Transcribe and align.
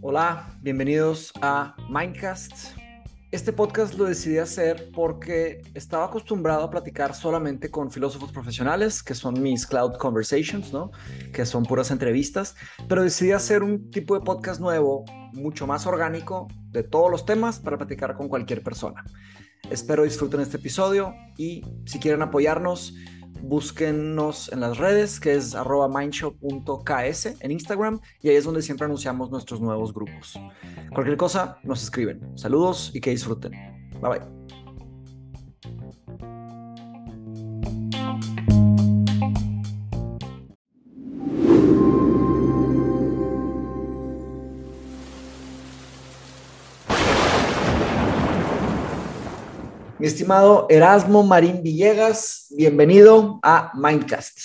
Hola, 0.00 0.56
bienvenidos 0.62 1.32
a 1.42 1.74
Mindcast. 1.90 2.76
Este 3.32 3.52
podcast 3.52 3.94
lo 3.94 4.04
decidí 4.04 4.38
hacer 4.38 4.90
porque 4.94 5.60
estaba 5.74 6.04
acostumbrado 6.04 6.62
a 6.62 6.70
platicar 6.70 7.14
solamente 7.14 7.68
con 7.68 7.90
filósofos 7.90 8.30
profesionales, 8.30 9.02
que 9.02 9.14
son 9.14 9.42
mis 9.42 9.66
Cloud 9.66 9.94
Conversations, 9.94 10.72
¿no? 10.72 10.92
Que 11.32 11.44
son 11.44 11.64
puras 11.64 11.90
entrevistas, 11.90 12.54
pero 12.88 13.02
decidí 13.02 13.32
hacer 13.32 13.64
un 13.64 13.90
tipo 13.90 14.14
de 14.14 14.24
podcast 14.24 14.60
nuevo, 14.60 15.04
mucho 15.32 15.66
más 15.66 15.84
orgánico, 15.86 16.46
de 16.70 16.84
todos 16.84 17.10
los 17.10 17.26
temas 17.26 17.58
para 17.58 17.76
platicar 17.76 18.14
con 18.14 18.28
cualquier 18.28 18.62
persona. 18.62 19.02
Espero 19.68 20.04
disfruten 20.04 20.40
este 20.40 20.58
episodio 20.58 21.14
y 21.36 21.62
si 21.86 21.98
quieren 21.98 22.22
apoyarnos, 22.22 22.94
búsquennos 23.42 24.52
en 24.52 24.60
las 24.60 24.78
redes, 24.78 25.20
que 25.20 25.34
es 25.34 25.54
arroba 25.54 25.88
mindshop.ks 25.88 27.26
en 27.40 27.50
Instagram, 27.50 28.00
y 28.22 28.28
ahí 28.28 28.36
es 28.36 28.44
donde 28.44 28.62
siempre 28.62 28.86
anunciamos 28.86 29.30
nuestros 29.30 29.60
nuevos 29.60 29.92
grupos. 29.92 30.38
Cualquier 30.92 31.16
cosa, 31.16 31.58
nos 31.62 31.82
escriben. 31.82 32.36
Saludos 32.36 32.90
y 32.94 33.00
que 33.00 33.10
disfruten. 33.10 33.52
Bye 34.00 34.18
bye. 34.18 34.63
Mi 50.04 50.08
estimado 50.08 50.66
Erasmo 50.68 51.22
Marín 51.22 51.62
Villegas, 51.62 52.48
bienvenido 52.50 53.40
a 53.42 53.72
Mindcast. 53.74 54.38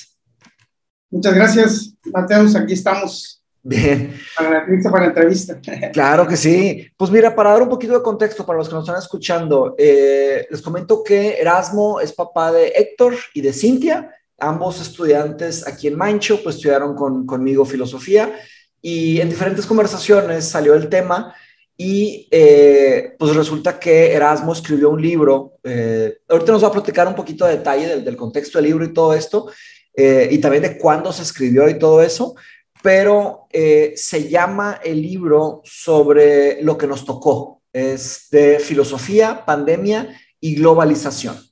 Muchas 1.09 1.33
gracias, 1.33 1.93
Mateus. 2.13 2.55
Aquí 2.55 2.71
estamos. 2.71 3.43
Bien. 3.61 4.15
Para 4.37 4.51
la 4.51 4.59
entrevista, 4.59 4.89
para 4.89 5.03
la 5.03 5.09
entrevista. 5.09 5.59
Claro 5.91 6.25
que 6.25 6.37
sí. 6.37 6.87
Pues 6.95 7.11
mira, 7.11 7.35
para 7.35 7.51
dar 7.51 7.63
un 7.63 7.67
poquito 7.67 7.91
de 7.91 8.01
contexto 8.01 8.45
para 8.45 8.57
los 8.57 8.69
que 8.69 8.75
nos 8.75 8.85
están 8.85 9.01
escuchando, 9.01 9.75
eh, 9.77 10.47
les 10.49 10.61
comento 10.61 11.03
que 11.03 11.33
Erasmo 11.41 11.99
es 11.99 12.13
papá 12.13 12.53
de 12.53 12.69
Héctor 12.69 13.15
y 13.33 13.41
de 13.41 13.51
Cintia, 13.51 14.15
ambos 14.37 14.79
estudiantes 14.79 15.67
aquí 15.67 15.89
en 15.89 15.97
Mancho, 15.97 16.41
pues 16.41 16.55
estudiaron 16.55 16.95
con, 16.95 17.25
conmigo 17.25 17.65
filosofía 17.65 18.33
y 18.81 19.19
en 19.19 19.27
diferentes 19.27 19.65
conversaciones 19.65 20.47
salió 20.47 20.73
el 20.73 20.87
tema 20.87 21.35
y 21.81 22.27
eh, 22.29 23.15
pues 23.17 23.33
resulta 23.33 23.79
que 23.79 24.11
Erasmo 24.11 24.51
escribió 24.51 24.89
un 24.89 25.01
libro, 25.01 25.53
eh, 25.63 26.17
ahorita 26.27 26.51
nos 26.51 26.63
va 26.65 26.67
a 26.67 26.73
platicar 26.73 27.07
un 27.07 27.15
poquito 27.15 27.45
de 27.45 27.55
detalle 27.55 27.87
del, 27.87 28.03
del 28.03 28.17
contexto 28.17 28.57
del 28.57 28.67
libro 28.67 28.83
y 28.83 28.91
todo 28.91 29.13
esto, 29.13 29.49
eh, 29.95 30.27
y 30.29 30.39
también 30.39 30.63
de 30.63 30.77
cuándo 30.77 31.13
se 31.13 31.21
escribió 31.21 31.69
y 31.69 31.79
todo 31.79 32.01
eso, 32.01 32.35
pero 32.83 33.47
se 33.95 34.27
llama 34.27 34.81
el 34.83 35.01
libro 35.01 35.61
sobre 35.63 36.61
lo 36.63 36.77
que 36.77 36.87
nos 36.87 37.05
tocó, 37.05 37.61
es 37.71 38.27
de 38.29 38.59
filosofía, 38.59 39.45
pandemia 39.45 40.19
y 40.41 40.55
globalización. 40.55 41.48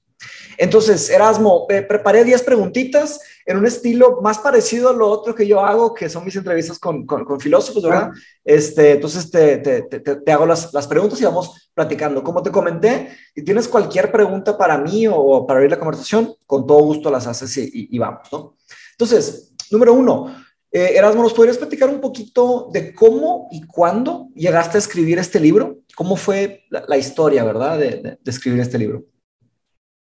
Entonces, 0.57 1.09
Erasmo, 1.09 1.67
preparé 1.67 2.23
10 2.23 2.41
preguntitas 2.41 3.19
en 3.45 3.57
un 3.57 3.65
estilo 3.67 4.19
más 4.21 4.39
parecido 4.39 4.89
a 4.89 4.93
lo 4.93 5.07
otro 5.07 5.35
que 5.35 5.47
yo 5.47 5.61
hago, 5.61 5.93
que 5.93 6.09
son 6.09 6.25
mis 6.25 6.35
entrevistas 6.35 6.79
con, 6.79 7.05
con, 7.05 7.39
filósofos, 7.39 7.83
¿verdad? 7.83 8.09
Este, 8.43 8.93
entonces, 8.93 9.29
te, 9.29 9.59
te, 9.59 9.81
te, 9.83 10.31
hago 10.31 10.47
las, 10.47 10.73
las, 10.73 10.87
preguntas 10.87 11.21
y 11.21 11.25
vamos 11.25 11.69
platicando. 11.73 12.23
Como 12.23 12.41
te 12.41 12.51
comenté, 12.51 13.09
si 13.35 13.43
tienes 13.43 13.67
cualquier 13.67 14.11
pregunta 14.11 14.57
para 14.57 14.77
mí 14.79 15.07
o 15.07 15.45
para 15.45 15.59
abrir 15.59 15.71
la 15.71 15.79
conversación, 15.79 16.33
con 16.47 16.65
todo 16.65 16.79
gusto 16.79 17.11
las 17.11 17.27
haces 17.27 17.55
y, 17.57 17.87
y, 17.91 17.99
vamos, 17.99 18.27
¿no? 18.31 18.57
Entonces, 18.91 19.53
número 19.69 19.93
uno, 19.93 20.35
eh, 20.71 20.93
Erasmo, 20.95 21.21
¿nos 21.21 21.33
podrías 21.33 21.57
platicar 21.57 21.89
un 21.89 22.01
poquito 22.01 22.69
de 22.73 22.93
cómo 22.95 23.47
y 23.51 23.61
cuándo 23.67 24.29
llegaste 24.33 24.77
a 24.77 24.79
escribir 24.79 25.19
este 25.19 25.39
libro? 25.39 25.77
¿Cómo 25.95 26.15
fue 26.15 26.63
la, 26.69 26.83
la 26.87 26.97
historia, 26.97 27.43
verdad, 27.43 27.77
de, 27.77 27.89
de, 27.89 28.17
de 28.21 28.31
escribir 28.31 28.59
este 28.59 28.79
libro? 28.79 29.05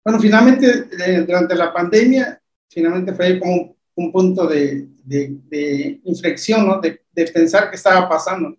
Bueno, 0.04 0.18
finalmente, 0.18 0.88
eh, 0.98 1.24
durante 1.26 1.54
la 1.54 1.72
pandemia, 1.72 2.40
finalmente 2.68 3.12
fue 3.12 3.38
como 3.38 3.76
un 3.94 4.12
punto 4.12 4.46
de, 4.46 4.88
de, 5.04 5.36
de 5.48 6.00
inflexión, 6.04 6.66
¿no? 6.66 6.80
De, 6.80 7.02
de, 7.12 7.26
pensar 7.26 7.68
qué 7.68 7.76
estaba 7.76 8.08
pasando. 8.08 8.56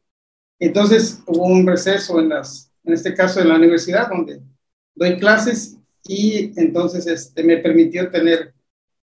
Entonces 0.59 1.22
hubo 1.25 1.46
un 1.46 1.66
receso 1.66 2.19
en 2.19 2.30
las, 2.30 2.72
en 2.84 2.94
este 2.94 3.16
caso 3.16 3.41
en 3.41 3.50
la 3.50 3.56
universidad, 3.56 4.09
donde 4.09 4.41
doy 4.94 5.18
clases 5.18 5.78
y 6.03 6.53
entonces 6.59 7.07
este, 7.07 7.44
me 7.44 7.57
permitió 7.57 8.09
tener 8.09 8.53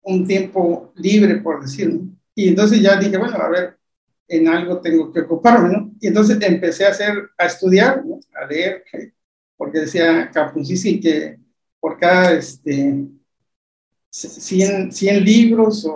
un 0.01 0.25
tiempo 0.25 0.93
libre, 0.95 1.35
por 1.37 1.61
decirlo. 1.61 2.01
Y 2.35 2.49
entonces 2.49 2.81
ya 2.81 2.97
dije, 2.97 3.17
bueno, 3.17 3.35
a 3.35 3.49
ver, 3.49 3.77
en 4.27 4.47
algo 4.47 4.79
tengo 4.79 5.11
que 5.11 5.21
ocuparme, 5.21 5.69
¿no? 5.69 5.91
Y 5.99 6.07
entonces 6.07 6.37
empecé 6.41 6.85
a 6.85 6.89
hacer, 6.89 7.29
a 7.37 7.45
estudiar, 7.45 8.05
¿no? 8.05 8.19
a 8.33 8.45
leer, 8.45 8.83
porque 9.57 9.79
decía 9.79 10.29
Capuzzi 10.33 10.99
que 10.99 11.42
por 11.83 11.99
cada 11.99 12.31
este, 12.31 13.05
100, 14.09 14.93
100 14.93 15.25
libros 15.25 15.85
o, 15.85 15.91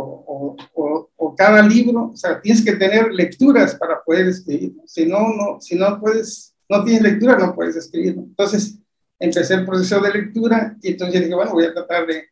o, 0.75 1.09
o, 1.15 1.33
cada 1.33 1.61
libro, 1.61 2.11
o 2.11 2.15
sea, 2.17 2.41
tienes 2.41 2.61
que 2.65 2.73
tener 2.73 3.13
lecturas 3.13 3.73
para 3.75 4.03
poder 4.03 4.27
escribir. 4.27 4.75
Si 4.85 5.05
no, 5.05 5.29
no, 5.33 5.61
si 5.61 5.75
no 5.75 5.97
puedes, 5.97 6.53
no 6.67 6.83
tienes 6.83 7.03
lectura, 7.03 7.37
no 7.37 7.55
puedes 7.55 7.77
escribir. 7.77 8.15
Entonces, 8.17 8.77
empecé 9.17 9.53
el 9.53 9.65
proceso 9.65 10.01
de 10.01 10.11
lectura 10.11 10.75
y 10.81 10.89
entonces 10.89 11.21
dije, 11.21 11.33
bueno, 11.33 11.53
voy 11.53 11.63
a 11.63 11.73
tratar 11.73 12.05
de, 12.05 12.25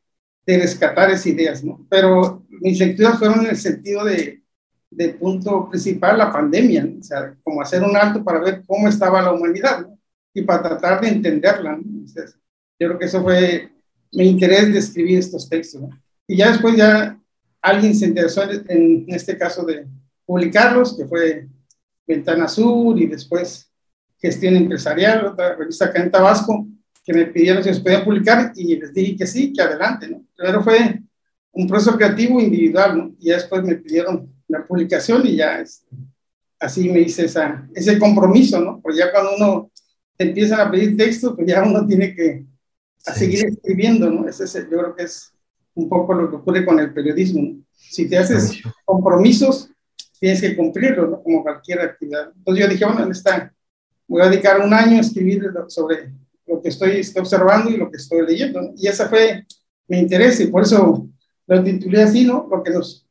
de 0.45 0.57
rescatar 0.57 1.09
esas 1.11 1.27
ideas, 1.27 1.63
¿no? 1.63 1.87
Pero 1.89 2.45
mis 2.49 2.77
lecturas 2.77 3.17
fueron 3.17 3.45
en 3.45 3.51
el 3.51 3.57
sentido 3.57 4.03
de, 4.03 4.43
de 4.89 5.09
punto 5.13 5.69
principal, 5.69 6.17
la 6.17 6.33
pandemia, 6.33 6.83
¿no? 6.83 6.99
o 6.99 7.03
sea, 7.03 7.33
como 7.41 7.61
hacer 7.61 7.81
un 7.83 7.95
alto 7.95 8.21
para 8.21 8.39
ver 8.41 8.65
cómo 8.67 8.89
estaba 8.89 9.21
la 9.21 9.31
humanidad, 9.31 9.79
¿no? 9.79 9.97
Y 10.33 10.41
para 10.41 10.61
tratar 10.61 10.99
de 10.99 11.07
entenderla, 11.07 11.71
¿no? 11.71 11.83
Entonces, 11.85 12.37
yo 12.79 12.87
creo 12.87 12.99
que 12.99 13.05
eso 13.05 13.21
fue 13.21 13.71
mi 14.11 14.27
interés 14.27 14.71
de 14.71 14.79
escribir 14.79 15.19
estos 15.19 15.49
textos. 15.49 15.81
¿no? 15.81 15.89
Y 16.27 16.37
ya 16.37 16.51
después 16.51 16.75
ya 16.75 17.19
alguien 17.61 17.95
se 17.95 18.07
interesó 18.07 18.43
en, 18.43 18.65
en, 18.67 19.05
este 19.07 19.37
caso 19.37 19.65
de 19.65 19.87
publicarlos, 20.25 20.97
que 20.97 21.05
fue 21.05 21.47
Ventana 22.07 22.47
Sur 22.47 22.99
y 22.99 23.07
después 23.07 23.71
Gestión 24.19 24.55
Empresarial, 24.55 25.27
otra 25.27 25.55
revista 25.55 25.85
acá 25.85 26.01
en 26.01 26.11
Tabasco, 26.11 26.67
que 27.03 27.13
me 27.13 27.25
pidieron 27.25 27.63
si 27.63 27.73
se 27.73 27.81
podían 27.81 28.03
publicar 28.03 28.51
y 28.55 28.75
les 28.75 28.93
dije 28.93 29.17
que 29.17 29.27
sí, 29.27 29.53
que 29.53 29.61
adelante. 29.61 30.07
¿no? 30.09 30.25
Primero 30.35 30.63
fue 30.63 31.01
un 31.51 31.67
proceso 31.67 31.95
creativo 31.95 32.39
individual 32.39 32.97
¿no? 32.97 33.15
y 33.19 33.29
después 33.29 33.63
me 33.63 33.75
pidieron 33.75 34.33
la 34.47 34.65
publicación 34.65 35.25
y 35.25 35.35
ya 35.35 35.59
este, 35.59 35.87
así 36.59 36.89
me 36.89 37.01
hice 37.01 37.25
esa, 37.25 37.67
ese 37.73 37.97
compromiso, 37.99 38.59
¿no? 38.59 38.79
Porque 38.81 38.99
ya 38.99 39.11
cuando 39.11 39.35
uno 39.35 39.71
empiezan 40.17 40.59
a 40.59 40.71
pedir 40.71 40.95
texto, 40.97 41.35
pues 41.35 41.47
ya 41.47 41.63
uno 41.63 41.85
tiene 41.85 42.15
que 42.15 42.45
a 43.05 43.13
sí, 43.13 43.19
seguir 43.19 43.45
escribiendo, 43.45 44.09
¿no? 44.09 44.27
Ese 44.27 44.45
es, 44.45 44.53
yo 44.53 44.77
creo 44.77 44.95
que 44.95 45.03
es 45.03 45.31
un 45.73 45.89
poco 45.89 46.13
lo 46.13 46.29
que 46.29 46.35
ocurre 46.37 46.65
con 46.65 46.79
el 46.79 46.93
periodismo, 46.93 47.41
¿no? 47.41 47.63
Si 47.73 48.09
te 48.09 48.17
haces 48.17 48.61
compromisos, 48.83 49.69
tienes 50.19 50.41
que 50.41 50.55
cumplirlos, 50.55 51.09
¿no? 51.09 51.21
Como 51.21 51.43
cualquier 51.43 51.81
actividad. 51.81 52.31
Entonces 52.35 52.63
yo 52.63 52.69
dije, 52.69 52.85
bueno, 52.85 53.03
en 53.03 53.11
esta, 53.11 53.53
voy 54.07 54.21
a 54.21 54.29
dedicar 54.29 54.59
un 54.61 54.73
año 54.73 54.97
a 54.97 55.01
escribir 55.01 55.51
sobre 55.67 56.13
lo 56.47 56.61
que 56.61 56.69
estoy, 56.69 56.99
estoy 56.99 57.21
observando 57.21 57.69
y 57.69 57.77
lo 57.77 57.89
que 57.91 57.97
estoy 57.97 58.25
leyendo, 58.25 58.61
¿no? 58.61 58.73
Y 58.77 58.87
esa 58.87 59.09
fue 59.09 59.45
mi 59.87 59.99
interés 59.99 60.39
y 60.39 60.47
por 60.47 60.63
eso 60.63 61.07
lo 61.47 61.63
titulé 61.63 62.03
así, 62.03 62.25
¿no? 62.25 62.47
Lo 62.49 62.63
que 62.63 62.71
nos, 62.71 63.07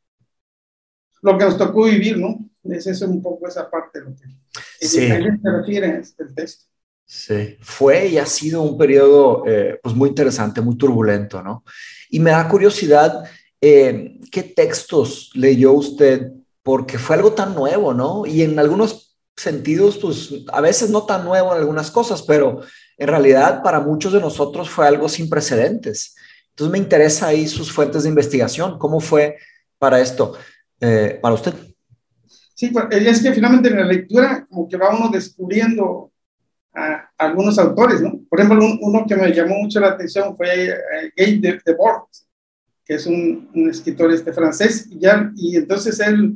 lo 1.21 1.37
que 1.37 1.45
nos 1.45 1.57
tocó 1.57 1.85
vivir, 1.85 2.17
¿no? 2.17 2.39
Es 2.63 2.87
eso 2.87 3.07
un 3.07 3.21
poco 3.21 3.47
esa 3.47 3.69
parte 3.69 3.99
de 3.99 4.05
lo 4.05 4.15
que 4.15 4.23
sí. 4.87 5.07
se 5.07 5.51
refiere 5.51 5.99
este, 5.99 6.23
el 6.23 6.33
texto. 6.33 6.65
Sí, 7.05 7.57
fue 7.61 8.07
y 8.07 8.17
ha 8.17 8.25
sido 8.25 8.63
un 8.63 8.77
periodo 8.77 9.43
eh, 9.45 9.79
pues 9.81 9.95
muy 9.95 10.09
interesante, 10.09 10.59
muy 10.59 10.75
turbulento, 10.75 11.41
¿no? 11.43 11.63
Y 12.09 12.19
me 12.19 12.31
da 12.31 12.47
curiosidad, 12.47 13.23
eh, 13.61 14.19
¿qué 14.31 14.41
textos 14.43 15.29
leyó 15.35 15.73
usted? 15.73 16.31
Porque 16.63 16.97
fue 16.97 17.15
algo 17.15 17.33
tan 17.33 17.53
nuevo, 17.53 17.93
¿no? 17.93 18.25
Y 18.25 18.41
en 18.41 18.57
algunos 18.57 19.15
sentidos, 19.35 19.97
pues 19.97 20.31
a 20.51 20.61
veces 20.61 20.89
no 20.89 21.05
tan 21.05 21.25
nuevo 21.25 21.51
en 21.51 21.59
algunas 21.59 21.91
cosas, 21.91 22.23
pero 22.23 22.61
en 22.97 23.07
realidad 23.07 23.61
para 23.61 23.79
muchos 23.79 24.13
de 24.13 24.21
nosotros 24.21 24.69
fue 24.69 24.87
algo 24.87 25.07
sin 25.07 25.29
precedentes. 25.29 26.15
Entonces 26.49 26.71
me 26.71 26.77
interesa 26.77 27.27
ahí 27.27 27.47
sus 27.47 27.71
fuentes 27.71 28.03
de 28.03 28.09
investigación. 28.09 28.79
¿Cómo 28.79 28.99
fue 28.99 29.37
para 29.77 29.99
esto, 29.99 30.35
eh, 30.79 31.19
para 31.21 31.35
usted? 31.35 31.53
Sí, 32.55 32.69
pues, 32.69 32.85
es 32.91 33.21
que 33.21 33.33
finalmente 33.33 33.69
en 33.69 33.77
la 33.77 33.85
lectura 33.85 34.45
como 34.49 34.67
que 34.67 34.77
va 34.77 34.95
uno 34.95 35.09
descubriendo 35.09 36.13
a 36.75 37.09
algunos 37.17 37.57
autores, 37.57 38.01
¿no? 38.01 38.19
Por 38.29 38.39
ejemplo, 38.39 38.65
un, 38.65 38.79
uno 38.81 39.05
que 39.07 39.15
me 39.15 39.31
llamó 39.33 39.55
mucho 39.55 39.79
la 39.79 39.89
atención 39.89 40.35
fue 40.35 40.69
eh, 40.69 41.11
Gay 41.15 41.39
de, 41.39 41.59
de 41.65 41.73
Bord, 41.73 42.03
que 42.83 42.95
es 42.95 43.05
un, 43.05 43.49
un, 43.53 43.69
escritor 43.69 44.11
este 44.11 44.33
francés, 44.33 44.87
y, 44.91 44.99
ya, 44.99 45.31
y 45.35 45.55
entonces 45.55 45.99
él 45.99 46.35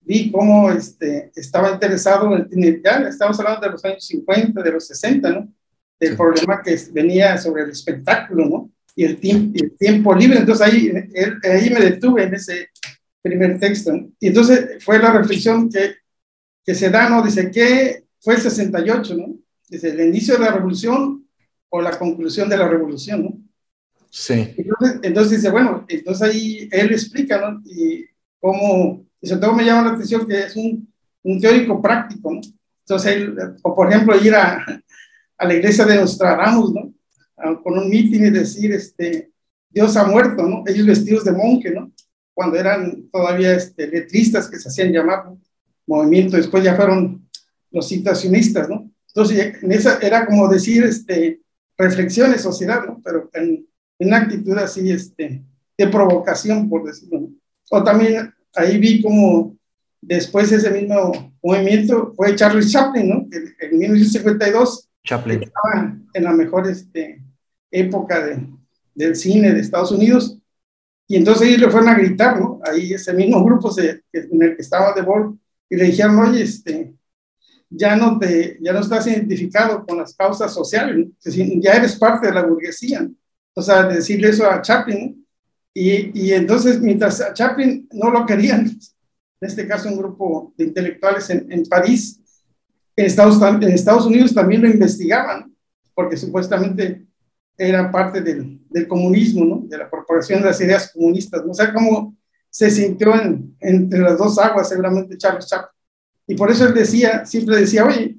vi 0.00 0.30
cómo 0.30 0.70
este, 0.70 1.30
estaba 1.34 1.72
interesado 1.72 2.34
en, 2.36 2.82
ya 2.82 3.08
estamos 3.08 3.38
hablando 3.38 3.60
de 3.60 3.72
los 3.72 3.84
años 3.84 4.06
50, 4.06 4.62
de 4.62 4.72
los 4.72 4.86
60, 4.86 5.30
¿no? 5.30 5.52
Del 5.98 6.10
sí. 6.10 6.16
problema 6.16 6.62
que 6.62 6.78
venía 6.92 7.36
sobre 7.36 7.64
el 7.64 7.70
espectáculo, 7.70 8.46
¿no? 8.46 8.70
Y 8.96 9.04
el, 9.04 9.18
tiempo, 9.18 9.58
el 9.62 9.76
tiempo 9.76 10.14
libre, 10.14 10.38
entonces 10.38 10.66
ahí, 10.66 10.92
él, 11.14 11.38
ahí 11.42 11.70
me 11.70 11.80
detuve 11.80 12.24
en 12.24 12.34
ese, 12.34 12.68
primer 13.22 13.58
texto. 13.60 13.92
Y 14.18 14.28
entonces 14.28 14.82
fue 14.82 14.98
la 14.98 15.12
reflexión 15.12 15.70
que, 15.70 15.96
que 16.64 16.74
se 16.74 16.90
da, 16.90 17.08
¿no? 17.08 17.22
Dice 17.22 17.50
que 17.50 18.04
fue 18.20 18.34
el 18.34 18.40
68, 18.40 19.14
¿no? 19.14 19.39
Dice 19.70 19.90
el 19.90 20.00
inicio 20.08 20.34
de 20.34 20.40
la 20.40 20.52
revolución 20.52 21.26
o 21.68 21.80
la 21.80 21.98
conclusión 21.98 22.48
de 22.48 22.56
la 22.56 22.68
revolución, 22.68 23.22
¿no? 23.22 23.38
Sí. 24.10 24.54
Entonces, 24.56 25.00
entonces 25.02 25.30
dice, 25.38 25.50
bueno, 25.50 25.86
entonces 25.88 26.28
ahí 26.28 26.68
él 26.72 26.90
explica, 26.90 27.40
¿no? 27.40 27.62
Y 27.64 28.04
cómo, 28.40 29.06
y 29.20 29.28
sobre 29.28 29.40
todo 29.40 29.54
me 29.54 29.64
llama 29.64 29.88
la 29.88 29.94
atención 29.94 30.26
que 30.26 30.40
es 30.40 30.56
un, 30.56 30.92
un 31.22 31.40
teórico 31.40 31.80
práctico, 31.80 32.32
¿no? 32.32 32.40
Entonces, 32.80 33.12
él, 33.12 33.36
o 33.62 33.74
por 33.74 33.88
ejemplo, 33.88 34.20
ir 34.20 34.34
a, 34.34 34.64
a 35.38 35.44
la 35.46 35.54
iglesia 35.54 35.84
de 35.84 35.96
Nostradamus, 35.96 36.74
¿no? 36.74 36.92
con 37.62 37.78
un 37.78 37.88
mitin 37.88 38.26
y 38.26 38.30
decir, 38.30 38.72
este, 38.72 39.32
Dios 39.70 39.96
ha 39.96 40.04
muerto, 40.04 40.42
¿no? 40.42 40.62
Ellos 40.66 40.86
vestidos 40.86 41.24
de 41.24 41.32
monje, 41.32 41.70
¿no? 41.70 41.90
Cuando 42.34 42.58
eran 42.58 43.08
todavía 43.10 43.54
este, 43.54 43.86
letristas 43.86 44.50
que 44.50 44.58
se 44.58 44.68
hacían 44.68 44.92
llamar 44.92 45.24
movimiento, 45.86 46.36
después 46.36 46.62
ya 46.62 46.76
fueron 46.76 47.26
los 47.70 47.88
citacionistas, 47.88 48.68
¿no? 48.68 48.89
Entonces, 49.14 49.62
en 49.62 49.72
esa 49.72 49.98
era 49.98 50.26
como 50.26 50.48
decir, 50.48 50.84
este, 50.84 51.40
reflexiones, 51.76 52.42
sociedad, 52.42 52.84
¿no? 52.86 53.00
Pero 53.04 53.28
en, 53.34 53.66
en 53.98 54.08
una 54.08 54.18
actitud 54.18 54.56
así, 54.58 54.90
este, 54.90 55.42
de 55.76 55.88
provocación, 55.88 56.68
por 56.68 56.84
decirlo, 56.84 57.20
¿no? 57.20 57.28
O 57.70 57.82
también 57.82 58.32
ahí 58.54 58.78
vi 58.78 59.00
como 59.00 59.56
después 60.00 60.50
ese 60.50 60.70
mismo 60.70 61.34
movimiento 61.42 62.12
fue 62.16 62.34
Charles 62.34 62.70
Chaplin, 62.72 63.08
¿no? 63.08 63.26
En 63.60 63.78
1952 63.78 64.88
Chaplin. 65.04 65.42
estaba 65.42 65.96
en 66.12 66.24
la 66.24 66.32
mejor 66.32 66.68
este, 66.68 67.22
época 67.70 68.26
de, 68.26 68.46
del 68.94 69.16
cine 69.16 69.52
de 69.52 69.60
Estados 69.60 69.92
Unidos. 69.92 70.38
Y 71.06 71.16
entonces 71.16 71.48
ellos 71.48 71.60
le 71.60 71.70
fueron 71.70 71.88
a 71.88 71.94
gritar, 71.94 72.40
¿no? 72.40 72.60
Ahí 72.64 72.92
ese 72.92 73.12
mismo 73.12 73.44
grupo 73.44 73.70
se, 73.70 74.02
en 74.12 74.42
el 74.42 74.56
que 74.56 74.62
estaba 74.62 74.92
De 74.92 75.02
Boer, 75.02 75.30
y 75.68 75.76
le 75.76 75.84
dijeron, 75.84 76.18
oye, 76.18 76.42
este, 76.42 76.94
ya 77.70 77.94
no, 77.94 78.18
te, 78.18 78.58
ya 78.60 78.72
no 78.72 78.80
estás 78.80 79.06
identificado 79.06 79.86
con 79.86 79.98
las 79.98 80.14
causas 80.14 80.52
sociales, 80.52 81.06
ya 81.24 81.74
eres 81.74 81.96
parte 81.96 82.26
de 82.26 82.34
la 82.34 82.42
burguesía. 82.42 83.08
O 83.54 83.62
sea, 83.62 83.84
decirle 83.84 84.28
eso 84.28 84.50
a 84.50 84.60
Chaplin. 84.60 85.24
Y, 85.72 86.20
y 86.20 86.32
entonces, 86.32 86.80
mientras 86.80 87.20
a 87.20 87.32
Chaplin 87.32 87.88
no 87.92 88.10
lo 88.10 88.26
querían, 88.26 88.66
en 88.66 89.48
este 89.48 89.66
caso 89.68 89.88
un 89.88 89.96
grupo 89.96 90.52
de 90.56 90.64
intelectuales 90.64 91.30
en, 91.30 91.50
en 91.50 91.64
París, 91.64 92.20
en 92.96 93.06
Estados, 93.06 93.40
en 93.40 93.62
Estados 93.70 94.06
Unidos 94.06 94.34
también 94.34 94.62
lo 94.62 94.68
investigaban, 94.68 95.54
porque 95.94 96.16
supuestamente 96.16 97.06
era 97.56 97.90
parte 97.90 98.20
del, 98.20 98.60
del, 98.68 98.88
comunismo, 98.88 99.44
¿no? 99.44 99.62
de 99.66 99.78
la 99.78 99.88
propagación 99.88 100.40
de 100.40 100.48
las 100.48 100.60
ideas 100.60 100.90
comunistas. 100.92 101.44
¿no? 101.44 101.52
O 101.52 101.54
sea, 101.54 101.72
cómo 101.72 102.16
se 102.48 102.70
sintió 102.70 103.14
en, 103.14 103.56
entre 103.60 104.00
las 104.00 104.18
dos 104.18 104.38
aguas, 104.38 104.68
seguramente 104.68 105.16
Charles 105.16 105.46
Chaplin. 105.46 105.79
Y 106.26 106.34
por 106.34 106.50
eso 106.50 106.66
él 106.66 106.74
decía, 106.74 107.26
siempre 107.26 107.56
decía, 107.56 107.84
oye, 107.84 108.16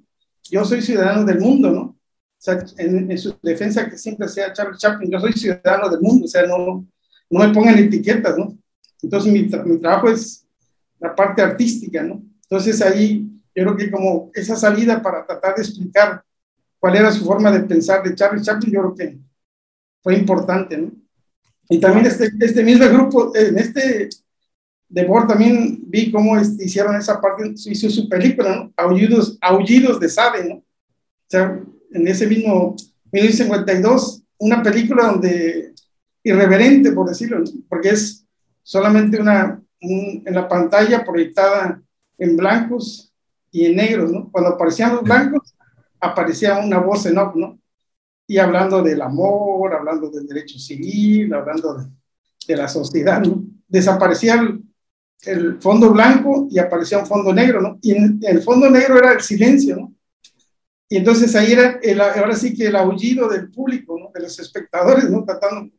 yo 0.50 0.66
soy 0.66 0.82
ciudadano 0.82 1.24
del 1.24 1.40
mundo, 1.40 1.72
¿no? 1.72 1.82
O 1.82 1.98
sea, 2.38 2.64
en, 2.78 3.12
en 3.12 3.18
su 3.18 3.38
defensa 3.42 3.90
que 3.90 3.98
siempre 3.98 4.28
sea 4.28 4.52
Charles 4.52 4.80
Chaplin, 4.80 5.12
yo 5.12 5.20
soy 5.20 5.34
ciudadano 5.34 5.90
del 5.90 6.02
mundo, 6.02 6.26
o 6.26 6.28
sea, 6.28 6.46
no, 6.46 6.86
no 7.30 7.40
me 7.40 7.54
pongan 7.54 7.78
etiquetas, 7.78 8.38
¿no? 8.38 8.58
Entonces 9.02 9.32
mi, 9.32 9.44
mi 9.44 9.80
trabajo 9.80 10.10
es 10.10 10.46
la 11.00 11.16
parte 11.16 11.42
artística, 11.42 12.04
¿no? 12.04 12.22
Entonces 12.44 12.82
ahí 12.82 13.28
yo 13.56 13.64
creo 13.64 13.78
que 13.78 13.92
como 13.92 14.32
esa 14.34 14.56
salida 14.56 15.02
para 15.02 15.26
tratar 15.26 15.56
de 15.56 15.64
explicar 15.64 16.24
cuál 16.80 16.96
era 16.96 17.12
su 17.12 17.26
forma 17.26 17.52
de 17.52 17.62
pensar 17.62 18.04
de 18.04 18.16
Charles 18.16 18.44
Chaplin, 18.44 18.74
yo 18.74 18.82
creo 18.82 18.96
que 18.96 19.20
fue 20.02 20.16
importante, 20.16 20.78
¿no? 20.78 20.92
Y 21.70 21.80
también 21.80 22.06
este, 22.06 22.32
este 22.40 22.64
mismo 22.64 22.86
grupo, 22.90 23.34
en 23.36 23.58
este 23.58 24.10
de 24.92 25.06
Boer 25.06 25.26
también 25.26 25.80
vi 25.84 26.12
cómo 26.12 26.38
hicieron 26.40 26.96
esa 26.98 27.20
parte, 27.22 27.54
hizo 27.56 27.90
su 27.90 28.10
película, 28.10 28.56
¿no? 28.56 28.74
Aullidos, 28.76 29.38
Aullidos 29.40 30.00
de 30.02 30.10
Sade, 30.10 30.50
¿no? 30.50 30.56
O 30.56 30.66
sea, 31.28 31.64
en 31.92 32.08
ese 32.08 32.28
mismo 32.28 32.76
1952, 33.12 34.24
una 34.38 34.62
película 34.62 35.08
donde, 35.08 35.74
irreverente, 36.24 36.92
por 36.92 37.08
decirlo, 37.08 37.40
¿no? 37.40 37.46
porque 37.70 37.90
es 37.90 38.26
solamente 38.64 39.20
una, 39.20 39.62
un, 39.82 40.24
en 40.26 40.34
la 40.34 40.48
pantalla 40.50 41.06
proyectada 41.06 41.82
en 42.18 42.36
blancos 42.36 43.14
y 43.50 43.66
en 43.66 43.78
negros, 43.78 44.12
¿no? 44.12 44.30
Cuando 44.30 44.52
aparecían 44.52 44.94
los 44.94 45.04
blancos, 45.04 45.56
aparecía 46.02 46.58
una 46.58 46.80
voz 46.80 47.06
en 47.06 47.18
off, 47.18 47.34
¿no? 47.36 47.58
y 48.28 48.38
hablando 48.38 48.82
del 48.82 49.02
amor, 49.02 49.74
hablando 49.74 50.10
del 50.10 50.28
derecho 50.28 50.58
civil, 50.60 51.34
hablando 51.34 51.76
de, 51.76 51.86
de 52.48 52.56
la 52.56 52.68
sociedad, 52.68 53.22
¿no? 53.22 53.44
Desaparecía 53.68 54.36
el, 54.36 54.64
el, 55.26 55.62
fondo 55.62 55.92
blanco 55.92 56.48
y 56.50 56.60
aparecía 56.60 57.00
un 57.00 57.06
fondo 57.06 57.34
negro, 57.34 57.62
¿no? 57.62 57.78
Y 57.82 57.94
el 58.26 58.42
fondo 58.42 58.70
negro 58.70 58.98
era 58.98 59.14
el 59.14 59.22
silencio, 59.22 59.76
¿no? 59.76 59.94
Y 60.90 60.98
entonces 60.98 61.34
ahí 61.36 61.54
era, 61.54 61.80
el, 61.82 62.02
ahora 62.02 62.36
sí 62.36 62.54
que 62.54 62.68
el 62.68 62.76
aullido 62.76 63.30
del 63.30 63.50
público, 63.50 63.98
¿no? 63.98 64.12
De 64.14 64.22
los 64.22 64.38
espectadores, 64.40 65.10
¿no? 65.10 65.24
Tratando, 65.24 65.72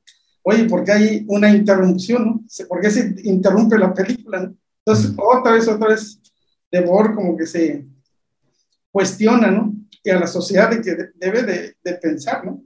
oye, 0.42 0.64
¿por 0.64 0.84
qué 0.84 0.92
hay 0.92 1.24
una 1.28 1.50
interrupción, 1.50 2.24
¿no? 2.24 2.44
¿Por 2.68 2.80
qué 2.80 2.90
se 2.90 3.14
interrumpe 3.24 3.78
la 3.78 3.92
película, 3.92 4.40
¿no? 4.40 4.54
Entonces, 4.84 5.12
otra 5.16 5.52
vez, 5.52 5.68
otra 5.68 5.88
vez, 5.88 6.18
de 6.70 6.80
Bor 6.80 7.14
como 7.14 7.36
que 7.36 7.46
se 7.46 7.86
cuestiona, 8.90 9.50
¿no? 9.50 9.74
y 10.02 10.10
a 10.10 10.18
la 10.18 10.26
sociedad 10.26 10.70
de 10.70 10.80
que 10.80 10.96
debe 11.14 11.42
de, 11.42 11.76
de 11.82 11.94
pensar, 11.94 12.44
¿no? 12.44 12.62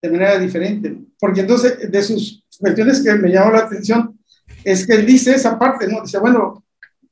De 0.00 0.10
manera 0.10 0.38
diferente. 0.38 0.90
¿no? 0.90 1.06
Porque 1.18 1.40
entonces, 1.40 1.90
de 1.90 2.02
sus 2.02 2.44
cuestiones 2.58 3.02
que 3.02 3.12
me 3.14 3.30
llamó 3.30 3.52
la 3.52 3.60
atención, 3.60 4.17
es 4.64 4.86
que 4.86 4.94
él 4.94 5.06
dice 5.06 5.34
esa 5.34 5.58
parte, 5.58 5.86
¿no? 5.88 6.02
Dice, 6.02 6.18
bueno, 6.18 6.64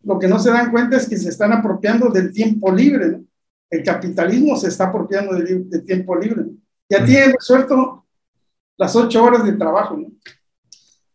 lo 0.03 0.19
que 0.19 0.29
no 0.29 0.39
se 0.39 0.51
dan 0.51 0.71
cuenta 0.71 0.97
es 0.97 1.09
que 1.09 1.17
se 1.17 1.29
están 1.29 1.53
apropiando 1.53 2.09
del 2.11 2.33
tiempo 2.33 2.73
libre, 2.73 3.09
¿no? 3.09 3.25
El 3.69 3.83
capitalismo 3.83 4.57
se 4.57 4.69
está 4.69 4.85
apropiando 4.85 5.35
del, 5.35 5.69
del 5.69 5.85
tiempo 5.85 6.15
libre. 6.15 6.43
¿no? 6.43 6.53
Ya 6.89 7.05
tienen 7.05 7.33
resuelto 7.33 8.07
las 8.77 8.95
ocho 8.95 9.25
horas 9.25 9.45
de 9.45 9.55
trabajo, 9.55 9.97
¿no? 9.97 10.13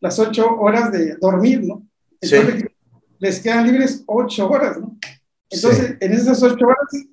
Las 0.01 0.19
ocho 0.19 0.55
horas 0.57 0.91
de 0.91 1.15
dormir, 1.15 1.63
¿no? 1.63 1.87
Entonces, 2.19 2.61
sí. 2.61 2.67
les 3.19 3.39
quedan 3.39 3.67
libres 3.67 4.03
ocho 4.05 4.49
horas, 4.49 4.79
¿no? 4.79 4.97
Entonces, 5.49 5.87
sí. 5.87 5.95
en 6.01 6.11
esas 6.11 6.43
ocho 6.43 6.65
horas 6.65 7.05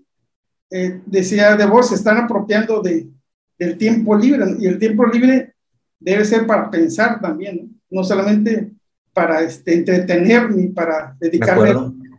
eh, 0.71 1.01
decía 1.07 1.57
De 1.57 1.67
vos, 1.67 1.89
se 1.89 1.95
están 1.95 2.17
apropiando 2.19 2.83
de, 2.83 3.09
del 3.59 3.79
tiempo 3.79 4.17
libre 4.17 4.45
y 4.59 4.67
el 4.67 4.79
tiempo 4.79 5.07
libre 5.07 5.55
debe 6.01 6.25
ser 6.25 6.47
para 6.47 6.71
pensar 6.71 7.21
también, 7.21 7.57
no, 7.91 8.01
no 8.01 8.05
solamente 8.05 8.73
para 9.19 9.43
este, 9.43 9.75
entretener 9.75 10.49
ni 10.49 10.69
para 10.69 11.17
dedicarme 11.19 11.71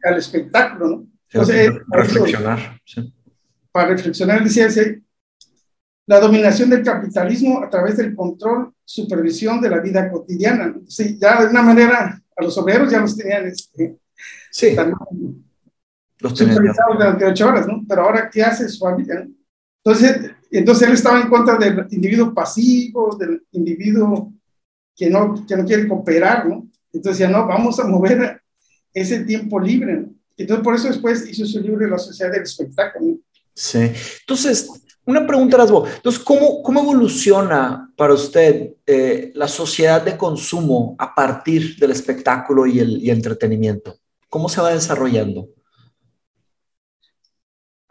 al 0.04 0.18
espectáculo. 0.18 0.90
¿no? 0.90 1.08
Entonces, 1.32 1.72
reflexionar. 1.88 2.78
Sí. 2.84 3.14
Para 3.72 3.92
reflexionar, 3.92 4.44
decía 4.44 4.66
ese, 4.66 5.02
la 6.06 6.20
dominación 6.20 6.70
del 6.70 6.84
capitalismo 6.84 7.64
a 7.64 7.70
través 7.70 7.96
del 7.96 8.14
control, 8.14 8.74
supervisión 8.84 9.62
de 9.62 9.70
la 9.70 9.80
vida 9.80 10.12
cotidiana. 10.12 10.76
Sí, 10.90 11.18
ya 11.18 11.42
de 11.42 11.48
una 11.48 11.62
manera, 11.62 12.22
a 12.36 12.44
los 12.44 12.58
obreros 12.58 12.92
ya 12.92 13.00
los 13.00 13.16
tenían 13.16 13.48
este, 13.48 13.96
sí. 14.52 14.76
También, 14.76 15.42
los 16.20 16.38
supervisados 16.38 16.98
durante 16.98 17.26
ocho 17.26 17.48
horas, 17.48 17.66
¿no? 17.66 17.82
Pero 17.88 18.02
ahora, 18.02 18.30
¿qué 18.30 18.44
hace 18.44 18.68
su 18.68 18.80
familia? 18.80 19.24
¿no? 19.24 19.32
Entonces, 19.86 20.32
entonces 20.52 20.86
él 20.86 20.96
estaba 20.96 21.22
en 21.22 21.30
contra 21.30 21.56
del 21.56 21.88
individuo 21.92 22.34
pasivo, 22.34 23.16
del 23.16 23.42
individuo 23.54 24.34
que 24.98 25.10
no, 25.10 25.46
que 25.48 25.56
no 25.56 25.64
quiere 25.64 25.88
cooperar, 25.88 26.46
¿no? 26.46 26.69
Entonces 26.94 27.20
ya 27.20 27.30
no, 27.30 27.48
vamos 27.48 27.80
a 27.80 27.86
mover 27.86 28.42
ese 28.94 29.24
tiempo 29.24 29.60
libre, 29.60 29.94
¿no? 29.98 30.10
Entonces 30.38 30.64
por 30.64 30.76
eso 30.76 30.88
después 30.88 31.28
hizo 31.30 31.46
su 31.46 31.60
libro 31.60 31.86
La 31.88 31.98
Sociedad 31.98 32.32
del 32.32 32.44
Espectáculo. 32.44 33.06
¿no? 33.06 33.18
Sí. 33.54 33.92
Entonces, 34.22 34.70
una 35.06 35.26
pregunta, 35.28 35.58
Rasbo. 35.58 35.86
Entonces, 35.88 36.24
¿cómo, 36.24 36.64
cómo 36.64 36.82
evoluciona 36.82 37.92
para 37.98 38.14
usted 38.14 38.76
eh, 38.86 39.32
la 39.36 39.48
sociedad 39.48 40.02
de 40.02 40.16
consumo 40.16 40.96
a 40.98 41.14
partir 41.14 41.76
del 41.78 41.92
espectáculo 41.92 42.66
y 42.66 42.80
el, 42.80 43.04
y 43.04 43.10
entretenimiento? 43.10 43.98
¿Cómo 44.30 44.48
se 44.48 44.62
va 44.62 44.74
desarrollando? 44.74 45.50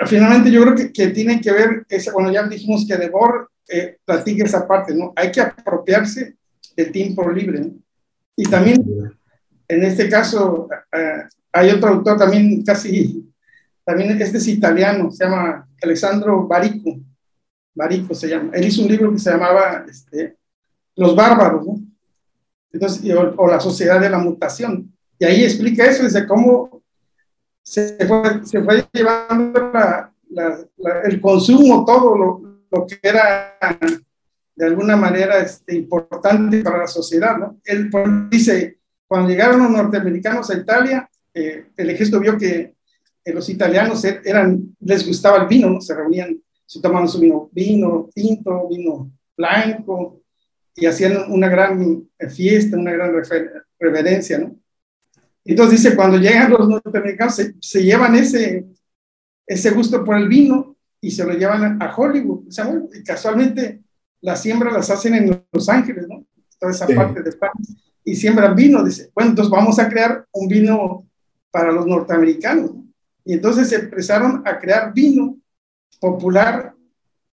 finalmente 0.07 0.52
yo 0.52 0.62
creo 0.62 0.76
que, 0.76 0.93
que 0.93 1.09
tiene 1.09 1.40
que 1.40 1.50
ver, 1.50 1.85
esa, 1.88 2.12
bueno, 2.12 2.31
ya 2.31 2.47
dijimos 2.47 2.87
que 2.87 2.97
Debord 2.97 3.49
eh, 3.69 3.99
platica 4.05 4.45
esa 4.45 4.67
parte, 4.67 4.95
¿no? 4.95 5.12
Hay 5.17 5.33
que 5.33 5.40
apropiarse 5.40 6.37
del 6.76 6.93
tiempo 6.93 7.28
libre, 7.28 7.61
¿no? 7.61 7.73
Y 8.40 8.45
también, 8.45 8.85
en 9.66 9.83
este 9.83 10.09
caso, 10.09 10.68
eh, 10.92 11.25
hay 11.52 11.71
otro 11.71 11.88
autor 11.88 12.16
también 12.16 12.62
casi, 12.62 13.28
también 13.85 14.11
este 14.23 14.38
es 14.38 14.47
italiano, 14.47 15.11
se 15.11 15.25
llama 15.25 15.68
Alessandro 15.83 16.47
Barico, 16.47 17.00
Barico 17.75 18.14
se 18.14 18.28
llama, 18.28 18.52
él 18.54 18.64
hizo 18.64 18.83
un 18.83 18.88
libro 18.88 19.11
que 19.12 19.18
se 19.18 19.33
llamaba 19.33 19.85
este, 19.90 20.37
Los 20.95 21.16
Bárbaros, 21.16 21.66
¿no? 21.66 21.80
Entonces, 22.73 23.12
o, 23.37 23.49
la 23.49 23.59
sociedad 23.59 24.00
de 24.00 24.09
la 24.09 24.18
mutación, 24.18 24.88
y 25.18 25.25
ahí 25.25 25.42
explica 25.42 25.85
eso, 25.87 26.04
desde 26.04 26.25
cómo 26.25 26.80
se 27.61 27.99
fue, 28.07 28.88
llevando 28.92 29.73
el 31.02 31.21
consumo, 31.21 31.85
todo 31.85 32.16
lo, 32.71 32.87
que 32.87 33.00
era 33.02 33.59
de 34.59 34.67
alguna 34.67 34.97
manera 34.97 35.38
este, 35.38 35.77
importante 35.77 36.65
para 36.65 36.79
la 36.79 36.87
sociedad. 36.88 37.38
¿no? 37.38 37.61
Él 37.65 37.88
dice, 38.29 38.79
cuando 39.07 39.29
llegaron 39.29 39.62
los 39.62 39.71
norteamericanos 39.71 40.50
a 40.50 40.57
Italia, 40.57 41.09
eh, 41.33 41.67
el 41.77 41.91
ejército 41.91 42.19
vio 42.19 42.37
que 42.37 42.75
eh, 43.25 43.33
los 43.33 43.49
italianos 43.49 44.05
er, 44.05 44.21
eran, 44.25 44.77
les 44.81 45.07
gustaba 45.07 45.38
el 45.43 45.47
vino, 45.47 45.71
¿no? 45.71 45.81
se 45.81 45.95
reunían, 45.95 46.37
se 46.67 46.81
tomaban 46.81 47.07
su 47.07 47.21
vino, 47.21 47.49
vino 47.53 48.11
tinto, 48.12 48.67
vino 48.69 49.12
blanco, 49.37 50.23
y 50.75 50.87
hacían 50.87 51.31
una 51.31 51.49
gran 51.49 52.09
fiesta, 52.29 52.77
una 52.77 52.91
gran 52.93 53.12
reverencia, 53.79 54.38
¿no? 54.38 54.57
Entonces 55.45 55.83
dice, 55.83 55.97
cuando 55.97 56.19
llegan 56.19 56.50
los 56.50 56.69
norteamericanos, 56.69 57.37
se, 57.37 57.55
se, 57.61 57.83
llevan 57.83 58.15
ese, 58.17 58.67
ese 59.47 59.71
gusto 59.71 60.05
por 60.05 60.17
el 60.17 60.29
vino 60.29 60.77
y 61.00 61.11
se 61.11 61.25
lo 61.25 61.33
llevan 61.33 61.81
a 61.81 61.95
Hollywood. 61.97 62.49
O 62.49 62.50
sea, 62.50 62.71
y 62.93 63.03
casualmente 63.03 63.81
las 64.20 64.42
siembras 64.42 64.72
las 64.72 64.90
hacen 64.90 65.14
en 65.14 65.44
Los 65.52 65.68
Ángeles, 65.68 66.06
¿no? 66.08 66.25
Toda 66.58 66.72
esa 66.72 66.87
parte 66.87 67.22
de 67.22 67.30
España. 67.30 67.52
Y 68.04 68.14
siembran 68.16 68.54
vino. 68.56 68.82
Dice, 68.82 69.10
bueno, 69.14 69.30
entonces 69.30 69.50
vamos 69.50 69.78
a 69.78 69.88
crear 69.88 70.26
un 70.32 70.48
vino 70.48 71.06
para 71.50 71.72
los 71.72 71.87
norteamericanos. 71.87 72.72
Y 73.25 73.34
entonces 73.34 73.70
empezaron 73.72 74.42
a 74.46 74.58
crear 74.58 74.92
vino 74.92 75.37
popular. 76.00 76.75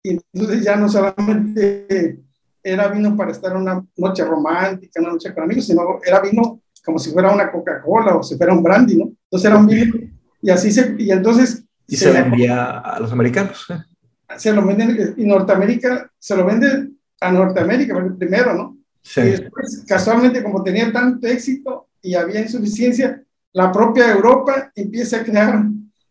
Y 0.02 0.10
entonces 0.32 0.64
ya 0.64 0.76
no 0.76 0.88
solamente 0.88 2.18
era 2.62 2.88
vino 2.88 3.16
para 3.16 3.32
estar 3.32 3.56
una 3.56 3.84
noche 3.96 4.24
romántica, 4.24 5.00
una 5.00 5.10
noche 5.10 5.32
con 5.32 5.44
amigos, 5.44 5.66
sino 5.66 6.00
era 6.04 6.20
vino 6.20 6.60
como 6.84 6.98
si 6.98 7.10
fuera 7.10 7.32
una 7.32 7.50
Coca-Cola 7.50 8.16
o 8.16 8.22
si 8.22 8.36
fuera 8.36 8.52
un 8.52 8.62
brandy, 8.62 8.96
¿no? 8.96 9.12
Entonces 9.24 9.50
era 9.50 9.56
un 9.56 9.66
vino. 9.66 9.94
Y 10.40 10.50
así 10.50 10.72
se, 10.72 10.96
y 10.98 11.10
entonces 11.12 11.64
y 11.86 11.96
se, 11.96 12.10
vendía 12.10 12.78
a 12.78 12.98
los 12.98 13.12
americanos. 13.12 13.66
¿eh? 13.70 13.78
Se 14.38 14.52
lo 14.52 14.64
venden, 14.66 15.14
y 15.16 15.24
Norteamérica 15.24 16.10
se 16.18 16.36
lo 16.36 16.44
vende 16.44 16.90
a 17.20 17.32
Norteamérica 17.32 17.94
primero, 18.18 18.54
¿no? 18.54 18.78
Sí. 19.02 19.20
Y 19.20 19.30
después, 19.30 19.84
casualmente, 19.86 20.42
como 20.42 20.62
tenía 20.62 20.92
tanto 20.92 21.26
éxito 21.26 21.88
y 22.00 22.14
había 22.14 22.40
insuficiencia, 22.40 23.22
la 23.52 23.70
propia 23.70 24.10
Europa 24.10 24.72
empieza 24.74 25.18
a 25.18 25.24
crear 25.24 25.64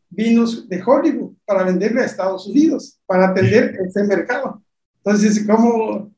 vinos 0.10 0.68
de 0.68 0.82
Hollywood 0.86 1.34
para 1.46 1.64
venderle 1.64 2.02
a 2.02 2.06
Estados 2.06 2.48
Unidos, 2.48 3.00
para 3.06 3.30
atender 3.30 3.78
ese 3.86 4.04
mercado. 4.04 4.62
Entonces, 4.98 5.44
¿cómo 5.48 6.12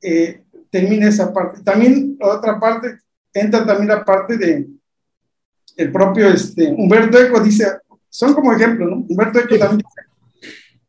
eh, 0.00 0.42
termina 0.70 1.08
esa 1.08 1.32
parte? 1.32 1.62
También, 1.62 2.16
otra 2.20 2.58
parte, 2.58 2.98
entra 3.34 3.66
también 3.66 3.88
la 3.88 4.04
parte 4.04 4.36
de 4.36 4.68
el 5.76 5.90
propio 5.90 6.28
este, 6.28 6.70
Humberto 6.70 7.18
Eco 7.18 7.40
dice, 7.40 7.66
son 8.08 8.34
como 8.34 8.52
ejemplo, 8.52 8.86
¿no? 8.86 9.06
Humberto 9.08 9.38
Eco 9.38 9.58
también 9.58 9.82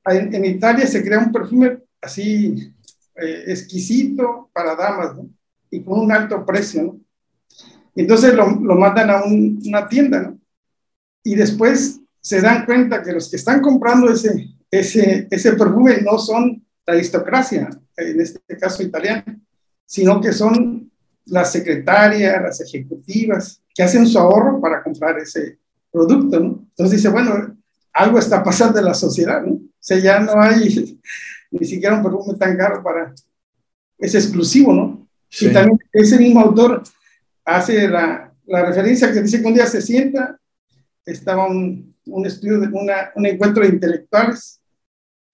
en, 0.06 0.34
en, 0.34 0.46
Italia 0.46 0.86
se 0.88 1.04
crea 1.04 1.20
un 1.20 1.32
perfume 1.32 1.80
así 2.02 2.74
eh, 3.16 3.44
exquisito 3.48 4.50
para 4.54 4.76
damas, 4.76 5.16
¿no? 5.16 5.30
Y 5.70 5.82
con 5.82 6.00
un 6.00 6.12
alto 6.12 6.46
precio, 6.46 6.84
¿no? 6.84 7.00
Entonces 7.96 8.34
lo, 8.34 8.50
lo 8.50 8.76
mandan 8.76 9.10
a 9.10 9.24
un, 9.24 9.60
una 9.66 9.88
tienda, 9.88 10.22
¿no? 10.22 10.40
Y 11.24 11.36
después 11.36 12.00
se 12.20 12.42
dan 12.42 12.66
cuenta 12.66 13.02
que 13.02 13.12
los 13.12 13.30
que 13.30 13.38
están 13.38 13.62
comprando 13.62 14.12
ese, 14.12 14.50
ese, 14.70 15.28
ese 15.30 15.54
perfume 15.54 16.02
no 16.02 16.18
son 16.18 16.66
la 16.86 16.94
aristocracia, 16.94 17.70
en 17.96 18.20
este 18.20 18.58
caso 18.58 18.84
italiana, 18.84 19.40
sino 19.86 20.20
que 20.20 20.32
son 20.34 20.92
las 21.26 21.52
secretarias, 21.52 22.42
las 22.42 22.62
ejecutivas, 22.62 23.62
que 23.74 23.84
hacen 23.84 24.06
su 24.06 24.20
ahorro 24.20 24.60
para 24.60 24.84
comprar 24.84 25.18
ese, 25.20 25.60
producto, 25.94 26.40
¿no? 26.40 26.66
Entonces 26.70 26.98
dice, 26.98 27.10
bueno, 27.10 27.56
algo 27.94 28.18
está 28.18 28.44
pasando 28.44 28.80
en 28.80 28.86
la 28.86 28.94
sociedad, 28.94 29.42
¿no? 29.44 29.54
O 29.54 29.70
sea, 29.80 30.00
ya 30.00 30.20
no 30.20 30.42
hay 30.42 31.00
ni 31.52 31.66
siquiera 31.66 31.96
un 31.96 32.04
perfume 32.04 32.38
tan 32.38 32.58
caro 32.58 32.82
para... 32.84 33.14
Es 33.98 34.16
exclusivo, 34.16 34.74
¿no? 34.74 35.08
Y 35.40 35.50
también 35.50 35.80
ese 35.94 36.18
mismo 36.18 36.42
autor 36.42 36.84
hace 37.46 37.88
la, 37.88 38.32
la, 38.46 38.66
referencia 38.66 39.12
que 39.12 39.22
dice 39.22 39.42
que 39.42 39.48
un 39.48 39.54
día 39.54 39.66
se 39.66 39.82
sienta, 39.82 40.38
estaba 41.06 41.48
un, 41.48 41.96
un 42.06 42.26
estudio, 42.26 42.60
de 42.60 42.68
una, 42.68 43.12
un 43.16 43.26
encuentro 43.26 43.64
de 43.64 43.70
intelectuales, 43.70 44.62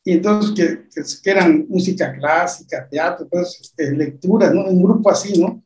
y 0.04 0.13
entonces 0.13 0.54
que, 0.56 1.04
que, 1.22 1.30
eran 1.30 1.66
música 1.68 2.13
clásica, 2.13 2.88
teatro, 2.89 3.28
pues, 3.30 3.60
este, 3.60 3.92
lecturas, 3.92 4.54
¿no? 4.54 4.66
Un 4.66 4.82
grupo 4.82 5.10
así, 5.10 5.39
¿no? 5.39 5.63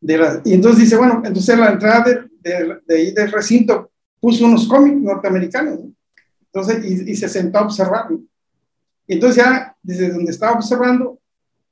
De 0.00 0.18
la, 0.18 0.40
y 0.44 0.54
entonces 0.54 0.82
dice, 0.82 0.96
bueno, 0.96 1.22
entonces 1.24 1.56
la 1.56 1.70
entrada 1.70 2.04
de, 2.40 2.80
de, 2.84 2.94
ahí 2.94 3.12
del 3.12 3.30
recinto 3.30 3.91
puso 4.22 4.46
unos 4.46 4.68
cómics 4.68 5.02
norteamericanos, 5.02 5.80
entonces, 6.46 6.84
y, 6.84 7.16
se 7.16 7.28
sentó 7.28 7.58
a 7.58 7.62
observar. 7.62 8.06
Y 9.06 9.14
entonces 9.14 9.42
ya, 9.42 9.76
desde 9.82 10.10
donde 10.10 10.30
estaba 10.30 10.52
observando, 10.52 11.18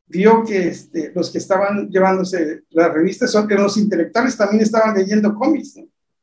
vio 0.08 0.42
que 0.42 0.66
este, 0.66 1.12
los 1.14 1.30
que 1.30 1.38
estaban 1.38 1.88
llevándose 1.88 2.62
las 2.70 2.92
revistas 2.92 3.30
son 3.30 3.46
que 3.46 3.54
los 3.54 3.76
intelectuales 3.76 4.36
también 4.36 4.62
estaban 4.64 4.96
leyendo 4.96 5.32
cómics, 5.32 5.78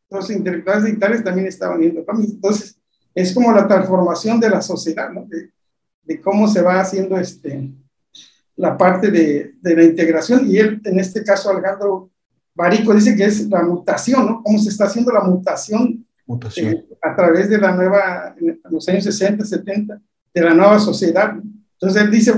los 0.10 0.29
intelectuales 0.29 0.84
digitales 0.84 1.24
también 1.24 1.48
estaban 1.48 1.79
leyendo 1.79 2.05
cómics. 2.05 2.34
Entonces, 2.34 2.77
es 3.15 3.34
como 3.34 3.53
la 3.53 3.65
transformación 3.65 4.38
de 4.41 4.50
la 4.50 4.62
sociedad, 4.62 5.10
¿no? 5.10 5.25
de, 5.27 5.51
de, 6.03 6.19
cómo 6.19 6.46
se 6.50 6.62
va 6.62 6.81
haciendo 6.81 7.17
este, 7.17 7.72
la 8.57 8.77
parte 8.77 9.12
de, 9.12 9.53
de, 9.62 9.75
la 9.77 9.84
integración. 9.84 10.46
Y 10.46 10.57
él, 10.57 10.81
en 10.84 11.00
este 11.00 11.24
caso, 11.24 11.50
Alejandro 11.50 12.12
Barico 12.53 12.93
dice 12.93 13.15
que 13.15 13.24
es 13.24 13.48
la 13.48 13.63
mutación, 13.63 14.25
¿no? 14.25 14.43
Cómo 14.43 14.60
se 14.60 14.69
está 14.69 14.86
haciendo 14.86 15.12
la 15.12 15.22
mutación, 15.22 16.03
mutación. 16.27 16.74
Eh, 16.74 16.86
a 17.01 17.15
través 17.15 17.50
de 17.50 17.57
la 17.57 17.72
nueva, 17.72 18.36
en 18.39 18.60
los 18.69 18.88
años 18.88 19.05
60, 19.05 19.46
70, 19.46 20.00
de 20.34 20.41
la 20.41 20.53
nueva 20.53 20.79
sociedad. 20.79 21.34
Entonces 21.74 22.01
él 22.01 22.12
dice, 22.12 22.34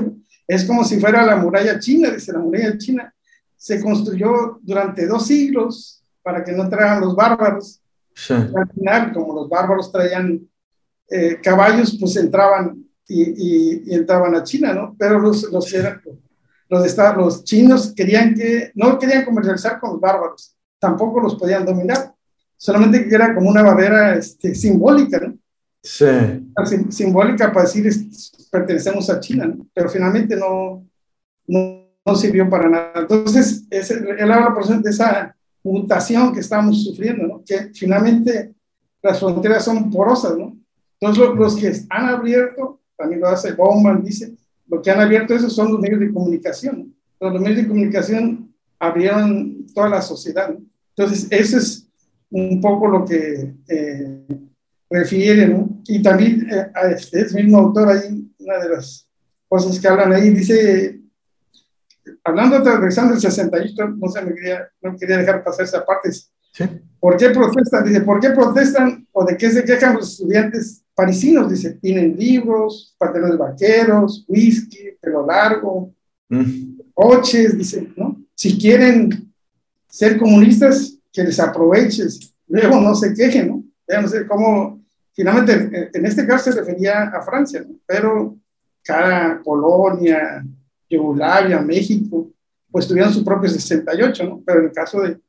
es 0.48 0.66
como 0.66 0.84
si 0.84 1.00
fuera 1.00 1.26
la 1.26 1.36
muralla 1.36 1.80
china, 1.80 2.12
dice 2.12 2.32
la 2.32 2.40
muralla 2.40 2.78
china, 2.78 3.14
se 3.58 3.82
construyó 3.82 4.60
durante 4.62 5.06
dos 5.06 5.28
siglos 5.28 6.02
para 6.22 6.44
que 6.44 6.52
no 6.54 6.70
traigan 6.70 7.02
los 7.02 7.16
bárbaros. 7.16 7.82
Sí. 8.16 8.34
Al 8.34 8.70
final, 8.74 9.14
como 9.14 9.34
los 9.34 9.50
bárbaros 9.50 9.92
traían 9.92 10.48
eh, 11.10 11.40
caballos, 11.42 11.98
pues 12.00 12.16
entraban 12.18 12.86
y, 13.08 13.24
y, 13.24 13.84
y, 13.88 13.96
entraban 13.96 14.36
a 14.36 14.44
China, 14.44 14.74
¿no? 14.74 14.96
Pero 14.98 15.20
los, 15.20 15.44
los, 15.52 15.74
los, 16.70 16.98
los 17.18 17.44
chinos 17.44 17.94
querían 17.96 18.36
que, 18.36 18.72
no 18.76 19.00
querían 19.00 19.26
comercializar 19.26 19.80
con 19.80 19.94
los 19.94 20.00
bárbaros, 20.00 20.56
tampoco 20.78 21.20
los 21.20 21.36
podían 21.36 21.66
dominar, 21.66 22.14
solamente 22.60 23.08
que 23.08 23.16
era 23.16 23.34
como 23.34 23.50
una 23.50 23.64
barrera 23.64 24.16
este, 24.16 24.54
simbólica, 24.54 25.20
¿no? 25.20 25.38
Sí. 25.82 26.06
simbólica 26.90 27.54
para 27.54 27.66
decir 27.66 27.90
pertenecemos 28.52 29.10
a 29.10 29.20
China, 29.22 29.48
¿no? 29.48 29.66
pero 29.74 29.90
finalmente 29.90 30.36
no, 30.36 30.86
no, 31.48 31.86
no, 32.06 32.16
sirvió 32.16 32.50
para 32.50 32.68
nada. 32.68 32.92
Entonces, 32.98 33.66
es, 33.70 33.90
él 33.90 34.32
habla 34.32 34.54
por 34.54 34.68
de 34.68 34.90
esa 34.90 35.34
mutación 35.64 36.34
que 36.34 36.42
estamos 36.42 36.84
sufriendo, 36.84 37.26
¿no? 37.26 37.44
que 37.46 37.72
finalmente 37.74 38.54
las 39.02 39.20
fronteras 39.20 39.64
son 39.64 39.90
porosas, 39.90 40.38
¿no? 40.38 40.58
Entonces, 41.00 41.26
los, 41.26 41.38
los 41.38 41.56
que 41.56 41.72
han 41.90 42.10
abierto, 42.10 42.82
también 42.98 43.22
lo 43.22 43.30
hace 43.30 43.54
Bowman, 43.54 44.04
dice, 44.04 44.36
lo 44.68 44.82
que 44.82 44.92
han 44.92 45.00
abierto 45.00 45.34
eso 45.34 45.50
son 45.50 45.72
los 45.72 45.80
medios 45.80 46.02
de 46.02 46.12
comunicación. 46.12 46.94
Los 47.22 47.40
medios 47.40 47.62
de 47.62 47.68
comunicación 47.70 48.54
abrieron 48.78 49.66
toda 49.74 49.88
la 49.88 50.02
sociedad. 50.02 50.54
Entonces, 50.96 51.28
eso 51.32 51.58
es 51.58 51.89
un 52.32 52.62
poco 52.62 52.88
lo 52.88 53.06
que 53.06 53.56
eh, 53.68 54.26
refiere, 54.90 55.48
¿no? 55.48 55.82
Y 55.86 56.02
también 56.02 56.48
eh, 56.52 56.72
a 56.74 56.90
este, 56.90 57.26
mismo 57.34 57.58
autor, 57.58 57.90
ahí, 57.90 58.32
una 58.40 58.60
de 58.60 58.70
las 58.70 59.08
cosas 59.48 59.80
que 59.80 59.88
hablan 59.88 60.14
ahí, 60.14 60.30
dice, 60.30 61.00
hablando 62.24 62.64
regresando 62.64 63.14
el 63.14 63.20
68, 63.20 63.88
no 63.98 64.08
se 64.10 64.22
me 64.22 64.34
quería, 64.34 64.70
no 64.82 64.96
quería 64.96 65.18
dejar 65.18 65.44
pasar 65.44 65.66
esa 65.66 65.86
parte. 65.86 66.12
¿Sí? 66.12 66.64
¿Por 67.00 67.18
qué 67.18 67.30
protestan? 67.30 67.86
Dice, 67.86 68.02
¿por 68.02 68.20
qué 68.20 68.32
protestan 68.32 69.08
o 69.12 69.26
de 69.26 69.38
qué 69.38 69.50
se 69.50 69.64
quejan 69.64 69.96
los 69.96 70.12
estudiantes 70.12 70.84
parisinos, 71.00 71.50
dice, 71.50 71.76
tienen 71.76 72.18
libros, 72.18 72.94
pantalones 72.98 73.38
vaqueros, 73.38 74.26
whisky, 74.28 74.98
pelo 75.00 75.26
largo, 75.26 75.94
mm. 76.28 76.78
coches, 76.94 77.58
dice, 77.58 77.88
¿no? 77.96 78.22
Si 78.36 78.60
quieren 78.60 79.32
ser 79.88 80.18
comunistas, 80.18 80.99
que 81.20 81.26
les 81.26 81.40
aproveches, 81.40 82.34
luego 82.48 82.80
no 82.80 82.96
se 82.96 83.14
quejen, 83.14 83.50
¿no? 83.50 83.64
Ya 83.88 84.02
no 84.02 84.08
sé 84.08 84.26
cómo, 84.26 84.82
finalmente, 85.14 85.90
en 85.94 86.06
este 86.06 86.26
caso 86.26 86.52
se 86.52 86.60
refería 86.60 87.10
a 87.10 87.22
Francia, 87.22 87.62
¿no? 87.68 87.76
Pero 87.86 88.38
cada 88.84 89.42
Polonia, 89.44 90.46
Yugoslavia, 90.90 91.60
México, 91.60 92.32
pues 92.72 92.88
tuvieron 92.88 93.14
su 93.14 93.24
propio 93.24 93.50
68, 93.50 94.24
¿no? 94.24 94.42
Pero 94.46 94.60
en 94.60 94.66
el 94.68 94.72
caso 94.72 95.02
de, 95.02 95.20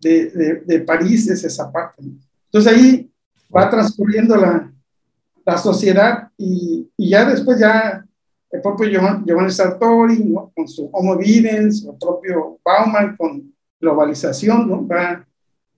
de, 0.00 0.30
de, 0.30 0.54
de 0.66 0.80
París 0.80 1.28
es 1.30 1.44
esa 1.44 1.70
parte, 1.70 2.02
¿no? 2.02 2.14
Entonces 2.46 2.72
ahí 2.72 3.10
va 3.54 3.70
transcurriendo 3.70 4.36
la, 4.36 4.72
la 5.44 5.58
sociedad 5.58 6.28
y, 6.36 6.90
y, 6.96 7.10
ya 7.10 7.24
después 7.24 7.60
ya 7.60 8.04
el 8.50 8.60
propio 8.60 8.88
Giovanni 9.24 9.50
Sartori, 9.52 10.24
¿no? 10.24 10.50
con 10.54 10.66
su 10.66 10.90
Homo 10.92 11.16
Videns, 11.16 11.84
el 11.84 11.96
propio 11.96 12.58
Bauman 12.64 13.16
con 13.16 13.51
globalización, 13.82 14.68
¿no? 14.68 14.86
Va, 14.86 15.26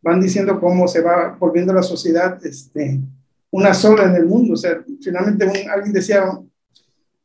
van 0.02 0.20
diciendo 0.20 0.60
cómo 0.60 0.86
se 0.86 1.00
va 1.00 1.36
volviendo 1.40 1.72
la 1.72 1.82
sociedad 1.82 2.38
este, 2.44 3.00
una 3.50 3.72
sola 3.72 4.04
en 4.04 4.14
el 4.16 4.26
mundo. 4.26 4.52
O 4.52 4.56
sea, 4.56 4.84
finalmente 5.02 5.46
un, 5.46 5.70
alguien 5.70 5.92
decía, 5.92 6.22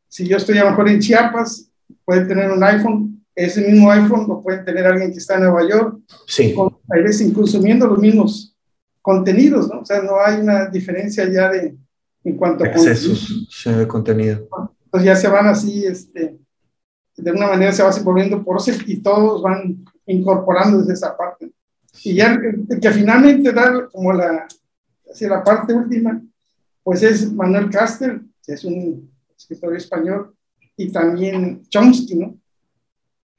si 0.08 0.26
yo 0.26 0.38
estoy 0.38 0.58
a 0.58 0.64
lo 0.64 0.70
mejor 0.72 0.90
en 0.90 1.00
Chiapas, 1.00 1.70
puede 2.06 2.26
tener 2.26 2.50
un 2.50 2.64
iPhone, 2.64 3.24
ese 3.36 3.62
mismo 3.62 3.92
iPhone 3.92 4.28
lo 4.28 4.42
puede 4.42 4.64
tener 4.64 4.86
alguien 4.88 5.12
que 5.12 5.18
está 5.18 5.36
en 5.36 5.44
Nueva 5.44 5.68
York. 5.68 6.00
Sí. 6.26 6.54
Con, 6.54 6.78
a 6.90 6.96
veces 6.96 7.32
consumiendo 7.34 7.86
los 7.86 8.00
mismos 8.00 8.56
contenidos, 9.02 9.70
¿no? 9.70 9.82
O 9.82 9.86
sea, 9.86 10.02
no 10.02 10.20
hay 10.20 10.40
una 10.40 10.68
diferencia 10.68 11.30
ya 11.30 11.50
de, 11.50 11.76
en 12.24 12.38
cuanto 12.38 12.64
a 12.64 12.68
Excesos 12.68 13.48
de 13.66 13.88
contenido. 13.88 14.48
Pues 14.90 15.04
ya 15.04 15.16
se 15.16 15.28
van 15.28 15.48
así, 15.48 15.86
este, 15.86 16.40
de 17.16 17.32
una 17.32 17.48
manera 17.48 17.72
se 17.72 17.84
va 17.84 17.92
volviendo 18.04 18.44
por 18.44 18.58
y 18.86 18.98
todos 18.98 19.42
van 19.42 19.86
incorporando 20.10 20.80
desde 20.80 20.94
esa 20.94 21.16
parte. 21.16 21.52
Y 22.04 22.16
ya 22.16 22.40
que 22.40 22.92
finalmente 22.92 23.52
da 23.52 23.88
como 23.90 24.14
la, 24.14 24.48
hacia 25.10 25.30
la 25.30 25.44
parte 25.44 25.74
última, 25.74 26.22
pues 26.84 27.04
es 27.04 27.32
Manuel 27.32 27.70
Caster, 27.70 28.22
que 28.44 28.54
es 28.54 28.64
un 28.64 29.12
escritor 29.36 29.76
español, 29.76 30.36
y 30.76 30.92
también 30.92 31.64
Chomsky, 31.70 32.16
¿no? 32.16 32.40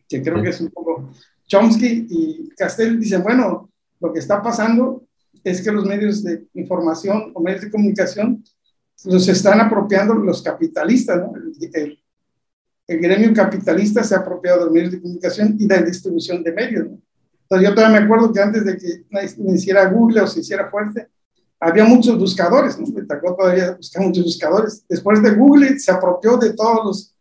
Que 0.08 0.22
creo 0.22 0.42
que 0.42 0.50
es 0.50 0.60
un 0.60 0.70
poco 0.70 1.10
Chomsky 1.46 2.06
y 2.08 2.48
Castell 2.50 2.98
dicen, 3.00 3.22
bueno, 3.22 3.70
lo 4.00 4.12
que 4.12 4.18
está 4.18 4.42
pasando 4.42 5.04
es 5.42 5.62
que 5.62 5.72
los 5.72 5.84
medios 5.84 6.22
de 6.22 6.46
información 6.54 7.32
o 7.34 7.40
medios 7.40 7.62
de 7.62 7.70
comunicación 7.70 8.44
los 9.04 9.28
están 9.28 9.60
apropiando 9.60 10.14
los 10.14 10.42
capitalistas, 10.42 11.18
¿no? 11.18 11.32
El, 11.72 11.99
gremio 12.98 13.32
capitalista 13.32 14.02
se 14.02 14.14
ha 14.14 14.18
apropiado 14.18 14.58
de 14.58 14.64
los 14.64 14.74
medios 14.74 14.92
de 14.92 15.00
comunicación 15.00 15.56
y 15.58 15.66
de 15.66 15.76
la 15.76 15.82
distribución 15.82 16.42
de 16.42 16.52
medios, 16.52 16.86
¿no? 16.86 16.98
Entonces 17.42 17.68
yo 17.68 17.74
todavía 17.74 17.98
me 17.98 18.04
acuerdo 18.04 18.32
que 18.32 18.40
antes 18.40 18.64
de 18.64 18.76
que 18.76 19.04
me 19.10 19.54
hiciera 19.54 19.90
Google 19.90 20.20
o 20.20 20.26
se 20.26 20.40
hiciera 20.40 20.70
fuerte, 20.70 21.08
había 21.58 21.84
muchos 21.84 22.18
buscadores, 22.18 22.78
¿no? 22.78 22.86
Me 22.86 23.02
tocó 23.02 23.36
todavía 23.36 23.72
buscar 23.72 24.02
muchos 24.02 24.24
buscadores. 24.24 24.84
Después 24.88 25.22
de 25.22 25.32
Google 25.32 25.78
se 25.78 25.90
apropió 25.90 26.36
de 26.36 26.52
todos 26.54 26.84
los, 26.84 27.16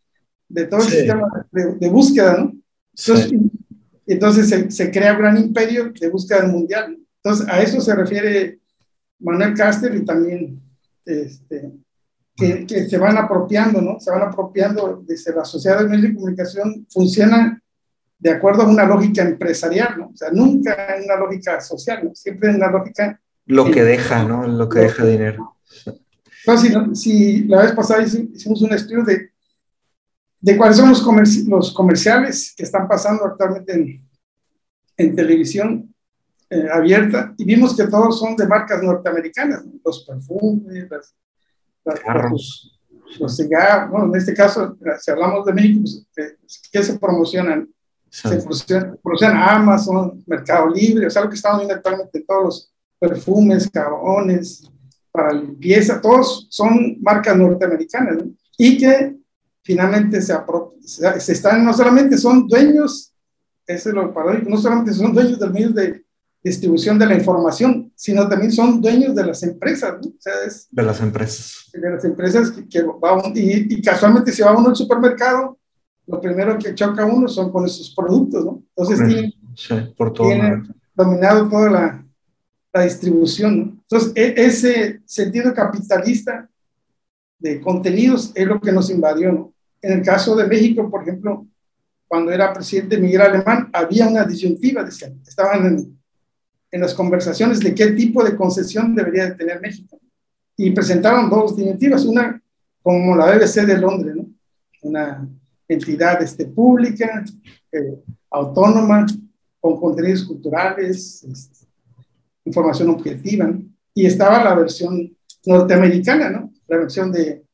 de 0.48 0.66
todo 0.66 0.80
el 0.80 0.86
sistema 0.86 1.46
de, 1.50 1.88
búsqueda, 1.88 2.36
¿no? 2.38 2.54
Entonces, 2.96 3.32
entonces 4.06 4.48
se, 4.48 4.70
se, 4.70 4.90
crea 4.90 5.12
un 5.12 5.18
gran 5.18 5.36
imperio 5.36 5.92
de 5.98 6.08
búsqueda 6.08 6.46
mundial. 6.46 6.96
Entonces 7.22 7.46
a 7.48 7.60
eso 7.60 7.80
se 7.80 7.94
refiere 7.94 8.60
Manuel 9.18 9.54
Caster 9.54 9.94
y 9.94 10.04
también 10.04 10.60
este, 11.04 11.72
que, 12.40 12.66
que, 12.66 12.88
se 12.88 12.98
van 12.98 13.16
apropiando, 13.18 13.80
¿no? 13.80 14.00
Se 14.00 14.10
van 14.10 14.22
apropiando 14.22 15.02
desde 15.06 15.34
la 15.34 15.44
sociedad 15.44 15.78
de 15.78 15.88
medios 15.88 16.08
de 16.08 16.14
comunicación, 16.14 16.86
funciona 16.90 17.62
de 18.18 18.30
acuerdo 18.30 18.62
a 18.62 18.68
una 18.68 18.84
lógica 18.84 19.22
empresarial, 19.22 19.98
¿no? 19.98 20.08
O 20.08 20.16
sea, 20.16 20.30
nunca 20.30 20.96
en 20.96 21.04
una 21.04 21.16
lógica 21.16 21.60
social, 21.60 22.04
¿no? 22.04 22.14
Siempre 22.14 22.50
en 22.50 22.56
una 22.56 22.70
lógica 22.70 23.20
lo 23.46 23.70
que 23.70 23.82
deja, 23.82 24.24
¿no? 24.24 24.46
Lo 24.46 24.68
que 24.68 24.80
deja 24.80 25.04
dinero. 25.04 25.56
Entonces, 26.46 27.00
si, 27.00 27.44
la 27.44 27.62
vez 27.62 27.72
pasada 27.72 28.02
hicimos 28.02 28.62
un 28.62 28.72
estudio 28.72 29.04
de, 29.04 29.30
de 30.40 30.56
cuáles 30.56 30.76
son 30.76 30.90
los, 30.90 31.04
los 31.46 31.72
comerciales 31.72 32.54
que 32.56 32.62
están 32.62 32.86
pasando 32.86 33.24
actualmente 33.24 33.72
en, 33.72 34.00
en 34.96 35.16
televisión 35.16 35.94
eh, 36.48 36.68
abierta 36.72 37.34
y 37.36 37.44
vimos 37.44 37.76
que 37.76 37.86
todos 37.86 38.18
son 38.18 38.36
de 38.36 38.46
marcas 38.46 38.82
norteamericanas, 38.82 39.64
los 39.84 40.04
perfumes, 40.04 40.88
las, 40.90 41.14
carros. 42.04 42.78
Los, 43.18 43.36
cigarros, 43.36 43.90
bueno, 43.90 44.06
en 44.06 44.16
este 44.16 44.34
caso, 44.34 44.76
si 45.00 45.10
hablamos 45.10 45.44
de 45.44 45.52
México, 45.52 45.80
pues, 46.14 46.62
¿qué 46.70 46.82
se 46.82 46.98
promocionan? 46.98 47.68
Se 48.08 48.40
promocionan 49.02 49.36
Amazon, 49.36 50.22
Mercado 50.26 50.68
Libre, 50.68 51.06
o 51.06 51.10
sea, 51.10 51.22
lo 51.22 51.28
que 51.28 51.36
estamos 51.36 51.58
viendo 51.58 51.74
actualmente 51.74 52.24
todos 52.26 52.44
los 52.44 52.72
perfumes, 52.98 53.68
jabones, 53.72 54.70
para 55.10 55.32
limpieza, 55.32 56.00
todos 56.00 56.46
son 56.50 56.98
marcas 57.00 57.36
norteamericanas 57.36 58.16
¿no? 58.16 58.32
y 58.56 58.78
que 58.78 59.16
finalmente 59.62 60.20
se, 60.22 60.34
se, 60.84 61.32
están, 61.32 61.64
no 61.64 61.72
solamente 61.72 62.16
son 62.16 62.46
dueños, 62.46 63.12
ese 63.66 63.88
es 63.90 63.94
lo 63.94 64.12
paradójico, 64.12 64.50
no 64.50 64.56
solamente 64.56 64.92
son 64.92 65.12
dueños 65.12 65.38
del 65.38 65.52
medio 65.52 65.70
de 65.70 66.04
distribución 66.42 66.98
de 66.98 67.06
la 67.06 67.14
información, 67.14 67.92
sino 67.94 68.28
también 68.28 68.50
son 68.50 68.80
dueños 68.80 69.14
de 69.14 69.26
las 69.26 69.42
empresas, 69.42 69.94
¿no? 70.02 70.08
O 70.08 70.14
sea, 70.18 70.32
es, 70.46 70.68
de 70.70 70.82
las 70.82 71.00
empresas. 71.00 71.70
De 71.72 71.90
las 71.90 72.04
empresas 72.04 72.50
que, 72.50 72.66
que 72.66 72.82
va 72.82 73.22
y, 73.34 73.74
y, 73.74 73.82
casualmente 73.82 74.32
si 74.32 74.42
va 74.42 74.56
uno 74.56 74.70
al 74.70 74.76
supermercado, 74.76 75.58
lo 76.06 76.20
primero 76.20 76.58
que 76.58 76.74
choca 76.74 77.04
uno 77.04 77.28
son 77.28 77.52
con 77.52 77.66
esos 77.66 77.94
productos, 77.94 78.44
¿no? 78.44 78.62
Entonces 78.74 79.06
tienen, 79.06 79.34
sí, 79.54 79.74
por 79.96 80.12
todo 80.12 80.30
dominado 80.94 81.48
toda 81.48 81.70
la, 81.70 82.06
la 82.72 82.82
distribución. 82.82 83.82
Entonces, 83.82 84.12
e, 84.14 84.34
ese 84.36 85.00
sentido 85.04 85.52
capitalista 85.54 86.48
de 87.38 87.60
contenidos 87.60 88.32
es 88.34 88.46
lo 88.46 88.60
que 88.60 88.72
nos 88.72 88.90
invadió. 88.90 89.32
¿no? 89.32 89.54
En 89.80 89.98
el 89.98 90.02
caso 90.04 90.36
de 90.36 90.46
México, 90.46 90.90
por 90.90 91.02
ejemplo, 91.02 91.46
cuando 92.06 92.32
era 92.32 92.52
presidente 92.52 92.98
Miguel 92.98 93.22
Alemán, 93.22 93.70
había 93.72 94.08
una 94.08 94.24
disyuntiva, 94.24 94.84
decían, 94.84 95.20
estaban 95.26 95.66
en, 95.66 95.99
en 96.72 96.80
las 96.80 96.94
conversaciones 96.94 97.60
de 97.60 97.74
qué 97.74 97.88
tipo 97.88 98.22
de 98.22 98.36
concesión 98.36 98.94
debería 98.94 99.30
de 99.30 99.34
tener 99.34 99.60
México. 99.60 99.98
Y 100.56 100.70
presentaron 100.70 101.28
dos 101.28 101.56
disyuntivas, 101.56 102.04
una 102.04 102.40
como 102.82 103.16
la 103.16 103.26
BBC 103.26 103.66
de 103.66 103.78
Londres, 103.78 104.16
¿no? 104.16 104.26
una 104.82 105.28
entidad 105.68 106.22
este, 106.22 106.46
pública, 106.46 107.24
eh, 107.72 108.02
autónoma, 108.30 109.06
con 109.60 109.78
contenidos 109.78 110.24
culturales, 110.24 111.22
este, 111.24 111.66
información 112.44 112.88
objetiva, 112.88 113.52
y 113.94 114.06
estaba 114.06 114.42
la 114.42 114.54
versión 114.54 115.14
norteamericana, 115.44 116.30
¿no? 116.30 116.52
La 116.66 116.78
versión 116.78 117.12
de, 117.12 117.44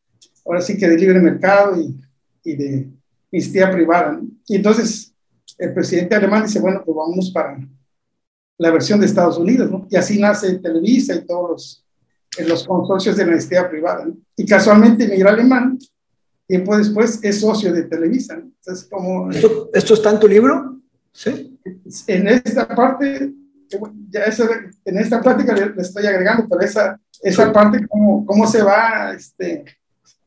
ahora 0.45 0.61
sí 0.61 0.77
que 0.77 0.89
de 0.89 0.97
libre 0.97 1.21
mercado 1.21 1.81
y, 1.81 1.99
y 2.45 2.57
de 2.57 2.89
iniciativa 3.33 3.73
privada, 3.73 4.13
¿no? 4.13 4.29
Y 4.47 4.57
entonces 4.57 5.13
el 5.59 5.75
presidente 5.75 6.15
alemán 6.15 6.45
dice, 6.45 6.61
bueno, 6.61 6.83
pues 6.85 6.97
vamos 6.97 7.31
para 7.31 7.59
la 8.59 8.71
versión 8.71 9.01
de 9.01 9.07
Estados 9.07 9.39
Unidos, 9.39 9.71
¿no? 9.71 9.87
Y 9.91 9.97
así 9.97 10.19
nace 10.19 10.59
Televisa 10.59 11.15
y 11.15 11.27
todos 11.27 11.51
los, 11.51 11.85
en 12.39 12.49
los 12.49 12.67
consorcios 12.67 13.17
de 13.17 13.27
la 13.27 13.33
iniciativa 13.33 13.69
privada, 13.69 14.07
¿no? 14.07 14.17
Y 14.37 14.47
casualmente 14.47 15.09
Miguel 15.09 15.27
Alemán, 15.27 15.79
tiempo 16.47 16.77
después, 16.77 17.19
es 17.23 17.41
socio 17.41 17.73
de 17.73 17.83
Televisa, 17.85 18.37
¿no? 18.37 18.45
Entonces, 18.45 18.89
como... 18.91 19.31
¿Esto, 19.31 19.71
¿Esto 19.73 19.95
está 19.95 20.11
en 20.11 20.21
tu 20.21 20.29
libro? 20.29 20.81
Sí. 21.13 21.59
En 22.07 22.29
esta 22.29 22.69
parte 22.69 23.33
ya 24.11 24.25
en 24.85 24.99
esta 24.99 25.21
plática 25.21 25.55
le, 25.55 25.81
estoy 25.81 26.07
agregando, 26.07 26.47
pero 26.49 26.63
esa, 26.63 27.01
esa 27.23 27.53
parte, 27.53 27.87
cómo, 27.89 28.25
cómo 28.25 28.47
se 28.47 28.63
va 28.63 29.13
este, 29.13 29.65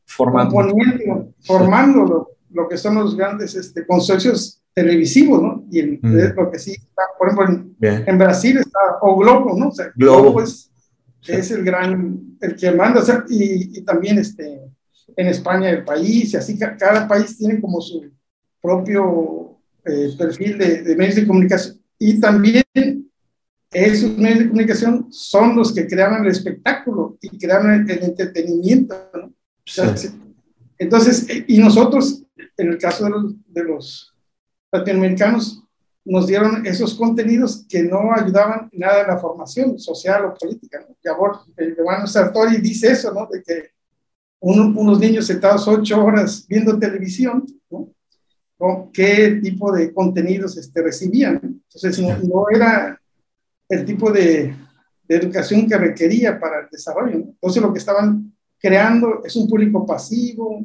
formando, 0.04 1.32
formando 1.40 2.04
lo, 2.04 2.30
lo, 2.50 2.68
que 2.68 2.76
son 2.76 2.96
los 2.96 3.16
grandes 3.16 3.54
este, 3.54 3.86
consorcios 3.86 4.59
televisivos, 4.74 5.42
¿no? 5.42 5.64
Y 5.70 5.80
en, 5.80 6.00
mm. 6.02 6.34
lo 6.36 6.50
que 6.50 6.58
sí 6.58 6.72
está, 6.72 7.02
por 7.18 7.28
ejemplo, 7.28 7.74
en, 7.80 8.06
en, 8.06 8.18
Brasil 8.18 8.58
está 8.58 8.78
O 9.02 9.16
Globo, 9.16 9.56
¿no? 9.58 9.68
O 9.68 9.72
sea, 9.72 9.90
Globo, 9.94 10.42
es, 10.42 10.70
es, 11.26 11.50
el 11.50 11.64
gran, 11.64 12.36
el 12.40 12.56
que 12.56 12.70
manda, 12.72 13.00
o 13.00 13.04
sea, 13.04 13.24
y, 13.28 13.78
y, 13.78 13.82
también 13.82 14.18
este, 14.18 14.60
en 15.16 15.26
España 15.26 15.70
el 15.70 15.84
país, 15.84 16.32
y 16.32 16.36
así 16.36 16.58
cada 16.58 17.06
país 17.06 17.36
tiene 17.36 17.60
como 17.60 17.80
su 17.80 18.10
propio 18.62 19.58
eh, 19.84 20.10
perfil 20.16 20.58
de, 20.58 20.82
de 20.82 20.96
medios 20.96 21.16
de 21.16 21.26
comunicación. 21.26 21.80
Y 21.98 22.18
también 22.18 22.64
esos 23.72 24.16
medios 24.18 24.40
de 24.40 24.48
comunicación 24.48 25.06
son 25.10 25.56
los 25.56 25.72
que 25.72 25.86
crearon 25.86 26.24
el 26.24 26.30
espectáculo 26.30 27.16
y 27.20 27.38
crearon 27.38 27.88
el, 27.88 28.02
entretenimiento. 28.02 28.96
¿no? 29.14 29.32
entonces, 30.78 31.26
y 31.46 31.58
nosotros, 31.58 32.24
en 32.56 32.68
el 32.68 32.78
caso 32.78 33.04
de 33.04 33.10
los, 33.10 33.34
de 33.46 33.64
los, 33.64 34.09
latinoamericanos, 34.72 35.62
nos 36.04 36.26
dieron 36.26 36.66
esos 36.66 36.94
contenidos 36.94 37.64
que 37.68 37.82
no 37.82 38.12
ayudaban 38.14 38.68
nada 38.72 39.02
en 39.02 39.08
la 39.08 39.18
formación 39.18 39.78
social 39.78 40.24
o 40.24 40.34
política. 40.34 40.84
¿no? 40.88 40.96
El 41.56 41.76
hermano 41.78 42.06
Sartori 42.06 42.56
dice 42.58 42.92
eso, 42.92 43.12
¿no? 43.12 43.28
De 43.30 43.42
que 43.42 43.70
unos 44.40 44.98
niños 44.98 45.26
sentados 45.26 45.68
ocho 45.68 46.02
horas 46.02 46.46
viendo 46.48 46.78
televisión, 46.78 47.44
¿no? 47.70 48.90
¿Qué 48.92 49.40
tipo 49.42 49.72
de 49.72 49.92
contenidos 49.92 50.56
este, 50.56 50.82
recibían? 50.82 51.40
Entonces, 51.42 51.98
no, 51.98 52.16
no 52.18 52.44
era 52.50 53.00
el 53.68 53.84
tipo 53.84 54.10
de, 54.10 54.54
de 55.10 55.16
educación 55.16 55.66
que 55.66 55.76
requería 55.76 56.38
para 56.38 56.60
el 56.60 56.68
desarrollo. 56.70 57.16
Entonces 57.16 57.60
lo 57.60 57.72
que 57.72 57.80
estaban 57.80 58.32
creando 58.60 59.22
es 59.24 59.34
un 59.34 59.48
público 59.48 59.84
pasivo, 59.84 60.64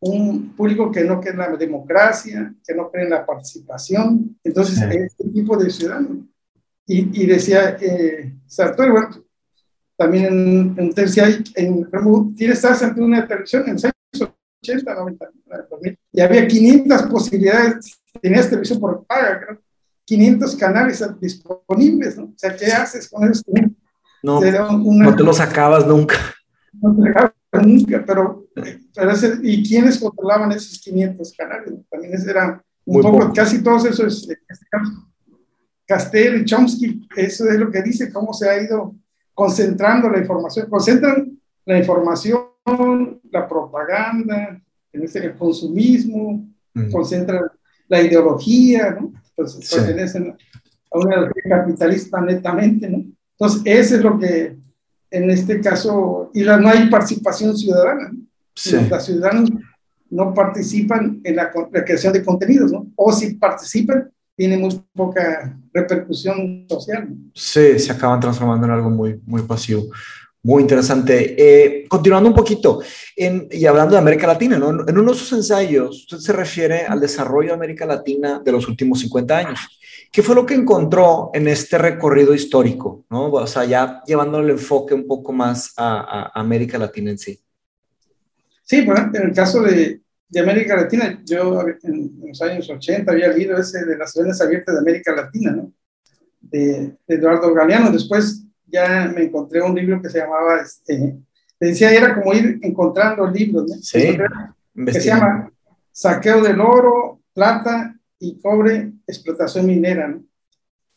un 0.00 0.54
público 0.54 0.90
que 0.90 1.04
no 1.04 1.20
cree 1.20 1.32
en 1.32 1.38
la 1.38 1.56
democracia, 1.56 2.54
que 2.66 2.74
no 2.74 2.90
cree 2.90 3.04
en 3.04 3.10
la 3.10 3.24
participación. 3.24 4.38
Entonces, 4.44 4.80
este 4.82 5.28
tipo 5.30 5.56
de 5.56 5.70
ciudadanos. 5.70 6.18
Y, 6.86 7.22
y 7.22 7.26
decía 7.26 7.76
eh, 7.80 8.32
Sartori, 8.46 8.90
bueno, 8.90 9.08
también 9.96 10.26
en, 10.26 10.74
en 10.78 10.94
tercia, 10.94 11.26
en, 11.54 11.88
tienes 12.36 12.58
estás 12.58 12.82
ante 12.82 13.00
una 13.00 13.26
televisión 13.26 13.64
en 13.66 13.74
los 13.74 13.84
años 13.84 14.32
80, 14.62 14.94
90, 14.94 15.30
y 16.12 16.20
había 16.20 16.46
500 16.46 17.02
posibilidades, 17.04 18.00
tenías 18.20 18.48
televisión 18.48 18.78
por 18.78 19.04
paga, 19.04 19.40
creo 19.40 19.60
500 20.06 20.56
canales 20.56 21.04
disponibles, 21.20 22.16
¿no? 22.16 22.24
O 22.24 22.34
sea, 22.36 22.56
¿qué 22.56 22.66
haces 22.66 23.08
con 23.08 23.28
eso? 23.28 23.42
No, 24.22 24.40
no 24.40 25.16
te 25.16 25.22
los 25.22 25.40
acabas 25.40 25.86
nunca. 25.86 26.16
No 26.72 26.96
te 26.96 27.10
acabas 27.10 27.32
nunca, 27.62 28.04
pero, 28.06 28.46
pero 28.54 29.10
ese, 29.10 29.38
¿y 29.42 29.66
quiénes 29.66 29.98
controlaban 29.98 30.52
esos 30.52 30.78
500 30.78 31.32
canales? 31.36 31.74
También 31.90 32.14
era 32.28 32.62
Un 32.84 33.02
poco, 33.02 33.32
casi 33.32 33.62
todos 33.62 33.84
esos, 33.84 34.28
este 34.28 34.66
caso, 34.70 35.06
Castell 35.86 36.40
y 36.40 36.44
Chomsky, 36.44 37.08
eso 37.16 37.48
es 37.48 37.58
lo 37.58 37.70
que 37.70 37.82
dice, 37.82 38.12
cómo 38.12 38.32
se 38.32 38.48
ha 38.48 38.62
ido 38.62 38.94
concentrando 39.34 40.08
la 40.08 40.18
información, 40.18 40.68
concentran 40.68 41.38
la 41.64 41.78
información, 41.78 43.20
la 43.30 43.48
propaganda, 43.48 44.60
en 44.92 45.02
este, 45.02 45.26
el 45.26 45.36
consumismo, 45.36 46.48
concentran 46.90 47.42
la 47.88 48.02
ideología, 48.02 48.96
¿no? 48.98 49.12
Entonces, 49.30 49.70
pertenecen 49.72 50.36
a 50.90 50.98
una 50.98 51.30
capitalista 51.48 52.20
netamente, 52.20 52.88
¿no? 52.88 53.04
Entonces, 53.32 53.62
eso 53.64 53.96
es 53.96 54.02
lo 54.02 54.18
que 54.18 54.56
en 55.10 55.30
este 55.30 55.60
caso, 55.60 56.30
y 56.34 56.42
no 56.42 56.68
hay 56.68 56.88
participación 56.88 57.56
ciudadana. 57.56 58.10
¿no? 58.12 58.88
Los 58.88 59.04
ciudadanos 59.04 59.50
no 60.10 60.32
participan 60.34 61.20
en 61.24 61.36
la, 61.36 61.50
la, 61.72 61.84
creación 61.84 62.12
de 62.12 62.24
contenidos, 62.24 62.72
¿no? 62.72 62.86
O 62.96 63.12
si 63.12 63.34
participan, 63.34 64.10
tiene 64.36 64.56
muy 64.56 64.80
poca 64.94 65.58
repercusión 65.72 66.66
social. 66.68 67.08
¿no? 67.10 67.16
Sí, 67.34 67.78
se 67.78 67.92
acaban 67.92 68.20
transformando 68.20 68.66
en 68.66 68.72
algo 68.72 68.90
muy, 68.90 69.20
muy 69.26 69.42
pasivo. 69.42 69.84
Muy 70.46 70.62
interesante. 70.62 71.34
Eh, 71.36 71.88
continuando 71.88 72.28
un 72.28 72.34
poquito, 72.36 72.80
en, 73.16 73.48
y 73.50 73.66
hablando 73.66 73.94
de 73.94 73.98
América 73.98 74.28
Latina, 74.28 74.56
¿no? 74.56 74.70
en 74.88 74.96
uno 74.96 75.10
de 75.10 75.18
sus 75.18 75.32
ensayos, 75.32 76.04
usted 76.04 76.18
se 76.18 76.32
refiere 76.32 76.82
al 76.86 77.00
desarrollo 77.00 77.48
de 77.48 77.54
América 77.54 77.84
Latina 77.84 78.40
de 78.44 78.52
los 78.52 78.68
últimos 78.68 79.00
50 79.00 79.36
años. 79.36 79.80
¿Qué 80.12 80.22
fue 80.22 80.36
lo 80.36 80.46
que 80.46 80.54
encontró 80.54 81.32
en 81.34 81.48
este 81.48 81.78
recorrido 81.78 82.32
histórico? 82.32 83.04
¿no? 83.10 83.32
O 83.32 83.46
sea, 83.48 83.64
ya 83.64 84.00
llevando 84.06 84.38
el 84.38 84.50
enfoque 84.50 84.94
un 84.94 85.08
poco 85.08 85.32
más 85.32 85.72
a, 85.76 86.30
a 86.32 86.40
América 86.40 86.78
Latina 86.78 87.10
en 87.10 87.18
sí. 87.18 87.40
Sí, 88.62 88.82
bueno, 88.82 89.10
en 89.12 89.22
el 89.22 89.34
caso 89.34 89.60
de, 89.62 90.00
de 90.28 90.40
América 90.40 90.76
Latina, 90.76 91.22
yo 91.24 91.60
en, 91.82 92.20
los 92.24 92.40
años 92.40 92.70
80 92.70 93.10
había 93.10 93.32
leído 93.32 93.58
ese 93.58 93.84
de 93.84 93.98
las 93.98 94.12
zonas 94.12 94.40
abiertas 94.40 94.76
de 94.76 94.80
América 94.80 95.12
Latina, 95.12 95.50
¿no? 95.50 95.72
De, 96.40 96.96
Eduardo 97.08 97.52
Galeano. 97.52 97.90
Después 97.90 98.45
ya 98.66 99.10
me 99.14 99.24
encontré 99.24 99.62
un 99.62 99.74
libro 99.74 100.00
que 100.02 100.08
se 100.08 100.18
llamaba, 100.18 100.60
este, 100.60 101.16
decía, 101.58 101.90
era 101.92 102.14
como 102.14 102.32
ir 102.32 102.58
encontrando 102.62 103.26
libros, 103.26 103.66
¿no? 103.68 103.76
Sí. 103.76 104.16
Que 104.74 104.92
se 104.92 105.08
llama 105.08 105.50
Saqueo 105.92 106.42
del 106.42 106.60
Oro, 106.60 107.20
Plata 107.32 107.94
y 108.18 108.38
Cobre, 108.40 108.92
Explotación 109.06 109.66
Minera, 109.66 110.08
¿no? 110.08 110.24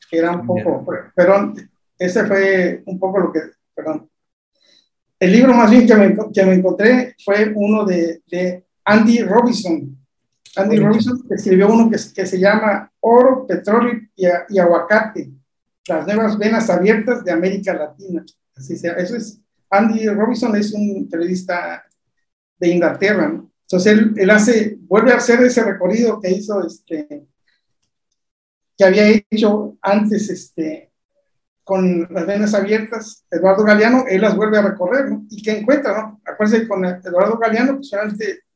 Que 0.09 0.17
era 0.17 0.31
un 0.31 0.45
poco, 0.45 0.85
perdón, 1.15 1.55
ese 1.97 2.25
fue 2.25 2.81
un 2.85 2.97
poco 2.97 3.19
lo 3.19 3.31
que, 3.31 3.41
perdón. 3.75 4.09
El 5.19 5.33
libro 5.33 5.53
más 5.53 5.69
bien 5.69 5.85
que 5.85 5.95
me, 5.95 6.15
que 6.33 6.45
me 6.45 6.53
encontré 6.53 7.15
fue 7.23 7.51
uno 7.53 7.85
de, 7.85 8.21
de 8.27 8.65
Andy 8.85 9.21
Robinson. 9.23 9.97
Andy 10.55 10.77
Robinson 10.77 11.21
escribió 11.29 11.71
uno 11.71 11.89
que, 11.89 11.97
que, 12.15 12.25
se 12.25 12.39
llama 12.39 12.91
Oro, 13.01 13.45
Petróleo 13.45 13.99
y, 14.15 14.57
Aguacate, 14.57 15.29
las 15.89 16.07
nuevas 16.07 16.37
venas 16.37 16.69
abiertas 16.69 17.23
de 17.23 17.31
América 17.31 17.73
Latina. 17.73 18.23
Así 18.55 18.77
sea. 18.77 18.93
Eso 18.93 19.15
es, 19.15 19.41
Andy 19.69 20.07
Robinson 20.07 20.55
es 20.55 20.73
un 20.73 21.07
periodista 21.09 21.83
de 22.57 22.67
Inglaterra. 22.69 23.41
Entonces 23.61 23.99
él, 24.15 24.29
hace, 24.29 24.77
vuelve 24.81 25.11
a 25.11 25.17
hacer 25.17 25.41
ese 25.43 25.63
recorrido 25.63 26.19
que 26.19 26.31
hizo, 26.31 26.65
este, 26.65 27.27
que 28.77 28.83
había 28.83 29.09
hecho 29.29 29.77
antes 29.81 30.29
este, 30.29 30.91
con 31.63 32.07
las 32.09 32.25
venas 32.25 32.53
abiertas, 32.55 33.25
Eduardo 33.29 33.63
Galeano, 33.63 34.05
él 34.09 34.21
las 34.21 34.35
vuelve 34.35 34.57
a 34.57 34.63
recorrer. 34.63 35.11
Y 35.29 35.41
que 35.43 35.51
encuentra, 35.51 36.01
¿no? 36.01 36.21
Acuérdense, 36.25 36.67
con 36.67 36.83
Eduardo 36.83 37.37
Galeano, 37.37 37.75
pues 37.75 37.91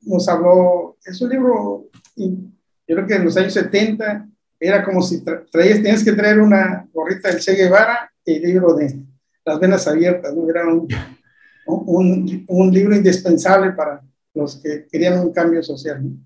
nos 0.01 0.27
habló, 0.27 0.97
es 1.05 1.21
un 1.21 1.29
libro, 1.29 1.89
yo 2.15 2.95
creo 2.95 3.07
que 3.07 3.15
en 3.15 3.25
los 3.25 3.37
años 3.37 3.53
70 3.53 4.27
era 4.59 4.83
como 4.83 5.01
si 5.01 5.23
traías, 5.23 5.81
tenías 5.81 6.03
que 6.03 6.13
traer 6.13 6.39
una 6.39 6.87
gorrita 6.93 7.29
del 7.29 7.39
Che 7.39 7.53
Guevara 7.53 8.11
y 8.25 8.35
el 8.35 8.43
libro 8.43 8.73
de 8.75 8.95
Las 9.45 9.59
Venas 9.59 9.87
Abiertas, 9.87 10.33
¿no? 10.33 10.49
Era 10.49 10.65
un, 10.67 10.87
un, 11.65 12.45
un 12.47 12.71
libro 12.71 12.95
indispensable 12.95 13.71
para 13.71 14.01
los 14.33 14.57
que 14.57 14.87
querían 14.89 15.19
un 15.19 15.31
cambio 15.31 15.61
social. 15.61 16.03
¿no? 16.03 16.17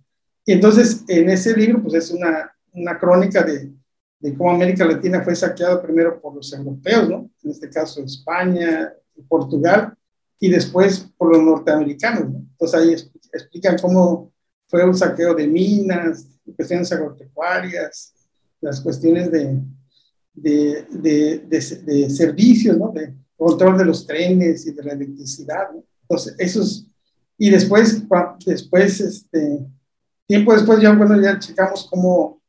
Y 0.46 0.54
entonces, 0.54 1.04
en 1.08 1.30
ese 1.30 1.56
libro, 1.56 1.82
pues 1.82 1.96
es 1.96 2.12
una, 2.12 2.52
una 2.74 2.98
crónica 2.98 3.44
de, 3.44 3.72
de 4.20 4.34
cómo 4.36 4.52
América 4.52 4.86
Latina 4.86 5.22
fue 5.22 5.36
saqueada 5.36 5.82
primero 5.82 6.20
por 6.22 6.36
los 6.36 6.52
europeos, 6.54 7.10
¿no? 7.10 7.30
En 7.44 7.52
este 7.52 7.70
caso 7.70 8.04
España, 8.04 8.94
Portugal, 9.28 9.94
y 10.40 10.50
después 10.50 11.10
por 11.18 11.36
los 11.36 11.44
norteamericanos, 11.44 12.30
¿no? 12.30 12.46
Entonces 12.52 12.80
ahí 12.80 12.94
explican 13.34 13.78
cómo 13.78 14.32
fue 14.68 14.86
un 14.86 14.96
saqueo 14.96 15.34
de 15.34 15.48
minas, 15.48 16.28
cuestiones 16.56 16.92
agropecuarias, 16.92 18.14
las 18.62 18.82
cuestiones 18.82 19.32
de, 19.32 19.62
de, 20.34 20.86
de, 20.90 21.40
de, 21.84 22.10
servicios, 22.10 22.78
¿no? 22.78 22.92
De 22.92 23.14
control 23.36 23.78
de 23.78 23.86
los 23.86 24.06
trenes 24.06 24.66
y 24.68 24.72
de 24.72 24.84
la 24.84 24.94
electricidad, 24.94 25.72
¿no? 25.74 25.84
Entonces, 26.02 26.36
esos, 26.38 26.88
y 27.38 27.50
después, 27.50 28.04
después, 28.46 29.02
este, 29.02 29.60
tiempo 30.26 30.54
después 30.54 30.80
ya, 30.80 30.94
bueno, 30.94 31.20
ya 31.22 31.38
checamos 31.38 31.88
cómo 31.90 32.42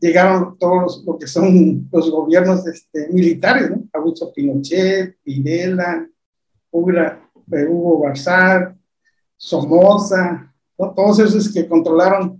llegaron 0.00 0.56
todos 0.58 1.04
lo 1.04 1.18
que 1.18 1.26
son 1.26 1.88
los 1.92 2.10
gobiernos 2.10 2.66
este, 2.66 3.08
militares, 3.08 3.70
¿no? 3.70 3.84
Augusto 3.92 4.32
Pinochet, 4.32 5.16
Videla, 5.24 6.08
Hugo 6.70 8.00
Barzal, 8.00 8.76
Somoza, 9.36 10.54
todos 10.76 11.18
esos 11.18 11.52
que 11.52 11.68
controlaron 11.68 12.39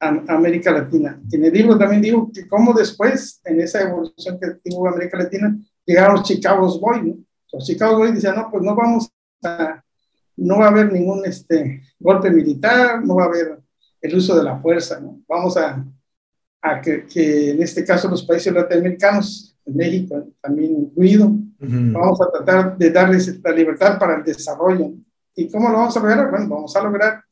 a, 0.00 0.08
América 0.28 0.70
Latina. 0.70 1.20
Libro 1.30 1.78
también 1.78 2.02
digo 2.02 2.30
que 2.32 2.46
como 2.48 2.72
después, 2.72 3.40
en 3.44 3.60
esa 3.60 3.82
evolución 3.82 4.38
que 4.40 4.70
tuvo 4.70 4.88
América 4.88 5.18
Latina, 5.18 5.56
llegaron 5.84 6.16
los 6.16 6.24
Chicago 6.24 6.78
Boys, 6.78 7.04
¿no? 7.04 7.16
Los 7.52 7.64
Chicago 7.64 7.98
Boys 7.98 8.14
decían, 8.14 8.36
no, 8.36 8.50
pues 8.50 8.62
no 8.62 8.74
vamos 8.74 9.10
a, 9.42 9.82
no 10.36 10.58
va 10.58 10.66
a 10.66 10.70
haber 10.70 10.92
ningún 10.92 11.24
este, 11.24 11.82
golpe 11.98 12.30
militar, 12.30 13.04
no 13.04 13.16
va 13.16 13.24
a 13.24 13.26
haber 13.26 13.58
el 14.00 14.14
uso 14.14 14.36
de 14.36 14.44
la 14.44 14.58
fuerza, 14.58 15.00
¿no? 15.00 15.20
Vamos 15.26 15.56
a, 15.56 15.84
a 16.60 16.80
que, 16.80 17.06
que, 17.06 17.50
en 17.50 17.62
este 17.62 17.84
caso 17.84 18.08
los 18.08 18.24
países 18.24 18.52
latinoamericanos, 18.52 19.56
México 19.66 20.28
también 20.40 20.72
incluido, 20.72 21.30
vamos 21.58 22.20
a 22.20 22.30
tratar 22.30 22.78
de 22.78 22.90
darles 22.90 23.40
la 23.42 23.50
libertad 23.50 23.98
para 23.98 24.16
el 24.16 24.24
desarrollo. 24.24 24.92
¿Y 25.34 25.50
cómo 25.50 25.68
lo 25.68 25.78
vamos 25.78 25.96
a 25.96 26.00
lograr? 26.00 26.30
Bueno, 26.30 26.48
vamos 26.48 26.74
a 26.74 26.82
lograr 26.82 27.24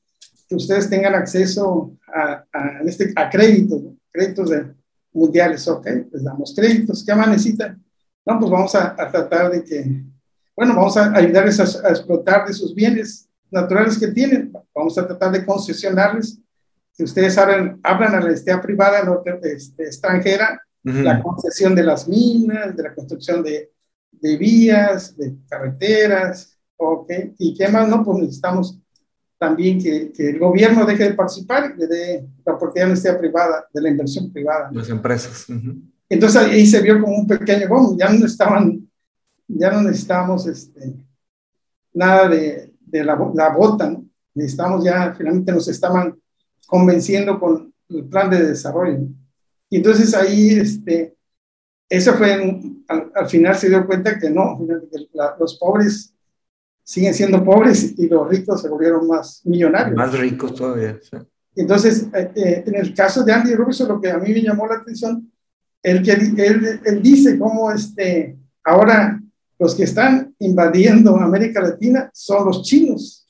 que 0.48 0.54
ustedes 0.54 0.88
tengan 0.88 1.14
acceso 1.14 1.96
a, 2.06 2.44
a, 2.52 2.80
este, 2.84 3.12
a 3.16 3.28
créditos, 3.28 3.82
créditos 4.10 4.50
de, 4.50 4.74
mundiales, 5.12 5.66
ok, 5.66 5.86
les 6.12 6.24
damos 6.24 6.54
créditos, 6.54 7.04
¿qué 7.04 7.14
más 7.14 7.28
necesitan? 7.28 7.82
No, 8.24 8.38
pues 8.38 8.50
vamos 8.50 8.74
a, 8.74 8.94
a 8.98 9.10
tratar 9.10 9.50
de 9.50 9.64
que, 9.64 10.02
bueno, 10.54 10.74
vamos 10.74 10.96
a 10.96 11.14
ayudarles 11.16 11.58
a, 11.58 11.88
explotar 11.88 12.46
de 12.46 12.52
sus 12.52 12.74
bienes 12.74 13.28
naturales 13.50 13.98
que 13.98 14.08
tienen, 14.08 14.52
vamos 14.74 14.98
a 14.98 15.06
tratar 15.06 15.32
de 15.32 15.44
concesionarles, 15.44 16.38
que 16.96 17.04
ustedes 17.04 17.36
hablan, 17.38 17.80
hablan 17.82 18.14
a 18.14 18.20
la 18.20 18.30
entidad 18.30 18.60
privada 18.60 19.02
este, 19.42 19.84
extranjera, 19.84 20.60
la 20.82 21.20
concesión 21.20 21.74
de 21.74 21.82
las 21.82 22.06
minas, 22.06 22.76
de 22.76 22.82
la 22.82 22.94
construcción 22.94 23.42
de, 23.42 23.72
de 24.12 24.36
vías, 24.36 25.16
de 25.16 25.34
carreteras, 25.48 26.56
Ok, 26.76 27.10
¿y 27.38 27.54
qué 27.54 27.68
más? 27.68 27.88
No, 27.88 28.04
pues 28.04 28.18
necesitamos 28.18 28.78
también 29.38 29.80
que, 29.82 30.12
que 30.12 30.30
el 30.30 30.38
gobierno 30.38 30.86
deje 30.86 31.04
de 31.04 31.14
participar 31.14 31.74
y 31.74 31.80
le 31.80 31.86
dé 31.86 32.28
la 32.44 32.54
oportunidad 32.54 32.94
de 32.94 33.12
la 33.12 33.18
privada, 33.18 33.66
de 33.72 33.82
la 33.82 33.90
inversión 33.90 34.32
privada. 34.32 34.70
Las 34.72 34.88
empresas. 34.88 35.46
Entonces 36.08 36.40
ahí 36.40 36.66
se 36.66 36.80
vio 36.80 37.00
como 37.00 37.18
un 37.18 37.26
pequeño 37.26 37.68
boom, 37.68 37.98
ya 37.98 38.08
no 38.10 38.24
estaban, 38.24 38.88
ya 39.48 39.70
no 39.72 39.82
necesitábamos 39.82 40.46
este, 40.46 40.94
nada 41.92 42.28
de, 42.28 42.72
de 42.80 43.04
la, 43.04 43.18
la, 43.34 43.48
bota, 43.50 43.90
¿no? 43.90 44.06
necesitamos 44.34 44.84
ya, 44.84 45.14
finalmente 45.16 45.52
nos 45.52 45.68
estaban 45.68 46.16
convenciendo 46.66 47.38
con 47.40 47.72
el 47.88 48.04
plan 48.04 48.30
de 48.30 48.46
desarrollo. 48.48 49.06
Y 49.68 49.76
entonces 49.76 50.14
ahí, 50.14 50.50
este, 50.50 51.16
eso 51.88 52.14
fue, 52.14 52.60
al, 52.88 53.28
final 53.28 53.56
se 53.56 53.68
dio 53.68 53.86
cuenta 53.86 54.18
que 54.18 54.30
no, 54.30 54.58
que 54.90 55.08
los 55.38 55.58
pobres 55.58 56.14
siguen 56.86 57.12
siendo 57.14 57.44
pobres 57.44 57.94
y 57.98 58.06
los 58.06 58.28
ricos 58.28 58.62
se 58.62 58.68
volvieron 58.68 59.08
más 59.08 59.40
millonarios. 59.44 59.96
Más 59.96 60.16
ricos 60.16 60.54
todavía. 60.54 60.96
Entonces, 61.56 62.06
eh, 62.14 62.30
eh, 62.36 62.64
en 62.64 62.76
el 62.76 62.94
caso 62.94 63.24
de 63.24 63.32
Andy 63.32 63.54
Robinson, 63.54 63.88
lo 63.88 64.00
que 64.00 64.08
a 64.08 64.18
mí 64.18 64.32
me 64.32 64.40
llamó 64.40 64.68
la 64.68 64.76
atención, 64.76 65.32
él, 65.82 66.00
que, 66.00 66.12
él, 66.12 66.80
él 66.84 67.02
dice 67.02 67.36
cómo 67.38 67.72
este, 67.72 68.38
ahora 68.62 69.20
los 69.58 69.74
que 69.74 69.82
están 69.82 70.32
invadiendo 70.38 71.16
América 71.16 71.60
Latina 71.60 72.08
son 72.14 72.46
los 72.46 72.62
chinos. 72.62 73.26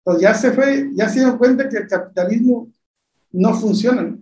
Entonces 0.00 0.22
ya 0.22 0.34
se 0.34 0.52
fue, 0.52 0.90
ya 0.92 1.08
se 1.08 1.20
dio 1.20 1.38
cuenta 1.38 1.68
que 1.70 1.78
el 1.78 1.88
capitalismo 1.88 2.70
no 3.32 3.54
funciona, 3.54 4.18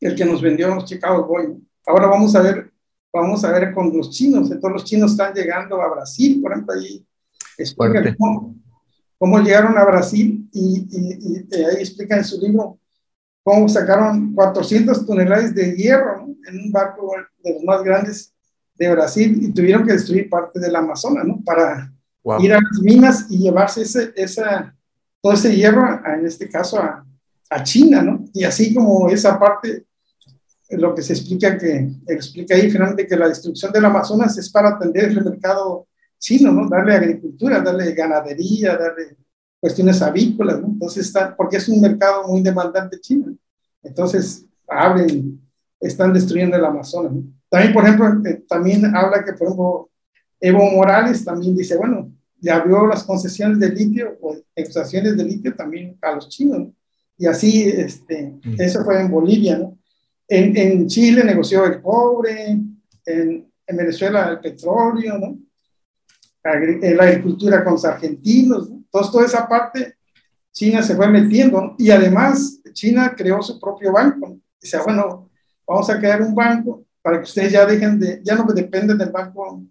el 0.00 0.16
que 0.16 0.24
nos 0.24 0.42
vendió 0.42 0.74
los 0.74 0.84
Chicago 0.84 1.26
Boys. 1.26 1.50
Ahora 1.86 2.08
vamos 2.08 2.34
a 2.34 2.42
ver, 2.42 2.72
vamos 3.12 3.44
a 3.44 3.52
ver 3.52 3.72
con 3.72 3.96
los 3.96 4.10
chinos. 4.10 4.50
Entonces 4.50 4.72
los 4.72 4.84
chinos 4.84 5.12
están 5.12 5.32
llegando 5.32 5.80
a 5.80 5.94
Brasil, 5.94 6.40
por 6.42 6.50
ejemplo, 6.50 6.74
ahí 6.74 7.06
explica 7.62 8.14
cómo, 8.16 8.54
cómo, 9.18 9.38
llegaron 9.40 9.76
a 9.76 9.84
Brasil 9.84 10.48
y, 10.52 10.86
y, 10.90 11.54
ahí 11.56 11.76
explica 11.80 12.16
en 12.16 12.24
su 12.24 12.40
libro 12.40 12.78
cómo 13.42 13.68
sacaron 13.68 14.34
400 14.34 15.06
toneladas 15.06 15.54
de 15.54 15.74
hierro 15.74 16.26
en 16.46 16.60
un 16.60 16.72
barco 16.72 17.12
de 17.42 17.54
los 17.54 17.64
más 17.64 17.82
grandes 17.82 18.32
de 18.74 18.90
Brasil 18.90 19.38
y 19.42 19.52
tuvieron 19.52 19.84
que 19.84 19.92
destruir 19.92 20.30
parte 20.30 20.60
del 20.60 20.76
Amazonas, 20.76 21.26
¿no? 21.26 21.40
Para 21.44 21.92
ir 22.40 22.52
a 22.52 22.60
las 22.60 22.82
minas 22.82 23.26
y 23.28 23.38
llevarse 23.38 23.82
ese, 23.82 24.12
esa, 24.14 24.74
todo 25.20 25.32
ese 25.32 25.54
hierro, 25.54 26.00
en 26.06 26.26
este 26.26 26.48
caso, 26.48 26.78
a, 26.78 27.04
a 27.50 27.62
China, 27.62 28.02
¿no? 28.02 28.24
Y 28.32 28.44
así 28.44 28.74
como 28.74 29.08
esa 29.08 29.38
parte, 29.38 29.86
lo 30.70 30.94
que 30.94 31.02
se 31.02 31.14
explica 31.14 31.56
que 31.56 31.90
explica 32.06 32.54
ahí 32.54 32.70
finalmente 32.70 33.06
que 33.06 33.16
la 33.16 33.28
destrucción 33.28 33.72
del 33.72 33.86
Amazonas 33.86 34.36
es 34.36 34.50
para 34.50 34.70
atender 34.70 35.06
el 35.06 35.24
mercado 35.24 35.88
chino, 36.18 36.52
¿no? 36.52 36.68
Darle 36.68 36.94
agricultura, 36.94 37.60
darle 37.60 37.92
ganadería, 37.92 38.76
darle 38.76 39.16
cuestiones 39.60 40.00
avícolas, 40.02 40.60
¿no? 40.60 40.68
Entonces 40.68 41.06
está, 41.06 41.36
porque 41.36 41.56
es 41.56 41.68
un 41.68 41.80
mercado 41.80 42.26
muy 42.28 42.42
demandante 42.42 43.00
chino. 43.00 43.34
Entonces 43.82 44.44
abren, 44.66 45.40
están 45.80 46.12
destruyendo 46.12 46.56
el 46.56 46.64
Amazonas. 46.64 47.12
¿no? 47.12 47.24
También, 47.48 47.72
por 47.72 47.84
ejemplo, 47.84 48.30
eh, 48.30 48.44
también 48.48 48.84
habla 48.94 49.24
que, 49.24 49.32
por 49.32 49.48
ejemplo, 49.48 49.90
Evo 50.40 50.70
Morales 50.70 51.24
también 51.24 51.56
dice, 51.56 51.76
bueno, 51.76 52.12
le 52.40 52.50
abrió 52.50 52.86
las 52.86 53.04
concesiones 53.04 53.58
de 53.58 53.70
litio 53.70 54.16
o 54.20 54.36
extracciones 54.54 55.16
de 55.16 55.24
litio 55.24 55.54
también 55.54 55.96
a 56.00 56.12
los 56.12 56.28
chinos. 56.28 56.58
¿no? 56.58 56.74
Y 57.16 57.26
así, 57.26 57.64
este, 57.64 58.38
mm. 58.44 58.60
eso 58.60 58.84
fue 58.84 59.00
en 59.00 59.10
Bolivia, 59.10 59.58
¿no? 59.58 59.76
En, 60.28 60.56
en 60.56 60.86
Chile 60.86 61.24
negoció 61.24 61.64
el 61.64 61.80
cobre, 61.80 62.50
en, 62.50 62.78
en, 63.66 63.76
Venezuela 63.76 64.28
el 64.30 64.40
petróleo, 64.40 65.18
¿no? 65.18 65.38
Eh, 66.44 66.94
la 66.94 67.04
agricultura 67.04 67.64
con 67.64 67.74
los 67.74 67.84
argentinos, 67.84 68.70
¿no? 68.70 68.76
Entonces, 68.76 69.12
toda 69.12 69.26
esa 69.26 69.48
parte, 69.48 69.96
China 70.52 70.82
se 70.82 70.96
fue 70.96 71.08
metiendo. 71.08 71.74
Y 71.78 71.90
además, 71.90 72.60
China 72.72 73.14
creó 73.16 73.42
su 73.42 73.60
propio 73.60 73.92
banco. 73.92 74.38
Dice, 74.60 74.78
bueno, 74.84 75.30
vamos 75.66 75.90
a 75.90 75.98
crear 75.98 76.22
un 76.22 76.34
banco 76.34 76.84
para 77.02 77.18
que 77.18 77.24
ustedes 77.24 77.52
ya 77.52 77.66
dejen 77.66 77.98
de, 77.98 78.20
ya 78.24 78.34
no 78.34 78.44
dependen 78.52 78.98
del 78.98 79.10
Banco 79.10 79.62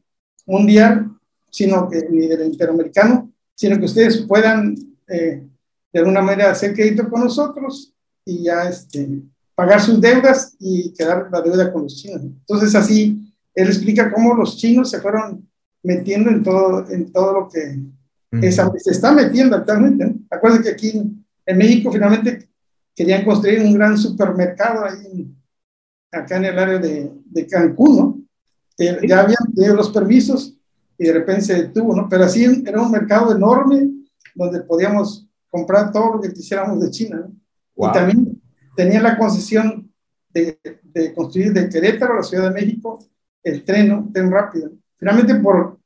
Mundial, 0.45 1.11
sino 1.49 1.89
que, 1.89 2.07
ni 2.09 2.27
del 2.27 2.45
Interamericano, 2.45 3.31
sino 3.55 3.77
que 3.77 3.85
ustedes 3.85 4.25
puedan 4.27 4.75
eh, 5.07 5.43
de 5.91 5.99
alguna 5.99 6.21
manera 6.21 6.51
hacer 6.51 6.73
crédito 6.73 7.09
con 7.09 7.21
nosotros 7.21 7.93
y 8.23 8.43
ya 8.43 8.69
este, 8.69 9.21
pagar 9.55 9.81
sus 9.81 9.99
deudas 9.99 10.55
y 10.59 10.93
quedar 10.93 11.29
la 11.31 11.41
deuda 11.41 11.71
con 11.71 11.83
los 11.83 11.95
chinos. 11.95 12.21
Entonces 12.21 12.75
así, 12.75 13.33
él 13.53 13.67
explica 13.67 14.11
cómo 14.11 14.35
los 14.35 14.57
chinos 14.57 14.91
se 14.91 15.01
fueron 15.01 15.46
metiendo 15.87 16.29
en 16.29 16.43
todo, 16.43 16.85
en 16.89 17.11
todo 17.13 17.33
lo 17.39 17.49
que 17.49 17.79
se 18.41 18.91
está 18.91 19.13
metiendo 19.13 19.55
actualmente. 19.55 20.15
Acuérdense 20.29 20.63
que 20.63 20.73
aquí 20.73 20.89
en, 21.45 21.57
México 21.57 21.89
finalmente 21.93 22.49
querían 22.93 23.23
construir 23.23 23.61
un 23.61 23.73
gran 23.73 23.97
supermercado 23.97 24.83
ahí 24.83 25.33
acá 26.11 26.35
en 26.35 26.45
el 26.45 26.59
área 26.59 26.77
de, 26.77 27.09
de 27.25 27.47
Cancún, 27.47 27.97
¿no? 27.97 28.19
ya 28.77 29.21
habían 29.21 29.53
tenido 29.55 29.75
los 29.75 29.89
permisos 29.89 30.57
y 30.97 31.05
de 31.05 31.13
repente 31.13 31.41
se 31.41 31.53
detuvo, 31.63 31.95
¿no? 31.95 32.07
Pero 32.09 32.25
así 32.25 32.43
era 32.65 32.81
un 32.81 32.91
mercado 32.91 33.33
enorme 33.33 33.89
donde 34.35 34.59
podíamos 34.61 35.25
comprar 35.49 35.91
todo 35.91 36.15
lo 36.15 36.21
que 36.21 36.33
quisiéramos 36.33 36.81
de 36.81 36.91
China. 36.91 37.27
Y 37.77 37.91
también 37.91 38.41
tenía 38.75 39.01
la 39.01 39.17
concesión 39.17 39.89
de, 40.29 40.59
de, 40.83 41.13
construir 41.13 41.53
de 41.53 41.69
Querétaro 41.69 42.13
a 42.13 42.17
la 42.17 42.23
Ciudad 42.23 42.49
de 42.49 42.59
México 42.59 42.99
el 43.41 43.63
tren, 43.63 43.87
¿no? 43.87 44.09
tren 44.13 44.29
rápido. 44.29 44.71
Finalmente, 44.97 45.35
por 45.35 45.76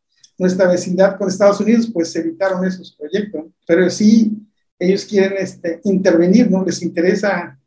nuestra 0.41 0.67
vecindad 0.67 1.19
con 1.19 1.27
Estados 1.27 1.59
Unidos, 1.59 1.87
pues 1.93 2.11
se 2.11 2.19
evitaron 2.19 2.65
esos 2.65 2.93
proyectos. 2.93 3.45
Pero 3.67 3.87
sí, 3.91 4.41
ellos 4.79 5.05
quieren 5.05 5.33
este, 5.37 5.79
intervenir, 5.83 6.49
¿no? 6.49 6.65
Les 6.65 6.81
interesa 6.81 7.59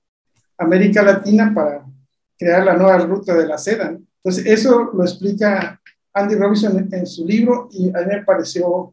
América 0.58 1.00
Latina 1.00 1.52
para 1.54 1.87
crear 2.37 2.64
la 2.64 2.76
nueva 2.76 2.98
ruta 2.98 3.32
de 3.37 3.46
la 3.46 3.58
seda. 3.58 3.96
Entonces, 4.16 4.46
eso 4.46 4.90
lo 4.92 5.04
explica 5.04 5.80
Andy 6.12 6.34
Robinson 6.34 6.76
en, 6.76 6.92
en, 6.92 7.06
su 7.06 7.24
libro 7.24 7.68
y 7.70 7.90
a 7.90 8.00
mí 8.00 8.06
me 8.08 8.24
pareció 8.24 8.92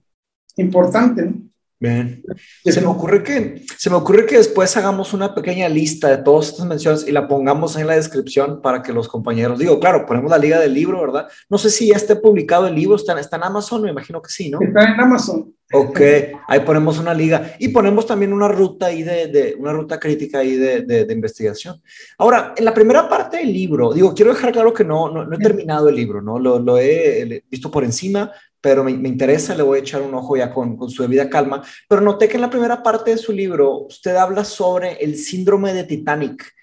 importante. 0.58 1.24
¿no? 1.24 1.42
Bien. 1.82 2.24
Se 2.64 2.80
me, 2.80 2.86
ocurre 2.86 3.24
que, 3.24 3.66
se 3.76 3.90
me 3.90 3.96
ocurre 3.96 4.28
que 4.28 4.38
después 4.38 4.78
hagamos 4.78 5.14
una 5.14 5.34
pequeña 5.34 5.68
lista 5.68 6.10
de 6.10 6.20
todas 6.20 6.50
estas 6.50 6.68
menciones 6.68 7.08
y 7.08 7.12
la 7.12 7.28
pongamos 7.28 7.76
en 7.76 7.88
la 7.88 7.96
descripción 7.96 8.62
para 8.62 8.84
que 8.84 8.94
los 8.94 9.08
compañeros, 9.08 9.58
digo, 9.58 9.80
claro, 9.80 10.06
ponemos 10.06 10.30
la 10.30 10.38
liga 10.38 10.60
del 10.60 10.76
libro, 10.76 11.02
¿verdad? 11.02 11.28
No 11.50 11.58
sé 11.58 11.72
si 11.72 11.88
ya 11.88 11.96
esté 11.96 12.16
publicado 12.16 12.68
el 12.68 12.76
libro, 12.76 12.96
está, 12.96 13.20
está 13.20 13.38
en 13.38 13.46
Amazon, 13.46 13.82
me 13.82 13.90
imagino 13.90 14.22
que 14.22 14.30
sí, 14.30 14.52
¿no? 14.52 14.60
Está 14.62 14.94
en 14.94 15.00
Amazon. 15.00 15.56
Ok, 15.74 16.02
ahí 16.48 16.60
ponemos 16.60 17.00
una 17.00 17.16
liga 17.16 17.56
y 17.58 17.70
ponemos 17.70 18.06
también 18.06 18.34
una 18.34 18.48
ruta 18.48 18.88
ahí 18.88 19.02
de, 19.02 19.28
de 19.28 19.56
una 19.58 19.74
ruta 19.74 20.00
crítica 20.00 20.40
ahí 20.40 20.58
de, 20.58 20.82
de, 20.82 21.14
investigación. 21.14 21.82
Ahora, 22.18 22.54
en 22.58 22.66
la 22.66 22.74
primera 22.74 23.10
parte 23.10 23.38
del 23.38 23.52
libro, 23.52 23.94
digo, 23.94 24.14
quiero 24.14 24.34
dejar 24.34 24.52
claro 24.52 24.74
que 24.74 24.84
no, 24.84 25.10
no, 25.10 25.26
no 25.26 25.36
he 25.36 25.40
terminado 25.40 25.90
el 25.90 25.96
libro, 25.96 26.22
¿no? 26.22 26.38
Lo, 26.38 26.60
lo 26.60 26.78
he 26.78 27.44
visto 27.50 27.72
por 27.72 27.86
encima, 27.86 28.32
pero 28.62 28.84
me, 28.84 28.94
me, 28.96 29.10
interesa, 29.10 29.56
le 29.56 29.64
voy 29.64 29.80
a 29.80 29.82
echar 29.82 30.02
un 30.02 30.14
ojo 30.14 30.38
ya 30.38 30.54
con, 30.54 30.78
con, 30.78 30.90
su 30.90 31.02
debida 31.02 31.30
calma. 31.30 31.64
Pero 31.90 32.02
noté 32.02 32.30
que 32.30 32.36
en 32.36 32.42
la 32.42 32.50
primera 32.50 32.84
parte 32.84 33.12
de 33.12 33.18
su 33.18 33.34
libro 33.34 33.80
usted 33.80 34.16
habla 34.16 34.46
sobre 34.46 34.94
el 35.04 35.18
síndrome 35.18 35.74
de 35.74 35.84
Titanic. 35.84 36.54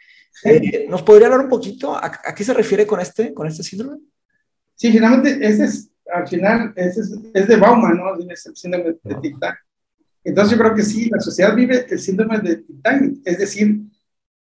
Eh, 0.45 0.87
¿Nos 0.89 1.03
podría 1.03 1.27
hablar 1.27 1.41
un 1.41 1.49
poquito 1.49 1.97
a, 1.97 2.07
a, 2.07 2.35
qué 2.35 2.45
se 2.45 2.55
refiere 2.55 2.87
con 2.87 3.01
este, 3.01 3.35
con 3.35 3.49
este 3.49 3.65
síndrome? 3.65 3.99
Sí, 4.77 4.93
finalmente, 4.93 5.45
ese 5.45 5.65
es, 5.65 5.91
al 6.13 6.29
final, 6.29 6.73
ese 6.77 7.01
es, 7.01 7.19
es 7.35 7.49
de 7.49 7.57
Bauman, 7.57 7.97
¿no? 7.97 8.15
Es 8.31 8.47
el 8.47 8.57
síndrome 8.57 8.97
de 9.03 9.15
Titanic. 9.17 9.59
Entonces 10.23 10.57
yo 10.57 10.63
creo 10.63 10.75
que 10.75 10.83
sí, 10.83 11.09
la 11.11 11.21
sociedad 11.21 11.55
vive 11.55 11.87
el 11.89 11.99
síndrome 11.99 12.39
de 12.39 12.57
Titanic, 12.57 13.21
es 13.25 13.39
decir, 13.39 13.81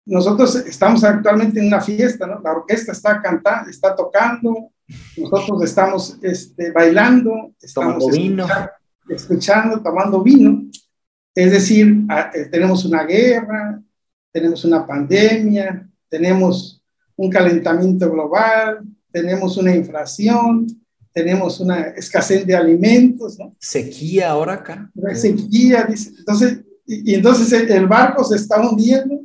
nosotros 0.04 0.54
estamos 0.56 1.04
actualmente 1.04 1.60
en 1.60 1.66
una 1.66 1.80
fiesta, 1.80 2.26
¿no? 2.26 2.40
La 2.40 2.52
orquesta 2.52 2.92
está 2.92 3.20
cantando, 3.20 3.68
está 3.68 3.94
tocando, 3.94 4.70
nosotros 5.16 5.62
estamos 5.64 6.18
este, 6.22 6.72
bailando, 6.72 7.54
estamos 7.60 7.98
tomando 7.98 8.16
vino. 8.16 8.46
Escuchando, 9.08 9.82
tomando 9.82 10.22
vino. 10.22 10.64
Es 11.34 11.52
decir, 11.52 12.04
eh, 12.34 12.46
tenemos 12.50 12.84
una 12.84 13.04
guerra, 13.04 13.80
tenemos 14.32 14.64
una 14.64 14.86
pandemia, 14.86 15.88
tenemos 16.08 16.82
un 17.16 17.30
calentamiento 17.30 18.10
global, 18.10 18.80
tenemos 19.10 19.56
una 19.56 19.74
inflación, 19.74 20.66
tenemos 21.12 21.60
una 21.60 21.80
escasez 21.88 22.46
de 22.46 22.54
alimentos, 22.54 23.38
¿no? 23.38 23.54
Sequía 23.58 24.30
ahora 24.30 24.54
acá. 24.54 24.90
Sequía, 25.14 25.84
dice. 25.84 26.12
Entonces, 26.18 26.60
y, 26.86 27.12
y 27.12 27.14
entonces 27.14 27.52
el 27.52 27.86
barco 27.86 28.24
se 28.24 28.36
está 28.36 28.60
hundiendo 28.60 29.20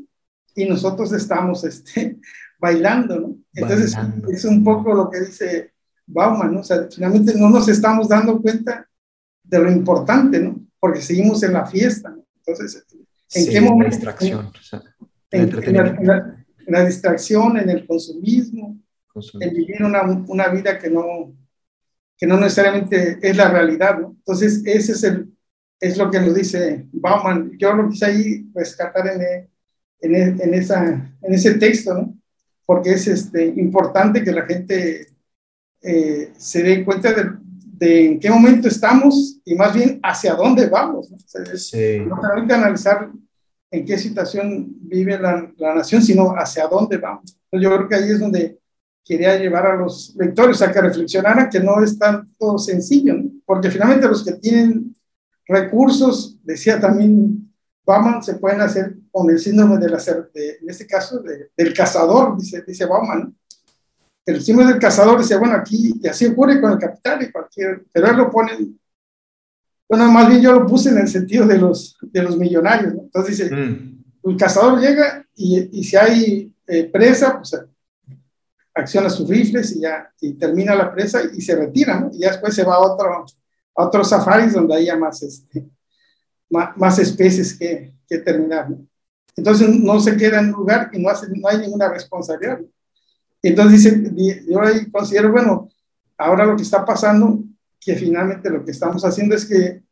y 0.56 0.66
nosotros 0.66 1.12
estamos 1.14 1.64
este, 1.64 2.18
bailando, 2.64 3.20
¿no? 3.20 3.36
Entonces 3.54 3.94
es 4.32 4.46
un 4.46 4.64
poco 4.64 4.94
lo 4.94 5.10
que 5.10 5.20
dice 5.20 5.74
Bauman, 6.06 6.54
¿no? 6.54 6.62
O 6.62 6.64
sea, 6.64 6.88
finalmente 6.90 7.34
no 7.36 7.50
nos 7.50 7.68
estamos 7.68 8.08
dando 8.08 8.42
cuenta 8.42 8.88
de 9.44 9.60
lo 9.60 9.70
importante, 9.70 10.40
¿no? 10.40 10.66
Porque 10.80 11.02
seguimos 11.02 11.44
en 11.44 11.52
la 11.52 11.66
fiesta, 11.66 12.12
¿no? 12.12 12.26
Entonces, 12.38 12.86
¿en 13.34 13.44
sí, 13.44 13.50
qué 13.50 13.60
momento? 13.60 13.84
La 13.84 13.90
distracción. 13.90 14.46
En, 14.46 14.48
o 14.48 14.64
sea, 14.64 14.82
en, 15.32 15.42
en, 15.42 15.74
la, 15.76 15.88
en, 15.88 16.08
la, 16.08 16.46
en, 16.66 16.74
la, 16.74 16.86
distracción, 16.86 17.58
en 17.58 17.70
el 17.70 17.86
consumismo, 17.86 18.80
consumismo. 19.08 19.52
en 19.52 19.58
vivir 19.58 19.84
una, 19.84 20.04
una, 20.04 20.48
vida 20.48 20.80
que 20.80 20.90
no, 20.90 21.36
que 22.18 22.26
no 22.26 22.40
necesariamente 22.40 23.20
es 23.22 23.36
la 23.36 23.52
realidad, 23.52 24.00
¿no? 24.00 24.16
Entonces, 24.20 24.62
ese 24.66 24.94
es, 24.94 25.04
el, 25.04 25.34
es 25.82 25.98
lo 25.98 26.10
que 26.10 26.22
nos 26.22 26.34
dice 26.34 26.88
Bauman. 26.94 27.58
Yo 27.58 27.74
lo 27.74 27.90
quise 27.90 28.06
ahí 28.06 28.50
rescatar 28.56 29.06
en, 29.06 29.50
en, 30.00 30.42
en, 30.42 30.54
esa, 30.54 31.14
en 31.22 31.34
ese 31.34 31.56
texto, 31.56 31.94
¿no? 31.94 32.23
Porque 32.66 32.94
es 32.94 33.08
este, 33.08 33.46
importante 33.46 34.24
que 34.24 34.32
la 34.32 34.46
gente 34.46 35.08
eh, 35.82 36.32
se 36.38 36.64
dé 36.64 36.86
cuenta 36.86 37.14
de, 37.14 37.32
de, 37.78 38.06
en 38.06 38.20
qué 38.20 38.30
momento 38.30 38.68
estamos 38.68 39.40
y 39.44 39.56
más 39.56 39.74
bien 39.74 40.00
hacia 40.02 40.34
dónde 40.36 40.68
vamos. 40.68 41.12
¿no? 41.12 41.18
Sea, 41.18 41.46
sí. 41.58 42.00
no 42.08 42.16
solamente 42.16 42.54
analizar 42.54 43.10
en 43.72 43.86
qué 43.86 43.98
situación 43.98 44.68
vive 44.82 45.20
la, 45.20 45.52
la, 45.58 45.76
nación, 45.76 46.02
sino 46.02 46.34
hacia 46.38 46.68
dónde 46.68 46.98
vamos. 46.98 47.38
Entonces, 47.46 47.70
yo 47.70 47.76
creo 47.76 47.90
que 47.90 47.96
ahí 47.96 48.12
es 48.12 48.20
donde 48.20 48.60
quería 49.04 49.38
llevar 49.38 49.66
a 49.66 49.76
los 49.76 50.16
lectores 50.18 50.62
a 50.62 50.72
que 50.72 50.82
reflexionaran 50.82 51.50
que 51.50 51.60
no 51.60 51.84
es 51.84 51.98
tanto 51.98 52.58
sencillo, 52.58 53.16
¿no? 53.16 53.30
porque 53.46 53.70
finalmente 53.70 54.08
los 54.08 54.24
que 54.24 54.34
tienen 54.34 54.96
recursos, 55.46 56.38
decía 56.44 56.80
también 56.80 57.53
Bauman, 57.86 58.24
se 58.24 58.36
pueden 58.36 58.62
hacer 58.62 58.96
con 59.12 59.30
el 59.30 59.40
síndrome 59.40 59.78
de 59.78 59.90
la, 59.90 59.98
de, 59.98 60.58
en 60.62 60.70
este 60.70 60.88
caso, 60.88 61.20
de, 61.20 61.52
del 61.56 61.74
cazador, 61.74 62.38
dice, 62.38 62.64
dice 62.66 62.86
Bauman. 62.86 63.36
El 64.26 64.42
síndrome 64.42 64.72
del 64.72 64.82
cazador 64.82 65.20
dice, 65.20 65.36
bueno, 65.36 65.56
aquí, 65.56 65.94
y 66.02 66.08
así 66.08 66.26
ocurre 66.26 66.62
con 66.62 66.72
el 66.72 66.78
capital 66.78 67.22
y 67.24 67.32
cualquier, 67.32 67.84
pero 67.92 68.08
él 68.08 68.18
lo 68.18 68.30
pone, 68.30 68.54
bueno, 69.90 70.10
más 70.12 70.30
bien 70.30 70.42
yo 70.42 70.54
lo 70.54 70.66
puse 70.66 70.90
en 70.90 71.00
el 71.00 71.08
sentido 71.08 71.46
de 71.46 71.58
los, 71.58 71.98
de 72.02 72.24
los 72.24 72.38
millonarios, 72.38 72.94
¿no? 72.94 73.02
Entonces 73.02 73.38
dice, 73.38 73.54
mm. 73.54 74.04
el 74.24 74.38
cazador 74.38 74.80
llega 74.80 75.26
y, 75.36 75.80
y 75.80 75.84
si 75.84 75.98
hay 75.98 76.54
eh, 76.68 76.86
presa, 76.86 77.38
pues 77.38 77.54
acciona 78.74 79.10
sus 79.10 79.30
rifles 79.30 79.76
y 79.76 79.82
ya, 79.82 80.12
y 80.20 80.34
termina 80.34 80.74
la 80.74 80.92
presa 80.92 81.22
y 81.32 81.42
se 81.42 81.56
retira, 81.56 82.00
¿no? 82.00 82.10
Y 82.12 82.20
ya 82.20 82.32
después 82.32 82.56
se 82.56 82.64
va 82.64 82.76
a 82.76 82.80
otro, 82.80 83.26
a 83.76 83.86
otros 83.86 84.10
safaris 84.10 84.54
donde 84.54 84.76
haya 84.76 84.96
más, 84.96 85.22
este, 85.22 85.70
más, 86.50 87.00
especies 87.00 87.58
que, 87.58 87.94
que 88.08 88.20
terminar. 88.20 88.70
¿no? 88.70 88.86
Entonces 89.36 89.68
no 89.70 90.00
se 90.00 90.16
queda 90.16 90.40
en 90.40 90.52
lugar 90.52 90.90
y 90.94 91.00
no, 91.00 91.10
hace, 91.10 91.28
no 91.30 91.48
hay 91.48 91.58
ninguna 91.60 91.90
responsabilidad. 91.90 92.60
Entonces 93.42 93.84
dice, 93.84 94.44
yo 94.48 94.62
ahí 94.62 94.90
considero, 94.92 95.32
bueno, 95.32 95.70
ahora 96.18 96.46
lo 96.46 96.56
que 96.56 96.64
está 96.64 96.86
pasando, 96.86 97.44
que 97.80 97.96
finalmente 97.96 98.50
lo 98.50 98.64
que 98.64 98.72
estamos 98.72 99.04
haciendo 99.04 99.36
es 99.36 99.46
que 99.46 99.64
eh, 99.66 99.84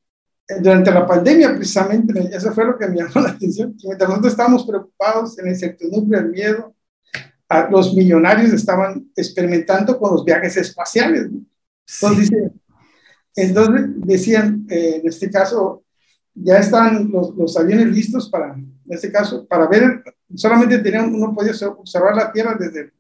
durante 0.61 0.91
la 0.91 1.05
pandemia, 1.05 1.55
precisamente, 1.55 2.29
eso 2.33 2.53
fue 2.53 2.65
lo 2.65 2.77
que 2.77 2.87
me 2.87 2.97
llamó 2.97 3.21
la 3.21 3.31
atención, 3.31 3.75
que 3.77 3.87
mientras 3.87 4.09
nosotros 4.09 4.33
estábamos 4.33 4.65
preocupados 4.65 5.37
en 5.39 5.47
el 5.47 5.53
incertidumbre, 5.53 6.19
el 6.19 6.29
miedo, 6.29 6.75
los 7.69 7.93
millonarios 7.93 8.53
estaban 8.53 9.11
experimentando 9.15 9.99
con 9.99 10.13
los 10.13 10.23
viajes 10.23 10.55
espaciales. 10.55 11.27
Entonces, 12.01 12.31
entonces 13.35 13.85
decían, 13.97 14.65
eh, 14.69 15.01
en 15.01 15.09
este 15.09 15.29
caso, 15.29 15.83
ya 16.33 16.57
están 16.57 17.11
los, 17.11 17.35
los, 17.35 17.57
aviones 17.57 17.87
listos 17.87 18.29
para, 18.29 18.53
en 18.53 18.79
este 18.85 19.11
caso, 19.11 19.45
para 19.47 19.67
ver, 19.67 20.03
solamente 20.35 20.79
tenían, 20.79 21.13
uno 21.13 21.33
podía 21.33 21.53
observar 21.67 22.15
la 22.15 22.31
Tierra 22.31 22.55
desde 22.59 22.91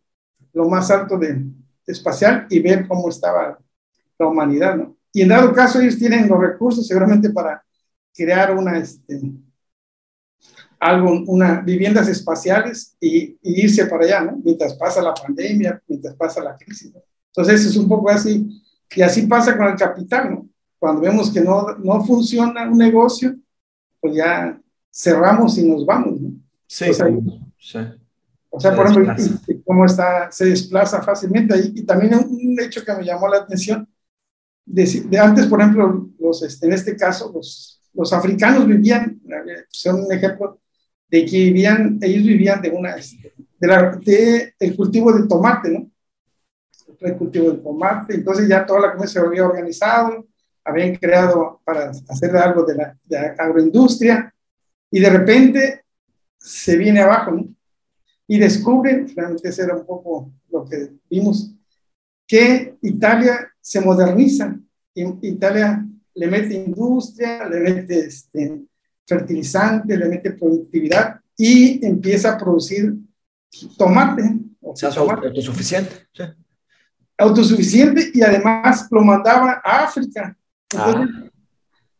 lo 0.53 0.67
más 0.67 0.91
alto 0.91 1.17
de, 1.17 1.45
espacial 1.85 2.47
y 2.49 2.59
ver 2.59 2.87
cómo 2.87 3.09
estaba 3.09 3.59
la 4.17 4.27
humanidad, 4.27 4.75
¿no? 4.75 4.95
Y 5.13 5.21
en 5.21 5.29
dado 5.29 5.51
caso 5.53 5.79
ellos 5.79 5.97
tienen 5.97 6.27
los 6.27 6.39
recursos 6.39 6.87
seguramente 6.87 7.29
para 7.31 7.63
crear 8.13 8.55
una, 8.55 8.77
este, 8.77 9.19
algo, 10.79 11.23
una, 11.27 11.61
viviendas 11.61 12.07
espaciales 12.07 12.95
y, 12.99 13.37
irse 13.41 13.85
para 13.87 14.05
allá, 14.05 14.21
¿no? 14.21 14.41
Mientras 14.43 14.73
pasa 14.75 15.01
la 15.01 15.13
pandemia, 15.13 15.81
mientras 15.87 16.15
pasa 16.15 16.43
la 16.43 16.55
crisis, 16.55 16.93
¿no? 16.93 17.01
Entonces 17.27 17.65
es 17.65 17.77
un 17.77 17.87
poco 17.87 18.09
así, 18.09 18.61
y 18.93 19.01
así 19.01 19.23
pasa 19.23 19.57
con 19.57 19.67
el 19.67 19.75
capital, 19.75 20.31
¿no? 20.31 20.49
Cuando 20.81 21.01
vemos 21.01 21.29
que 21.31 21.41
no, 21.41 21.77
no 21.77 22.03
funciona 22.03 22.67
un 22.67 22.75
negocio, 22.75 23.35
pues 23.99 24.15
ya 24.15 24.59
cerramos 24.91 25.55
y 25.59 25.69
nos 25.69 25.85
vamos, 25.85 26.19
¿no? 26.19 26.31
Sí, 26.65 26.89
o 26.89 26.93
sea, 26.95 27.07
sí. 27.59 27.77
O 28.49 28.59
sea 28.59 28.75
por 28.75 28.87
ejemplo, 28.87 29.15
cómo 29.63 29.85
está, 29.85 30.31
se 30.31 30.45
desplaza 30.45 31.03
fácilmente. 31.03 31.55
Y, 31.75 31.83
también 31.83 32.15
un 32.15 32.59
hecho 32.59 32.83
que 32.83 32.95
me 32.95 33.05
llamó 33.05 33.27
la 33.27 33.37
atención, 33.37 33.87
de, 34.65 35.19
antes, 35.19 35.45
por 35.45 35.61
ejemplo, 35.61 36.09
los, 36.19 36.41
este, 36.41 36.65
en 36.65 36.73
este 36.73 36.95
caso, 36.95 37.31
los, 37.31 37.79
los 37.93 38.11
africanos 38.11 38.65
vivían, 38.65 39.21
son 39.69 40.05
un 40.05 40.11
ejemplo 40.11 40.61
de 41.09 41.25
que 41.25 41.37
vivían, 41.37 41.99
ellos 42.01 42.23
vivían 42.25 42.59
de 42.59 42.71
una, 42.71 42.95
este, 42.95 43.35
de, 43.59 43.67
la, 43.67 43.91
de 43.97 44.55
el 44.57 44.75
cultivo 44.75 45.13
de 45.13 45.27
tomate, 45.27 45.69
¿no? 45.69 45.91
El 47.01 47.15
cultivo 47.17 47.51
de 47.51 47.59
tomate, 47.59 48.15
entonces 48.15 48.47
ya 48.49 48.65
toda 48.65 48.79
la 48.79 48.87
comunidad 48.93 49.11
se 49.11 49.19
había 49.19 49.45
organizado, 49.45 50.25
habían 50.63 50.95
creado 50.95 51.61
para 51.63 51.89
hacer 51.89 52.35
algo 52.37 52.63
de 52.63 52.75
la 52.75 52.97
de 53.05 53.17
agroindustria, 53.17 54.33
y 54.91 54.99
de 54.99 55.09
repente 55.09 55.83
se 56.37 56.77
viene 56.77 57.01
abajo, 57.01 57.31
¿no? 57.31 57.47
Y 58.27 58.37
descubren, 58.39 59.11
realmente 59.15 59.49
ese 59.49 59.63
era 59.63 59.75
un 59.75 59.85
poco 59.85 60.31
lo 60.49 60.65
que 60.65 60.91
vimos, 61.09 61.53
que 62.27 62.77
Italia 62.81 63.51
se 63.59 63.81
moderniza, 63.81 64.57
Italia 64.93 65.85
le 66.13 66.27
mete 66.27 66.53
industria, 66.53 67.47
le 67.47 67.59
mete 67.59 68.05
este, 68.05 68.61
fertilizante, 69.05 69.97
le 69.97 70.05
mete 70.05 70.31
productividad 70.31 71.19
y 71.37 71.85
empieza 71.85 72.33
a 72.33 72.37
producir 72.37 72.95
tomate. 73.77 74.23
O 74.61 74.75
sea, 74.75 74.89
autosuficiente. 74.89 76.07
Autosuficiente 77.17 78.11
y 78.13 78.21
además 78.21 78.87
lo 78.89 79.01
mandaba 79.01 79.61
a 79.63 79.83
África. 79.83 80.37
Entonces, 80.71 80.95
ah. 80.97 81.29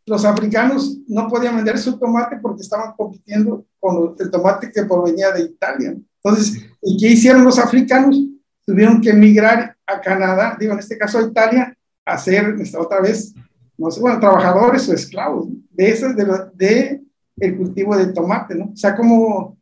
los 0.05 0.25
africanos 0.25 0.97
no 1.07 1.27
podían 1.27 1.55
vender 1.55 1.77
su 1.77 1.97
tomate 1.97 2.37
porque 2.41 2.61
estaban 2.61 2.93
compitiendo 2.93 3.65
con 3.79 4.15
el 4.17 4.31
tomate 4.31 4.71
que 4.71 4.83
provenía 4.83 5.31
de 5.31 5.41
Italia. 5.41 5.95
Entonces, 6.23 6.65
¿y 6.81 6.97
qué 6.97 7.07
hicieron 7.07 7.43
los 7.43 7.59
africanos? 7.59 8.17
Tuvieron 8.65 9.01
que 9.01 9.09
emigrar 9.09 9.75
a 9.85 9.99
Canadá, 9.99 10.55
digo, 10.59 10.73
en 10.73 10.79
este 10.79 10.97
caso 10.97 11.19
a 11.19 11.23
Italia, 11.23 11.75
a 12.05 12.17
ser 12.17 12.55
otra 12.77 13.01
vez 13.01 13.33
no 13.81 13.89
sé, 13.89 13.99
bueno, 13.99 14.19
trabajadores 14.19 14.87
o 14.87 14.93
esclavos, 14.93 15.47
de 15.71 15.89
esas, 15.89 16.15
de, 16.15 16.25
de, 16.53 17.01
el 17.37 17.57
cultivo 17.57 17.97
de 17.97 18.13
tomate, 18.13 18.53
¿no? 18.53 18.65
O 18.65 18.75
sea, 18.75 18.95
como... 18.95 19.57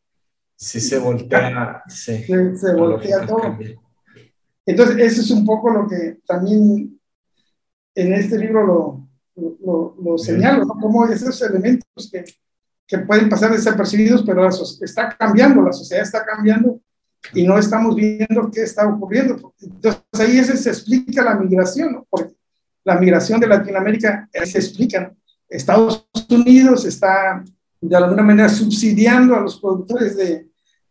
Sí, 0.57 0.81
se 0.81 0.99
voltea, 0.99 1.83
sí, 1.87 2.25
se, 2.25 2.75
voltea 2.75 3.25
todo. 3.25 3.57
Entonces, 4.65 4.97
eso 4.97 5.21
es 5.21 5.31
un 5.31 5.45
poco 5.45 5.69
lo 5.69 5.87
que 5.87 6.17
también 6.27 6.98
en 8.01 8.13
este 8.13 8.37
libro 8.37 8.65
lo, 8.65 9.09
lo, 9.65 9.95
lo 10.01 10.17
señalo, 10.17 10.65
¿no? 10.65 10.75
Como 10.75 11.05
esos 11.07 11.41
elementos 11.41 12.09
que, 12.11 12.23
que 12.87 12.97
pueden 12.99 13.29
pasar 13.29 13.51
desapercibidos, 13.51 14.23
pero 14.23 14.47
está 14.47 15.15
cambiando, 15.17 15.61
la 15.61 15.73
sociedad 15.73 16.03
está 16.03 16.25
cambiando 16.25 16.79
y 17.33 17.45
no 17.45 17.57
estamos 17.57 17.95
viendo 17.95 18.49
qué 18.51 18.63
está 18.63 18.87
ocurriendo. 18.87 19.53
Entonces, 19.59 20.03
ahí 20.13 20.43
se 20.43 20.69
explica 20.69 21.23
la 21.23 21.35
migración, 21.35 21.93
¿no? 21.93 22.07
Porque 22.09 22.33
la 22.83 22.97
migración 22.97 23.39
de 23.39 23.47
Latinoamérica, 23.47 24.29
se 24.31 24.57
explica. 24.57 25.13
Estados 25.47 26.07
Unidos 26.29 26.85
está 26.85 27.43
de 27.81 27.95
alguna 27.95 28.23
manera 28.23 28.49
subsidiando 28.49 29.35
a 29.35 29.41
los 29.41 29.59
productores 29.59 30.17
de, 30.17 30.47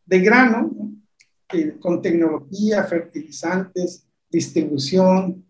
de 0.07 0.21
grano 0.21 0.71
eh, 1.53 1.77
con 1.81 2.01
tecnología, 2.01 2.85
fertilizantes, 2.85 4.07
distribución. 4.31 5.45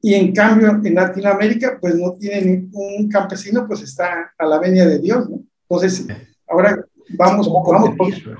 Y 0.00 0.14
en 0.14 0.32
cambio, 0.32 0.80
en 0.84 0.94
Latinoamérica, 0.94 1.78
pues 1.80 1.94
no 1.96 2.12
tienen 2.12 2.70
un 2.72 3.08
campesino, 3.08 3.66
pues 3.66 3.82
está 3.82 4.32
a 4.36 4.46
la 4.46 4.58
venia 4.58 4.86
de 4.86 4.98
Dios, 4.98 5.28
¿no? 5.28 5.40
Entonces, 5.68 6.06
ahora 6.48 6.84
vamos, 7.10 7.48
¿Cómo 7.48 7.72
vamos 7.72 7.90
competir? 7.96 8.36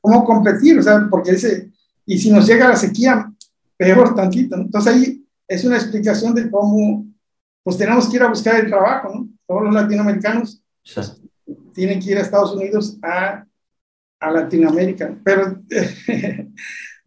¿Cómo 0.00 0.24
competir? 0.24 0.78
O 0.78 0.82
sea, 0.82 1.06
porque 1.10 1.32
dice, 1.32 1.70
y 2.04 2.18
si 2.18 2.30
nos 2.30 2.46
llega 2.46 2.68
la 2.68 2.76
sequía, 2.76 3.30
peor 3.76 4.14
tantito, 4.14 4.56
¿no? 4.56 4.64
Entonces 4.64 4.92
ahí 4.92 5.24
es 5.46 5.64
una 5.64 5.76
explicación 5.76 6.34
de 6.34 6.50
cómo 6.50 7.06
pues 7.62 7.76
tenemos 7.76 8.08
que 8.08 8.16
ir 8.16 8.22
a 8.22 8.28
buscar 8.28 8.60
el 8.60 8.66
trabajo, 8.66 9.14
¿no? 9.14 9.28
Todos 9.46 9.64
los 9.64 9.74
latinoamericanos 9.74 10.62
pues, 10.94 11.20
tienen 11.74 12.00
que 12.00 12.10
ir 12.10 12.18
a 12.18 12.22
Estados 12.22 12.54
Unidos 12.54 12.98
a, 13.02 13.44
a 14.20 14.30
Latinoamérica. 14.30 15.16
Pero 15.22 15.62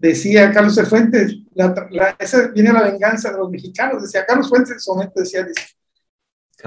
decía 0.01 0.51
Carlos 0.51 0.81
Fuentes, 0.89 1.37
la, 1.53 2.15
esa 2.17 2.47
viene 2.47 2.73
la 2.73 2.83
venganza 2.83 3.31
de 3.31 3.37
los 3.37 3.51
mexicanos, 3.51 4.01
decía 4.01 4.25
Carlos 4.25 4.49
Fuentes 4.49 4.71
en 4.71 4.79
su 4.79 4.91
momento, 4.91 5.19
decía, 5.19 5.47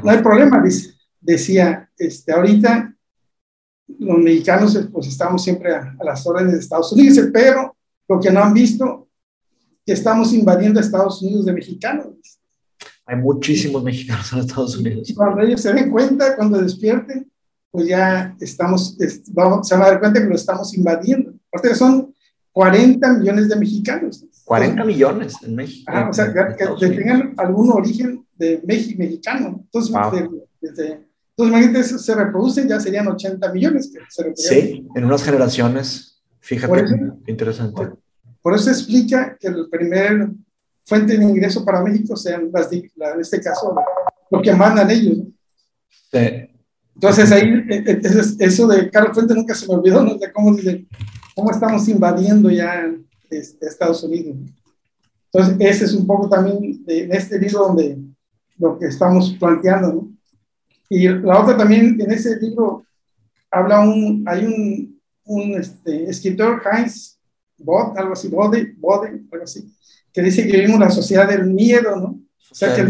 no 0.02 0.10
hay 0.10 0.18
problema, 0.18 0.62
dice, 0.62 0.94
decía, 1.20 1.90
este, 1.98 2.32
ahorita 2.32 2.94
los 3.98 4.18
mexicanos 4.18 4.78
pues 4.92 5.08
estamos 5.08 5.42
siempre 5.42 5.74
a, 5.74 5.96
a 5.98 6.04
las 6.04 6.24
órdenes 6.26 6.52
de 6.52 6.58
Estados 6.60 6.92
Unidos, 6.92 7.28
pero 7.32 7.76
lo 8.08 8.20
que 8.20 8.30
no 8.30 8.42
han 8.42 8.54
visto 8.54 9.08
que 9.84 9.92
estamos 9.92 10.32
invadiendo 10.32 10.80
Estados 10.80 11.20
Unidos 11.20 11.44
de 11.44 11.52
mexicanos. 11.52 12.06
Hay 13.04 13.16
muchísimos 13.16 13.82
mexicanos 13.82 14.32
en 14.32 14.38
Estados 14.38 14.76
Unidos. 14.78 15.12
Cuando 15.14 15.42
ellos 15.42 15.60
se 15.60 15.72
den 15.74 15.90
cuenta, 15.90 16.36
cuando 16.36 16.58
despierten, 16.58 17.30
pues 17.70 17.88
ya 17.88 18.34
estamos, 18.40 18.96
vamos, 19.32 19.68
se 19.68 19.74
van 19.74 19.82
a 19.82 19.90
dar 19.90 20.00
cuenta 20.00 20.22
que 20.22 20.28
lo 20.28 20.36
estamos 20.36 20.72
invadiendo. 20.74 21.34
Aparte 21.52 21.74
son 21.74 22.14
40 22.54 23.12
millones 23.14 23.48
de 23.48 23.56
mexicanos. 23.56 24.24
40 24.44 24.84
millones 24.84 25.34
en 25.42 25.56
México. 25.56 25.90
Ah, 25.92 26.08
o 26.08 26.12
sea, 26.12 26.32
que, 26.32 26.88
tengan 26.88 27.34
algún 27.36 27.70
origen 27.70 28.24
de 28.36 28.62
México, 28.64 28.96
mexicano. 28.98 29.60
Entonces, 29.64 29.94
entonces, 30.62 30.98
imagínate, 31.36 31.80
eso 31.80 31.98
se 31.98 32.14
reproducen, 32.14 32.68
ya 32.68 32.78
serían 32.78 33.08
80 33.08 33.52
millones. 33.52 33.92
sí, 34.36 34.86
en 34.94 35.04
unas 35.04 35.24
generaciones. 35.24 36.22
Fíjate, 36.38 36.84
interesante. 37.26 37.90
Por 38.40 38.54
eso 38.54 38.70
explica 38.70 39.36
que 39.36 39.48
el 39.48 39.68
primer 39.68 40.28
fuente 40.84 41.18
de 41.18 41.24
ingreso 41.24 41.64
para 41.64 41.82
México 41.82 42.16
sean 42.16 42.50
las, 42.52 42.70
en 42.70 42.90
este 43.20 43.40
caso, 43.40 43.74
lo 44.30 44.42
que 44.42 44.52
mandan 44.52 44.90
ellos. 44.90 45.18
Entonces 46.94 47.32
ahí, 47.32 47.48
e, 47.68 47.82
e, 47.84 48.00
eso 48.38 48.68
de 48.68 48.88
Carlos 48.90 49.14
Fuente 49.14 49.34
nunca 49.34 49.54
se 49.54 49.66
me 49.66 49.74
olvidó, 49.74 50.04
¿no? 50.04 50.14
De 50.14 50.30
cómo, 50.30 50.56
cómo 51.34 51.50
estamos 51.50 51.88
invadiendo 51.88 52.50
ya 52.50 52.90
este, 53.30 53.66
Estados 53.66 54.02
Unidos. 54.02 54.36
Entonces, 55.32 55.56
ese 55.58 55.84
es 55.86 55.94
un 55.94 56.06
poco 56.06 56.28
también 56.28 56.84
de, 56.84 57.04
en 57.04 57.12
este 57.12 57.38
libro 57.38 57.68
donde 57.68 57.98
lo 58.56 58.78
que 58.78 58.86
estamos 58.86 59.34
planteando, 59.38 59.92
¿no? 59.92 60.14
Y 60.88 61.08
la 61.08 61.40
otra 61.40 61.56
también, 61.56 62.00
en 62.00 62.12
ese 62.12 62.38
libro, 62.38 62.84
habla 63.50 63.80
un, 63.80 64.22
hay 64.26 64.44
un, 64.44 65.00
un 65.24 65.54
este, 65.54 66.08
escritor, 66.08 66.62
Heinz 66.64 67.18
Bod, 67.58 67.96
algo 67.96 68.12
así, 68.12 68.28
Bode, 68.28 68.74
Bode, 68.76 69.08
algo 69.32 69.44
así, 69.44 69.74
que 70.12 70.22
dice 70.22 70.46
que 70.46 70.58
vivimos 70.58 70.78
la 70.78 70.90
sociedad 70.90 71.28
del 71.28 71.46
miedo, 71.46 71.96
¿no? 71.96 72.20
O 72.50 72.54
sea, 72.54 72.74
que 72.74 72.82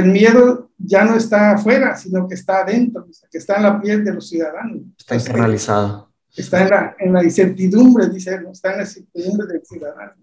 el, 0.00 0.10
miedo 0.10 0.70
ya 0.78 1.04
no 1.04 1.16
está 1.16 1.52
afuera, 1.52 1.94
sino 1.96 2.26
que 2.26 2.34
está 2.34 2.62
adentro, 2.62 3.06
que 3.30 3.38
está 3.38 3.56
en 3.56 3.62
la 3.62 3.80
piel 3.80 4.04
de 4.04 4.14
los 4.14 4.28
ciudadanos. 4.28 4.80
Está 4.98 5.14
internalizado. 5.14 6.11
Está 6.34 6.62
en 6.62 6.70
la, 6.70 6.96
en 6.98 7.12
la 7.12 7.24
incertidumbre, 7.24 8.08
dice 8.08 8.34
él, 8.34 8.44
¿no? 8.44 8.52
está 8.52 8.72
en 8.72 8.78
la 8.78 8.84
incertidumbre 8.84 9.46
del 9.46 9.62
ciudadano. 9.64 10.14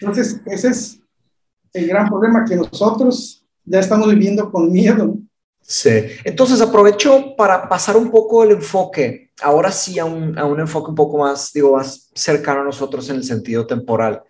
Entonces, 0.00 0.40
ese 0.46 0.68
es 0.68 1.00
el 1.72 1.86
gran 1.86 2.08
problema 2.08 2.44
que 2.44 2.56
nosotros 2.56 3.44
ya 3.64 3.80
estamos 3.80 4.10
viviendo 4.10 4.50
con 4.50 4.70
miedo. 4.70 5.16
Sí, 5.62 5.90
entonces 6.24 6.60
aprovecho 6.60 7.36
para 7.36 7.68
pasar 7.68 7.96
un 7.96 8.10
poco 8.10 8.42
el 8.42 8.50
enfoque 8.52 9.30
ahora 9.40 9.70
sí 9.70 9.98
a 9.98 10.04
un, 10.04 10.36
a 10.38 10.44
un, 10.44 10.58
enfoque 10.60 10.90
un 10.90 10.96
poco 10.96 11.18
más, 11.18 11.52
digo, 11.52 11.76
más 11.76 12.10
cercano 12.14 12.60
a 12.60 12.64
nosotros 12.64 13.08
en 13.08 13.16
el 13.16 13.24
sentido 13.24 13.66
temporal. 13.66 14.22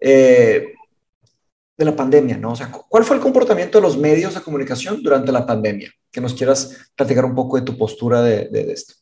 Eh, 0.00 0.74
de 1.76 1.84
la 1.84 1.96
pandemia, 1.96 2.36
¿no? 2.36 2.52
O 2.52 2.56
sea, 2.56 2.70
¿cuál 2.70 3.04
fue 3.04 3.16
el 3.16 3.22
comportamiento 3.22 3.78
de 3.78 3.82
los 3.82 3.96
medios 3.96 4.34
de 4.34 4.42
comunicación 4.42 5.02
durante 5.02 5.32
la 5.32 5.46
pandemia? 5.46 5.90
Que 6.10 6.20
nos 6.20 6.34
quieras 6.34 6.90
platicar 6.94 7.24
un 7.24 7.34
poco 7.34 7.56
de 7.56 7.64
tu 7.64 7.76
postura 7.76 8.22
de, 8.22 8.48
de, 8.48 8.72
esto. 8.72 8.94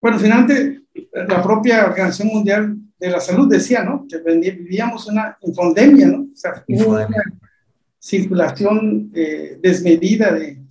Bueno, 0.00 0.18
finalmente, 0.18 0.82
la 1.12 1.42
propia 1.42 1.86
Organización 1.86 2.28
Mundial 2.28 2.76
de 2.98 3.10
la 3.10 3.20
Salud 3.20 3.48
decía, 3.48 3.82
¿no? 3.82 4.06
Que 4.08 4.18
vivíamos 4.18 5.06
una 5.06 5.36
infodemia, 5.42 6.06
¿no? 6.06 6.22
O 6.22 6.36
sea, 6.36 6.64
una 6.68 7.08
circulación 7.98 9.10
eh, 9.14 9.58
desmedida 9.60 10.32
de, 10.32 10.62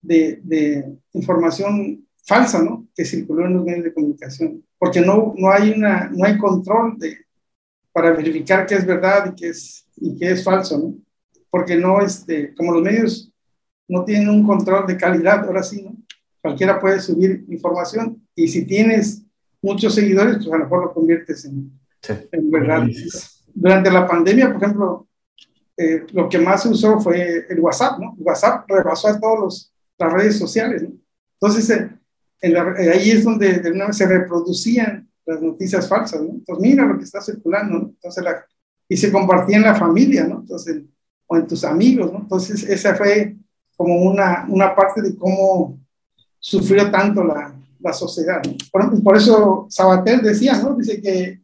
de, 0.00 0.40
de, 0.42 0.84
información 1.12 2.06
falsa, 2.24 2.62
¿no? 2.62 2.86
Que 2.94 3.04
circuló 3.04 3.46
en 3.46 3.54
los 3.54 3.64
medios 3.64 3.84
de 3.84 3.94
comunicación, 3.94 4.64
porque 4.78 5.00
no, 5.00 5.34
no, 5.36 5.50
hay, 5.50 5.72
una, 5.72 6.10
no 6.10 6.24
hay 6.24 6.38
control 6.38 6.98
de, 6.98 7.18
para 7.92 8.12
verificar 8.12 8.66
qué 8.66 8.76
es 8.76 8.86
verdad 8.86 9.32
y 9.32 9.34
qué 9.34 9.48
es, 9.48 9.86
y 9.96 10.16
qué 10.16 10.32
es 10.32 10.44
falso, 10.44 10.78
¿no? 10.78 10.94
Porque 11.50 11.76
no, 11.76 12.00
este, 12.00 12.54
como 12.54 12.72
los 12.72 12.82
medios 12.82 13.32
no 13.88 14.04
tienen 14.04 14.28
un 14.28 14.46
control 14.46 14.86
de 14.86 14.96
calidad, 14.96 15.44
ahora 15.44 15.62
sí, 15.62 15.82
¿no? 15.82 15.96
Cualquiera 16.46 16.78
puede 16.78 17.00
subir 17.00 17.44
información 17.48 18.22
y 18.36 18.46
si 18.46 18.64
tienes 18.64 19.24
muchos 19.60 19.96
seguidores, 19.96 20.36
pues 20.36 20.46
a 20.52 20.58
lo 20.58 20.62
mejor 20.62 20.84
lo 20.84 20.94
conviertes 20.94 21.44
en, 21.44 21.72
en 22.30 22.50
verdad. 22.52 22.86
Durante 23.52 23.90
la 23.90 24.06
pandemia, 24.06 24.52
por 24.52 24.62
ejemplo, 24.62 25.08
eh, 25.76 26.06
lo 26.12 26.28
que 26.28 26.38
más 26.38 26.62
se 26.62 26.68
usó 26.68 27.00
fue 27.00 27.46
el 27.48 27.58
WhatsApp, 27.58 27.98
¿no? 27.98 28.14
WhatsApp 28.18 28.64
rebasó 28.68 29.08
a 29.08 29.18
todas 29.18 29.72
las 29.98 30.12
redes 30.12 30.38
sociales, 30.38 30.84
¿no? 30.84 30.92
Entonces, 31.40 31.68
eh, 31.68 31.90
en 32.42 32.56
ahí 32.56 33.10
es 33.10 33.24
donde 33.24 33.58
de 33.58 33.72
una 33.72 33.88
vez 33.88 33.96
se 33.96 34.06
reproducían 34.06 35.10
las 35.24 35.42
noticias 35.42 35.88
falsas, 35.88 36.22
¿no? 36.22 36.28
Entonces, 36.30 36.62
mira 36.62 36.86
lo 36.86 36.96
que 36.96 37.04
está 37.06 37.20
circulando, 37.20 37.76
¿no? 37.76 37.88
Entonces, 37.88 38.22
la, 38.22 38.46
y 38.88 38.96
se 38.96 39.10
compartía 39.10 39.56
en 39.56 39.64
la 39.64 39.74
familia, 39.74 40.22
¿no? 40.22 40.42
Entonces, 40.42 40.80
o 41.26 41.36
en 41.36 41.48
tus 41.48 41.64
amigos, 41.64 42.12
¿no? 42.12 42.20
Entonces, 42.20 42.62
esa 42.62 42.94
fue 42.94 43.34
como 43.76 44.00
una, 44.02 44.46
una 44.48 44.76
parte 44.76 45.02
de 45.02 45.16
cómo 45.16 45.80
sufrió 46.46 46.88
tanto 46.92 47.24
la, 47.24 47.52
la 47.80 47.92
sociedad, 47.92 48.40
por, 48.70 49.02
por, 49.02 49.16
eso 49.16 49.66
Sabater 49.68 50.20
decía, 50.20 50.56
¿no? 50.62 50.76
Dice 50.76 51.00
que, 51.00 51.40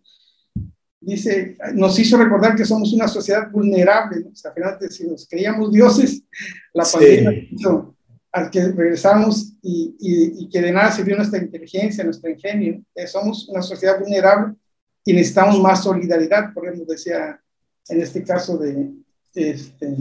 dice, 1.01 1.57
nos 1.75 1.99
hizo 1.99 2.17
recordar 2.17 2.55
que 2.55 2.65
somos 2.65 2.93
una 2.93 3.09
sociedad 3.09 3.51
vulnerable, 3.51 4.21
¿no? 4.21 4.31
O 4.31 4.37
sea, 4.37 4.53
si 4.91 5.09
nos 5.09 5.27
creíamos 5.27 5.73
dioses, 5.73 6.23
la 6.73 6.85
pandemia 6.85 7.49
hizo 7.51 7.97
al 8.31 8.49
que 8.49 8.69
regresamos 8.69 9.53
y, 9.61 9.97
y, 9.99 10.49
que 10.49 10.63
de 10.63 10.71
nada 10.71 10.93
sirvió 10.93 11.17
nuestra 11.17 11.43
inteligencia, 11.43 12.05
nuestro 12.05 12.31
ingenio. 12.31 12.81
Eh, 12.95 13.09
somos 13.09 13.49
una 13.49 13.61
sociedad 13.61 13.99
vulnerable 13.99 14.55
y 15.05 15.13
necesitamos 15.13 15.61
más 15.61 15.83
solidaridad, 15.83 16.55
por 16.55 16.65
ejemplo, 16.65 16.87
decía 16.87 17.41
en 17.89 18.01
este 18.01 18.23
caso 18.23 18.57
de 18.57 18.89
este, 19.35 19.97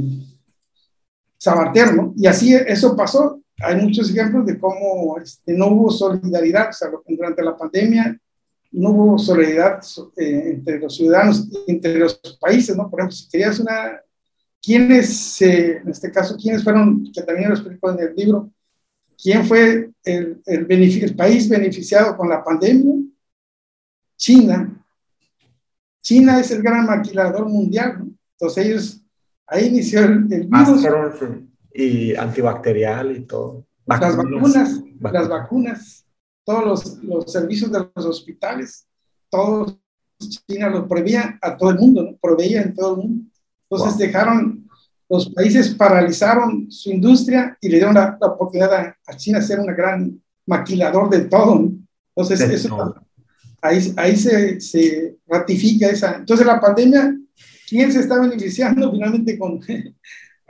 Sabater, 1.38 1.95
¿no? 1.95 2.14
Y 2.16 2.28
así 2.28 2.54
eso 2.54 2.95
pasó. 2.95 3.41
Hay 3.64 3.76
muchos 3.82 4.09
ejemplos 4.09 4.45
de 4.45 4.57
cómo 4.57 5.18
este, 5.18 5.53
no 5.53 5.68
hubo 5.68 5.91
solidaridad, 5.91 6.70
o 6.70 6.74
sea, 6.74 6.89
durante 7.07 7.43
la 7.43 7.57
pandemia 7.57 8.18
no 8.72 8.91
hubo 8.91 9.20
solidaridad 9.20 9.82
eh, 10.18 10.53
entre 10.53 10.80
los 10.80 10.95
ciudadanos, 10.95 11.47
entre 11.68 11.99
los 11.99 12.20
países, 12.39 12.76
¿no? 12.76 12.89
Por 12.89 12.99
ejemplo, 12.99 13.16
si 13.16 13.30
querías 13.30 13.59
una 13.59 14.01
¿Quiénes, 14.62 15.41
en 15.41 15.89
este 15.89 16.12
caso, 16.12 16.38
quiénes 16.38 16.64
fueron, 16.64 17.12
que 17.12 17.24
también 17.24 17.49
lo 17.49 17.55
explico 17.55 17.89
en 17.89 17.99
el 17.99 18.16
libro, 18.16 18.51
quién 19.22 19.43
fue 19.43 19.89
el, 20.03 20.39
el, 20.45 20.72
el 20.72 21.16
país 21.16 21.49
beneficiado 21.49 22.16
con 22.16 22.30
la 22.30 22.43
pandemia? 22.43 22.93
China. 24.16 24.86
China 25.99 26.39
es 26.39 26.51
el 26.51 26.62
gran 26.62 26.86
maquilador 26.86 27.49
mundial, 27.49 27.97
¿no? 27.99 28.12
Entonces 28.34 28.66
ellos, 28.66 29.01
ahí 29.47 29.68
inició 29.68 30.01
el, 30.01 30.26
virus. 30.26 30.86
Y 31.74 32.16
antibacterial 32.16 33.16
y 33.16 33.22
todo. 33.22 33.66
Las 33.86 34.16
vacunas, 34.16 34.82
las 35.00 35.28
vacunas, 35.30 36.06
todos 36.44 36.66
los, 36.66 37.04
los, 37.04 37.32
servicios 37.32 37.72
de 37.72 37.80
los 37.94 38.06
hospitales, 38.06 38.88
todos 39.30 39.78
China 40.30 40.70
lo 40.70 40.88
proveía 40.88 41.38
a 41.42 41.58
todo 41.58 41.72
el 41.72 41.78
mundo, 41.78 42.04
¿no? 42.04 42.18
proveía 42.22 42.62
en 42.62 42.74
todo 42.74 42.96
el 42.96 43.08
mundo. 43.08 43.32
Entonces 43.70 43.98
dejaron, 43.98 44.68
los 45.10 45.30
países 45.30 45.70
paralizaron 45.70 46.72
su 46.72 46.92
industria 46.92 47.58
y 47.62 47.70
le 47.70 47.78
dieron 47.78 47.96
la, 47.96 48.18
oportunidad 48.22 48.96
a, 49.06 49.18
China 49.18 49.40
de 49.40 49.46
ser 49.46 49.60
un 49.60 49.68
gran 49.68 50.22
maquilador 50.46 51.10
de 51.10 51.22
todo. 51.22 51.72
Entonces, 52.16 52.42
eso, 52.42 52.96
ahí, 53.62 53.94
ahí 53.98 54.16
se, 54.16 54.60
se, 54.60 55.18
ratifica 55.28 55.88
esa. 55.88 56.18
Entonces, 56.18 56.46
la 56.46 56.60
pandemia, 56.60 57.18
¿quién 57.70 57.92
se 57.92 58.00
está 58.00 58.20
beneficiando 58.20 58.92
finalmente 58.92 59.38
con, 59.40 59.60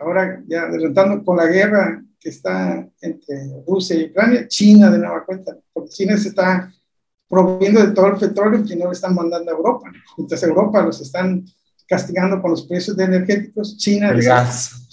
ahora 0.02 0.44
ya 0.48 0.64
adelantando 0.64 1.24
con 1.24 1.38
la 1.38 1.46
guerra 1.46 2.04
que 2.20 2.30
está 2.30 2.88
entre 3.02 3.64
Rusia 3.68 3.96
y 3.96 4.06
Ucrania? 4.06 4.48
China 4.48 4.90
de 4.90 4.98
nueva 4.98 5.24
cuenta, 5.26 5.56
porque 5.72 5.90
China 5.90 6.18
se 6.18 6.30
está 6.30 6.72
proveyendo 7.28 7.86
de 7.86 7.94
todo 7.94 8.08
el 8.08 8.18
petróleo 8.18 8.64
que 8.66 8.76
no 8.76 8.88
le 8.88 8.92
están 8.92 9.16
mandando 9.16 9.52
a 9.52 9.56
Europa. 9.56 9.90
Entonces, 10.18 10.48
Europa 10.48 10.82
los 10.82 11.00
están 11.02 11.46
castigando 11.88 12.42
con 12.42 12.52
los 12.52 12.66
precios 12.66 12.98
de 12.98 13.06
energéticos. 13.06 13.78
China. 13.78 14.10
El 14.10 14.22
gas. 14.24 14.90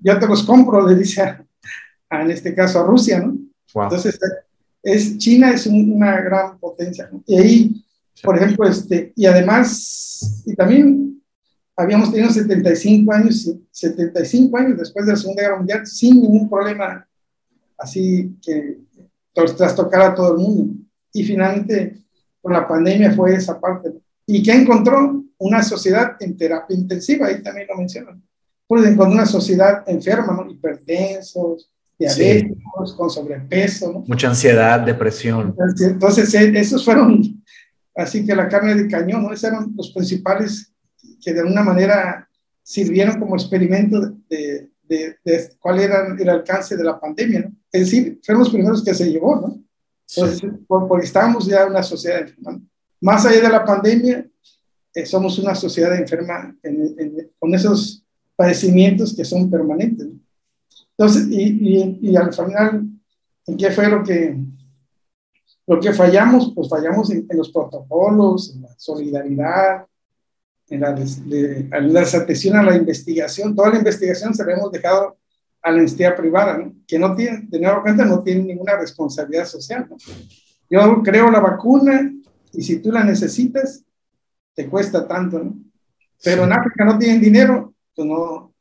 yo 0.00 0.18
te 0.18 0.26
los 0.26 0.44
compro, 0.44 0.86
le 0.86 0.94
dice 0.94 1.22
a, 1.22 2.22
en 2.22 2.30
este 2.30 2.54
caso 2.54 2.80
a 2.80 2.86
Rusia, 2.86 3.20
¿no? 3.20 3.36
Entonces, 3.82 4.18
es, 4.82 5.18
China 5.18 5.50
es 5.50 5.66
una 5.66 6.20
gran 6.20 6.58
potencia. 6.58 7.08
¿no? 7.12 7.22
Y 7.26 7.36
ahí, 7.36 7.86
por 8.22 8.36
ejemplo, 8.36 8.66
este, 8.68 9.12
y 9.16 9.26
además, 9.26 10.42
y 10.46 10.54
también 10.54 11.15
habíamos 11.76 12.10
tenido 12.10 12.30
75 12.30 13.12
años, 13.12 13.50
75 13.70 14.56
años 14.56 14.78
después 14.78 15.06
de 15.06 15.12
la 15.12 15.18
Segunda 15.18 15.42
Guerra 15.42 15.56
Mundial, 15.58 15.86
sin 15.86 16.22
ningún 16.22 16.48
problema 16.48 17.06
así 17.78 18.34
que 18.42 18.78
trastocar 19.34 20.00
a 20.00 20.14
todo 20.14 20.32
el 20.32 20.38
mundo. 20.38 20.74
Y 21.12 21.24
finalmente, 21.24 21.98
con 22.40 22.52
la 22.52 22.66
pandemia 22.66 23.12
fue 23.12 23.34
esa 23.34 23.60
parte. 23.60 23.92
¿Y 24.26 24.42
qué 24.42 24.52
encontró? 24.52 25.26
una 25.38 25.62
sociedad 25.62 26.16
en 26.20 26.36
terapia 26.36 26.76
intensiva, 26.76 27.26
ahí 27.26 27.42
también 27.42 27.66
lo 27.68 27.76
mencionan. 27.76 28.22
Pues 28.66 28.84
encontró 28.86 29.14
una 29.14 29.26
sociedad 29.26 29.84
enferma, 29.86 30.32
¿no? 30.32 30.50
Hipertensos, 30.50 31.70
diabéticos, 31.98 32.94
con 32.94 33.10
sobrepeso, 33.10 33.92
¿no? 33.92 34.04
Mucha 34.06 34.28
ansiedad, 34.28 34.80
depresión. 34.80 35.54
Entonces, 35.78 36.34
eh, 36.34 36.52
esos 36.54 36.84
fueron, 36.84 37.42
así 37.94 38.24
que 38.26 38.34
la 38.34 38.48
carne 38.48 38.74
de 38.74 38.88
cañón, 38.88 39.22
¿no? 39.22 39.32
Esos 39.32 39.44
eran 39.44 39.72
los 39.76 39.90
principales 39.90 40.72
que 41.26 41.34
de 41.34 41.40
alguna 41.40 41.64
manera 41.64 42.28
sirvieron 42.62 43.18
como 43.18 43.34
experimento 43.34 44.00
de, 44.28 44.70
de, 44.84 45.16
de, 45.24 45.50
cuál 45.58 45.80
era 45.80 46.14
el 46.16 46.28
alcance 46.28 46.76
de 46.76 46.84
la 46.84 47.00
pandemia, 47.00 47.40
¿no? 47.40 47.52
Es 47.72 47.80
decir, 47.80 48.20
fueron 48.22 48.44
los 48.44 48.52
primeros 48.52 48.84
que 48.84 48.94
se 48.94 49.10
llevó, 49.10 49.34
¿no? 49.40 49.60
Entonces, 50.08 50.48
porque 50.68 51.04
estábamos 51.04 51.46
ya 51.46 51.64
en 51.64 51.70
una 51.70 51.82
sociedad 51.82 52.20
enferma. 52.20 52.60
Más 53.00 53.26
allá 53.26 53.40
de 53.40 53.48
la 53.48 53.64
pandemia, 53.64 54.24
eh, 54.94 55.04
somos 55.04 55.36
una 55.40 55.56
sociedad 55.56 55.96
enferma 55.98 56.56
con 57.40 57.52
esos 57.52 58.04
padecimientos 58.36 59.16
que 59.16 59.24
son 59.24 59.50
permanentes. 59.50 60.06
Entonces, 60.96 61.26
y, 61.28 61.98
y, 62.02 62.16
al 62.16 62.32
final, 62.32 62.86
¿en 63.48 63.56
qué 63.56 63.72
fue 63.72 63.88
lo 63.88 64.04
que, 64.04 64.38
lo 65.66 65.80
que 65.80 65.92
fallamos? 65.92 66.52
Pues 66.54 66.68
fallamos 66.68 67.10
en, 67.10 67.26
los 67.30 67.50
protocolos, 67.50 68.54
en 68.54 68.62
la 68.62 68.74
solidaridad, 68.78 69.86
en 70.68 70.80
la, 70.80 70.92
de, 70.92 71.68
a 71.70 72.62
la 72.62 72.76
investigación. 72.76 73.54
Toda 73.54 73.70
la 73.70 73.78
investigación 73.78 74.34
se 74.34 74.44
la 74.44 74.52
hemos 74.52 74.72
dejado 74.72 75.16
a 75.62 75.70
la 75.70 75.80
entidad 75.80 76.16
privada, 76.16 76.58
¿no? 76.58 76.74
que 76.86 76.98
no 76.98 77.14
tiene, 77.14 77.46
de 77.48 77.60
nueva 77.60 77.82
cuenta, 77.82 78.04
no 78.04 78.22
tiene 78.22 78.42
ninguna 78.44 78.76
responsabilidad 78.76 79.46
social. 79.46 79.86
¿no? 79.88 79.96
Yo 80.70 81.02
creo 81.02 81.30
la 81.30 81.40
vacuna 81.40 82.12
y 82.52 82.62
si 82.62 82.78
tú 82.78 82.92
la 82.92 83.04
necesitas, 83.04 83.84
te 84.54 84.68
cuesta 84.68 85.06
tanto, 85.06 85.38
¿no? 85.38 85.54
Pero 86.22 86.44
en 86.44 86.52
África 86.52 86.84
no 86.84 86.98
tienen 86.98 87.20
dinero, 87.20 87.74
pues 87.94 88.08
no. 88.08 88.54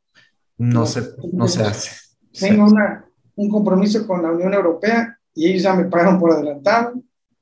No, 0.58 0.86
se, 0.86 1.02
no 1.32 1.48
se 1.48 1.64
hace. 1.64 1.92
Tengo 2.38 2.66
una, 2.66 3.06
un 3.36 3.50
compromiso 3.50 4.06
con 4.06 4.22
la 4.22 4.32
Unión 4.32 4.54
Europea 4.54 5.18
y 5.34 5.48
ellos 5.48 5.64
ya 5.64 5.74
me 5.74 5.86
pagaron 5.86 6.20
por 6.20 6.32
adelantado, 6.32 6.94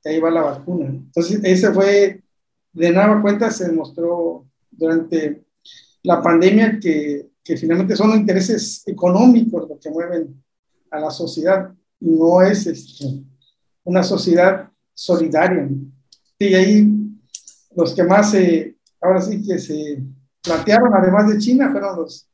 que 0.02 0.08
ahí 0.08 0.20
va 0.20 0.30
la 0.30 0.42
vacuna. 0.42 0.86
Entonces, 0.86 1.40
ese 1.42 1.72
fue, 1.72 2.22
de 2.72 2.92
nueva 2.92 3.20
cuenta, 3.20 3.50
se 3.50 3.66
demostró 3.66 4.46
durante 4.76 5.44
la 6.02 6.22
pandemia 6.22 6.78
que, 6.80 7.30
que 7.42 7.56
finalmente 7.56 7.96
son 7.96 8.16
intereses 8.16 8.82
económicos 8.86 9.68
los 9.68 9.78
que 9.78 9.90
mueven 9.90 10.42
a 10.90 11.00
la 11.00 11.10
sociedad, 11.10 11.72
no 12.00 12.42
es 12.42 12.66
este, 12.66 13.22
una 13.84 14.02
sociedad 14.02 14.70
solidaria. 14.94 15.68
Y 16.38 16.54
ahí 16.54 16.88
los 17.74 17.94
que 17.94 18.04
más 18.04 18.30
se, 18.30 18.76
ahora 19.00 19.20
sí 19.20 19.42
que 19.42 19.58
se 19.58 20.02
plantearon, 20.42 20.94
además 20.94 21.28
de 21.28 21.38
China, 21.38 21.70
fueron 21.70 21.96
los, 21.96 22.28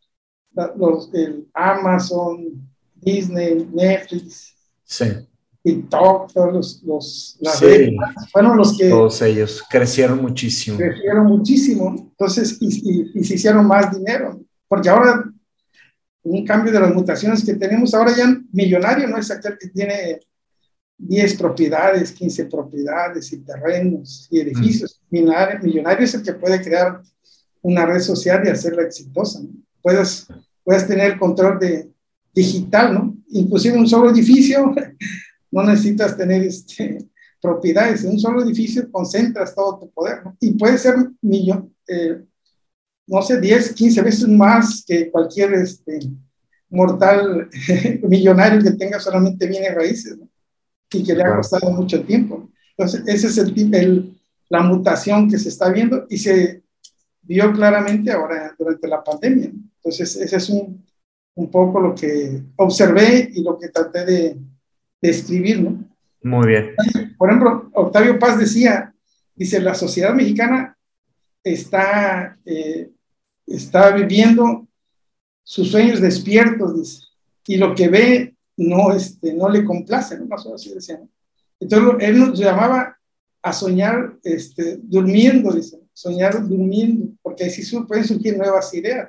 los 0.77 1.15
el 1.15 1.49
Amazon, 1.55 2.69
Disney, 2.95 3.69
Netflix. 3.73 4.55
Sí. 4.85 5.07
TikTok, 5.63 6.33
todos 6.33 6.53
los, 6.53 6.83
los 6.83 7.37
las 7.41 7.61
redes, 7.61 7.95
fueron 8.33 8.57
los 8.57 8.77
que... 8.77 8.89
Todos 8.89 9.21
ellos 9.23 9.63
crecieron 9.69 10.23
muchísimo. 10.23 10.79
Crecieron 10.79 11.27
muchísimo, 11.27 11.95
entonces, 11.99 12.57
y, 12.61 13.11
y, 13.15 13.25
se 13.25 13.35
hicieron 13.35 13.67
más 13.67 13.95
dinero, 13.95 14.41
porque 14.67 14.89
ahora, 14.89 15.25
un 16.23 16.47
cambio 16.47 16.73
de 16.73 16.81
las 16.81 16.95
mutaciones 16.95 17.45
que 17.45 17.55
tenemos, 17.55 17.93
ahora 17.95 18.17
ya 18.17 18.41
millonario 18.53 19.07
no 19.09 19.19
es 19.19 19.31
aquel 19.31 19.59
que 19.59 19.69
tiene 19.69 20.21
10 20.97 21.35
propiedades, 21.35 22.13
15 22.13 22.45
propiedades 22.47 23.33
y 23.33 23.39
terrenos 23.39 24.29
y 24.31 24.41
edificios. 24.41 25.01
Mm. 25.11 25.17
Millonario, 25.63 26.05
es 26.05 26.15
el 26.15 26.23
que 26.23 26.35
puede 26.35 26.61
crear 26.63 27.01
una 27.63 27.87
red 27.87 28.01
social 28.01 28.43
y 28.45 28.51
hacerla 28.51 28.83
exitosa. 28.83 29.41
Puedes, 29.83 30.27
puedes 30.63 30.87
tener 30.87 31.19
control 31.19 31.59
de 31.59 31.91
digital, 32.35 32.95
¿no? 32.95 33.17
Inclusive 33.31 33.79
un 33.79 33.89
solo 33.89 34.11
edificio 34.11 34.75
no 35.51 35.63
necesitas 35.63 36.17
tener 36.17 36.43
este, 36.43 37.07
propiedades. 37.41 38.05
En 38.05 38.13
un 38.13 38.21
solo 38.21 38.43
edificio 38.43 38.91
concentras 38.91 39.55
todo 39.55 39.79
tu 39.79 39.91
poder. 39.91 40.23
Y 40.41 40.53
puede 40.53 40.79
ser 40.79 40.97
millón, 41.21 41.75
eh, 41.89 42.23
no 43.07 43.23
sé, 43.23 43.41
10, 43.41 43.75
15 43.75 44.03
veces 44.03 44.29
más 44.29 44.85
que 44.87 45.11
cualquier 45.11 45.55
este, 45.55 46.01
mortal 46.69 47.49
millonario 48.03 48.63
que 48.63 48.73
tenga 48.73 49.01
solamente 49.01 49.47
bienes 49.47 49.75
raíces 49.75 50.17
y 50.93 51.05
que 51.05 51.15
le 51.15 51.23
ha 51.23 51.37
costado 51.37 51.71
mucho 51.73 52.03
tiempo. 52.05 52.51
Entonces, 52.77 53.03
esa 53.07 53.27
es 53.29 53.39
el, 53.39 53.75
el, 53.75 54.21
la 54.49 54.63
mutación 54.63 55.29
que 55.29 55.39
se 55.39 55.49
está 55.49 55.71
viendo 55.71 56.07
y 56.09 56.19
se 56.19 56.63
vio 57.23 57.53
claramente 57.53 58.11
ahora 58.11 58.55
durante 58.59 58.89
la 58.89 59.03
pandemia. 59.03 59.51
Entonces, 59.77 60.17
ese 60.17 60.37
es 60.37 60.49
un, 60.51 60.85
un 61.35 61.51
poco 61.51 61.81
lo 61.81 61.95
que 61.95 62.43
observé 62.57 63.31
y 63.33 63.43
lo 63.43 63.59
que 63.59 63.69
traté 63.69 64.05
de, 64.05 64.39
escribir, 65.01 65.63
¿no? 65.63 65.85
Muy 66.23 66.49
bien. 66.49 66.75
Por 67.17 67.31
ejemplo, 67.31 67.71
Octavio 67.73 68.19
Paz 68.19 68.39
decía, 68.39 68.95
dice, 69.35 69.61
la 69.61 69.75
sociedad 69.75 70.15
mexicana 70.15 70.77
está, 71.43 72.37
eh, 72.45 72.91
está 73.47 73.91
viviendo 73.93 74.67
sus 75.43 75.71
sueños 75.71 76.01
despiertos, 76.01 76.77
dice, 76.77 77.03
y 77.47 77.57
lo 77.57 77.75
que 77.75 77.89
ve 77.89 78.35
no, 78.57 78.93
este, 78.93 79.33
no 79.33 79.49
le 79.49 79.65
complace, 79.65 80.19
¿no? 80.19 80.27
Más 80.27 80.45
o 80.45 80.51
menos 80.51 80.63
así 80.63 80.75
decía, 80.75 81.01
Entonces, 81.59 82.09
él 82.09 82.19
nos 82.19 82.39
llamaba 82.39 82.97
a 83.43 83.53
soñar 83.53 84.19
este, 84.23 84.79
durmiendo, 84.83 85.53
dice, 85.53 85.81
soñar 85.93 86.47
durmiendo, 86.47 87.13
porque 87.23 87.45
así 87.45 87.65
pueden 87.83 88.05
surgir 88.05 88.37
nuevas 88.37 88.73
ideas. 88.75 89.09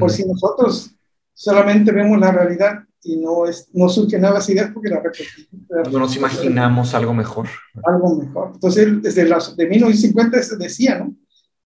Por 0.00 0.10
si 0.10 0.24
nosotros 0.24 0.90
solamente 1.32 1.92
vemos 1.92 2.18
la 2.18 2.32
realidad 2.32 2.85
y 3.02 3.16
no, 3.16 3.46
es, 3.46 3.68
no 3.72 3.88
surge 3.88 4.18
nuevas 4.18 4.48
ideas 4.48 4.70
porque 4.72 4.88
la 4.88 5.00
repetimos. 5.00 5.92
No 5.92 5.98
nos 6.00 6.16
imaginamos 6.16 6.94
algo 6.94 7.14
mejor. 7.14 7.48
Algo 7.84 8.16
mejor. 8.16 8.52
Entonces, 8.54 9.02
desde 9.02 9.28
las, 9.28 9.56
de 9.56 9.66
1950 9.66 10.42
se 10.42 10.56
decía, 10.56 10.98
¿no? 10.98 11.14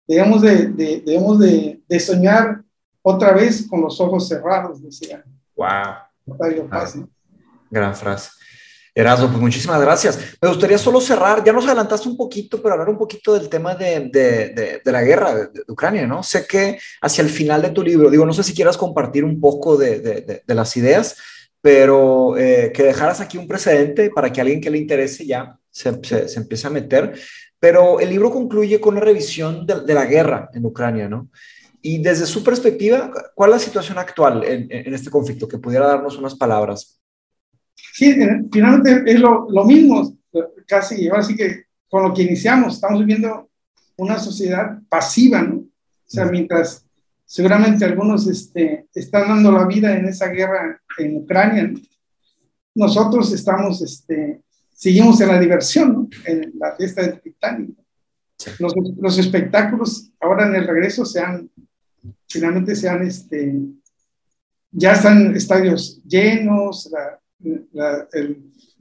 Debemos 0.08 0.42
de, 0.42 0.68
de, 0.68 1.04
debemos 1.06 1.40
de, 1.40 1.82
de, 1.88 2.00
soñar 2.00 2.64
otra 3.02 3.32
vez 3.32 3.68
con 3.68 3.82
los 3.82 4.02
ojos 4.02 4.28
cerrados, 4.28 4.82
decía. 4.82 5.24
Wow. 5.56 6.38
Gran 7.70 7.96
frase. 7.96 8.30
Erasmo, 8.96 9.28
pues 9.28 9.40
muchísimas 9.40 9.80
gracias. 9.82 10.20
Me 10.42 10.50
gustaría 10.50 10.78
solo 10.78 11.00
cerrar, 11.00 11.44
ya 11.44 11.54
nos 11.54 11.66
adelantaste 11.66 12.10
un 12.10 12.18
poquito, 12.18 12.62
pero 12.62 12.74
hablar 12.74 12.90
un 12.90 12.98
poquito 12.98 13.34
del 13.34 13.50
tema 13.50 13.76
de, 13.76 14.10
de, 14.12 14.82
de, 14.84 14.92
la 14.92 15.02
guerra 15.04 15.36
de, 15.36 15.64
Ucrania, 15.68 16.08
¿no? 16.08 16.24
Sé 16.24 16.46
que 16.48 16.80
hacia 17.02 17.22
el 17.24 17.30
final 17.30 17.62
de 17.62 17.70
tu 17.70 17.84
libro, 17.84 18.10
digo, 18.10 18.26
no 18.26 18.34
sé 18.34 18.44
si 18.44 18.54
quieras 18.54 18.78
compartir 18.78 19.24
un 19.24 19.40
poco 19.40 19.78
de, 19.78 20.44
las 20.48 20.76
ideas, 20.78 21.18
pero 21.62 22.38
eh, 22.38 22.72
que 22.74 22.84
dejaras 22.84 23.22
aquí 23.22 23.38
un 23.38 23.48
precedente 23.48 24.10
para 24.10 24.32
que 24.32 24.42
alguien 24.42 24.62
que 24.62 24.70
le 24.70 24.78
interese 24.78 25.26
ya 25.26 25.58
se, 25.70 26.00
se, 26.04 26.40
empiece 26.40 26.68
a 26.68 26.72
meter. 26.72 27.14
Pero 27.60 28.00
el 28.00 28.10
libro 28.10 28.32
concluye 28.32 28.80
con 28.80 28.96
una 28.96 29.06
revisión 29.06 29.66
de, 29.66 29.94
la 29.94 30.06
guerra 30.06 30.50
en 30.54 30.66
Ucrania, 30.66 31.10
¿no? 31.10 31.30
Y 31.82 32.02
desde 32.02 32.26
su 32.26 32.44
perspectiva, 32.44 33.12
¿cuál 33.36 33.52
es 33.52 33.56
la 33.58 33.60
situación 33.60 33.98
actual 33.98 34.44
en, 34.44 34.68
en 34.70 34.94
este 34.94 35.10
conflicto? 35.10 35.48
Que 35.48 35.58
pudiera 35.58 35.88
darnos 35.88 36.18
unas 36.18 36.36
palabras 36.36 36.99
sí, 37.94 38.16
finalmente 38.52 39.12
es 39.12 39.20
lo, 39.20 39.50
lo, 39.50 39.66
mismo, 39.66 40.18
casi, 40.68 41.08
ahora 41.08 41.24
sí 41.24 41.36
que 41.36 41.66
con 41.90 42.04
lo 42.04 42.14
que 42.14 42.24
iniciamos, 42.24 42.76
estamos 42.76 43.00
viviendo 43.00 43.50
una 43.98 44.18
sociedad 44.20 44.80
pasiva, 44.88 45.42
¿no? 45.42 45.58
O 45.58 46.12
sea, 46.12 46.26
mientras 46.26 46.86
seguramente 47.26 47.86
algunos 47.86 48.28
este, 48.28 48.88
están 48.94 49.28
dando 49.28 49.52
la 49.52 49.66
vida 49.66 49.96
en 49.96 50.08
esa 50.08 50.28
guerra 50.28 50.82
en 50.98 51.18
Ucrania, 51.18 51.72
nosotros 52.76 53.34
estamos, 53.34 53.82
este, 53.82 54.42
seguimos 54.74 55.20
en 55.22 55.28
la 55.28 55.40
diversión, 55.40 55.94
¿no? 55.94 56.10
En 56.26 56.54
la 56.58 56.76
fiesta 56.76 57.02
del 57.02 57.22
Titanic. 57.22 57.72
Los, 58.58 58.74
los, 58.98 59.18
espectáculos 59.18 60.12
ahora 60.20 60.48
en 60.48 60.56
el 60.56 60.66
regreso 60.66 61.04
se 61.04 61.20
han, 61.20 61.50
finalmente 62.28 62.74
se 62.74 62.88
han, 62.88 63.06
este, 63.06 63.54
ya 64.72 64.94
están 64.94 65.36
estadios 65.36 66.02
llenos, 66.06 66.90
la, 66.90 67.19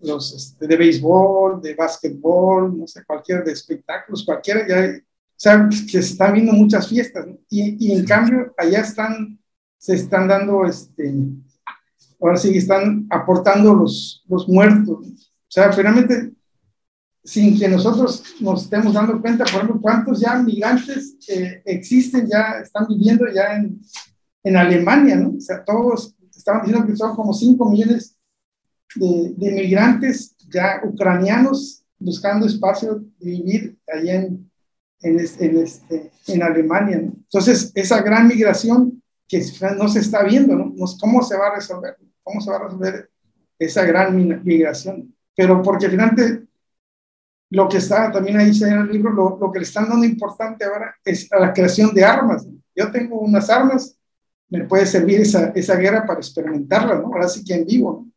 los 0.00 0.34
este, 0.34 0.66
de 0.66 0.76
béisbol, 0.76 1.60
de 1.60 1.74
básquetbol, 1.74 2.78
no 2.78 2.86
sé, 2.86 3.04
cualquier 3.04 3.44
de 3.44 3.52
espectáculos, 3.52 4.24
cualquiera, 4.24 4.66
ya, 4.66 5.00
sea, 5.36 5.68
que 5.68 6.02
se 6.02 6.12
están 6.12 6.34
viendo 6.34 6.52
muchas 6.52 6.88
fiestas, 6.88 7.26
y, 7.48 7.86
y, 7.86 7.92
en 7.92 8.04
cambio 8.04 8.52
allá 8.56 8.80
están, 8.80 9.38
se 9.76 9.94
están 9.94 10.26
dando, 10.26 10.66
este, 10.66 11.14
ahora 12.20 12.36
sí 12.36 12.56
están 12.56 13.06
aportando 13.10 13.74
los, 13.74 14.24
los 14.28 14.48
muertos, 14.48 15.06
o 15.06 15.50
sea, 15.50 15.72
finalmente, 15.72 16.32
sin 17.24 17.58
que 17.58 17.68
nosotros 17.68 18.22
nos 18.40 18.64
estemos 18.64 18.94
dando 18.94 19.20
cuenta, 19.20 19.44
por 19.44 19.56
ejemplo, 19.56 19.80
cuántos 19.80 20.20
ya 20.20 20.36
migrantes 20.36 21.16
eh, 21.28 21.62
existen, 21.64 22.26
ya 22.26 22.60
están 22.62 22.86
viviendo 22.88 23.26
ya 23.32 23.56
en, 23.56 23.80
en 24.42 24.56
Alemania, 24.56 25.16
¿no? 25.16 25.34
O 25.36 25.40
sea, 25.40 25.62
todos 25.62 26.14
estaban 26.34 26.62
diciendo 26.62 26.86
que 26.86 26.96
son 26.96 27.14
como 27.14 27.34
5 27.34 27.70
millones 27.70 28.17
de, 28.96 29.34
de 29.36 29.52
migrantes 29.52 30.36
ya 30.48 30.80
ucranianos 30.84 31.84
buscando 31.98 32.46
espacio 32.46 33.02
de 33.18 33.30
vivir 33.30 33.78
allá 33.92 34.14
en, 34.14 34.50
en, 35.00 35.20
este, 35.20 36.10
en 36.26 36.42
Alemania. 36.42 36.96
Entonces, 36.96 37.72
esa 37.74 38.02
gran 38.02 38.28
migración 38.28 39.02
que 39.26 39.42
no 39.76 39.88
se 39.88 40.00
está 40.00 40.22
viendo, 40.22 40.54
¿no? 40.54 40.74
¿Cómo 41.00 41.22
se 41.22 41.36
va 41.36 41.48
a 41.48 41.54
resolver? 41.56 41.96
¿Cómo 42.22 42.40
se 42.40 42.50
va 42.50 42.56
a 42.56 42.64
resolver 42.64 43.10
esa 43.58 43.84
gran 43.84 44.42
migración? 44.44 45.14
Pero 45.36 45.62
porque 45.62 45.88
finalmente 45.88 46.46
lo 47.50 47.68
que 47.68 47.78
está 47.78 48.10
también 48.10 48.38
ahí 48.38 48.50
en 48.62 48.78
el 48.78 48.88
libro, 48.88 49.12
lo, 49.12 49.38
lo, 49.38 49.52
que 49.52 49.58
le 49.58 49.64
están 49.64 49.88
dando 49.88 50.04
importante 50.04 50.64
ahora 50.64 50.94
es 51.04 51.30
a 51.32 51.38
la 51.38 51.52
creación 51.52 51.94
de 51.94 52.04
armas. 52.04 52.46
Yo 52.74 52.90
tengo 52.90 53.20
unas 53.20 53.48
armas, 53.50 53.96
me 54.48 54.64
puede 54.64 54.86
servir 54.86 55.20
esa, 55.20 55.48
esa 55.54 55.76
guerra 55.76 56.06
para 56.06 56.20
experimentarla, 56.20 56.96
¿no? 56.96 57.06
Ahora 57.06 57.28
sí 57.28 57.44
que 57.44 57.54
en 57.54 57.66
vivo, 57.66 58.04
¿no? 58.04 58.07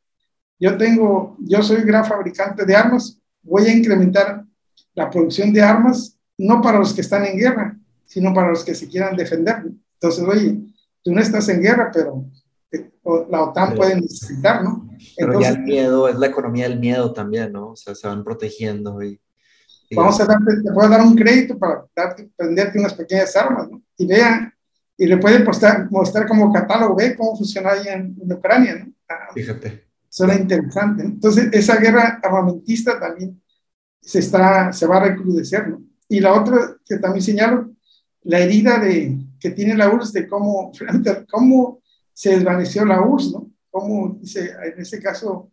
Yo 0.61 0.77
tengo, 0.77 1.35
yo 1.39 1.63
soy 1.63 1.81
gran 1.81 2.05
fabricante 2.05 2.63
de 2.63 2.75
armas, 2.75 3.19
voy 3.41 3.65
a 3.65 3.73
incrementar 3.73 4.45
la 4.93 5.09
producción 5.09 5.51
de 5.51 5.59
armas, 5.59 6.15
no 6.37 6.61
para 6.61 6.77
los 6.77 6.93
que 6.93 7.01
están 7.01 7.25
en 7.25 7.35
guerra, 7.35 7.75
sino 8.05 8.31
para 8.31 8.49
los 8.49 8.63
que 8.63 8.75
se 8.75 8.87
quieran 8.87 9.15
defender. 9.15 9.63
Entonces, 9.95 10.23
oye, 10.23 10.59
tú 11.03 11.13
no 11.13 11.19
estás 11.19 11.49
en 11.49 11.63
guerra, 11.63 11.89
pero 11.91 12.25
eh, 12.71 12.91
la 13.31 13.41
OTAN 13.45 13.73
puede 13.73 13.95
necesitar, 13.95 14.63
¿no? 14.63 14.87
Pero 15.17 15.39
ya 15.39 15.49
el 15.49 15.61
miedo, 15.61 16.07
es 16.07 16.15
la 16.15 16.27
economía 16.27 16.69
del 16.69 16.79
miedo 16.79 17.11
también, 17.11 17.51
¿no? 17.51 17.69
O 17.69 17.75
sea, 17.75 17.95
se 17.95 18.07
van 18.07 18.23
protegiendo 18.23 19.01
y... 19.01 19.19
vamos 19.95 20.21
a 20.21 20.25
darte, 20.25 20.61
te 20.63 20.71
puedo 20.71 20.87
dar 20.87 21.01
un 21.01 21.15
crédito 21.15 21.57
para 21.57 21.85
darte, 21.95 22.29
venderte 22.37 22.77
unas 22.77 22.93
pequeñas 22.93 23.35
armas, 23.35 23.67
¿no? 23.67 23.81
Y 23.97 24.05
vean, 24.05 24.53
y 24.95 25.07
le 25.07 25.17
pueden 25.17 25.43
mostrar, 25.43 25.89
mostrar 25.89 26.27
como 26.27 26.53
catálogo, 26.53 26.95
ve 26.95 27.15
cómo 27.15 27.35
funciona 27.35 27.71
ahí 27.71 27.87
en, 27.87 28.15
en 28.21 28.31
Ucrania, 28.31 28.75
¿no? 28.75 28.93
Ah, 29.09 29.29
Suena 30.11 30.35
interesante. 30.35 31.03
Entonces, 31.03 31.47
esa 31.53 31.77
guerra 31.77 32.19
armamentista 32.21 32.99
también 32.99 33.41
se, 34.01 34.19
está, 34.19 34.73
se 34.73 34.85
va 34.85 34.97
a 34.97 35.05
recrudecer, 35.05 35.69
¿no? 35.69 35.81
Y 36.09 36.19
la 36.19 36.33
otra 36.33 36.75
que 36.85 36.97
también 36.97 37.23
señalo, 37.23 37.71
la 38.23 38.39
herida 38.39 38.77
de, 38.77 39.17
que 39.39 39.51
tiene 39.51 39.73
la 39.73 39.89
URSS 39.89 40.11
de 40.11 40.27
cómo, 40.27 40.73
cómo 41.31 41.81
se 42.11 42.31
desvaneció 42.31 42.83
la 42.83 43.01
URSS, 43.01 43.31
¿no? 43.31 43.51
Cómo, 43.69 44.17
dice, 44.19 44.51
en 44.61 44.81
ese 44.81 45.01
caso, 45.01 45.49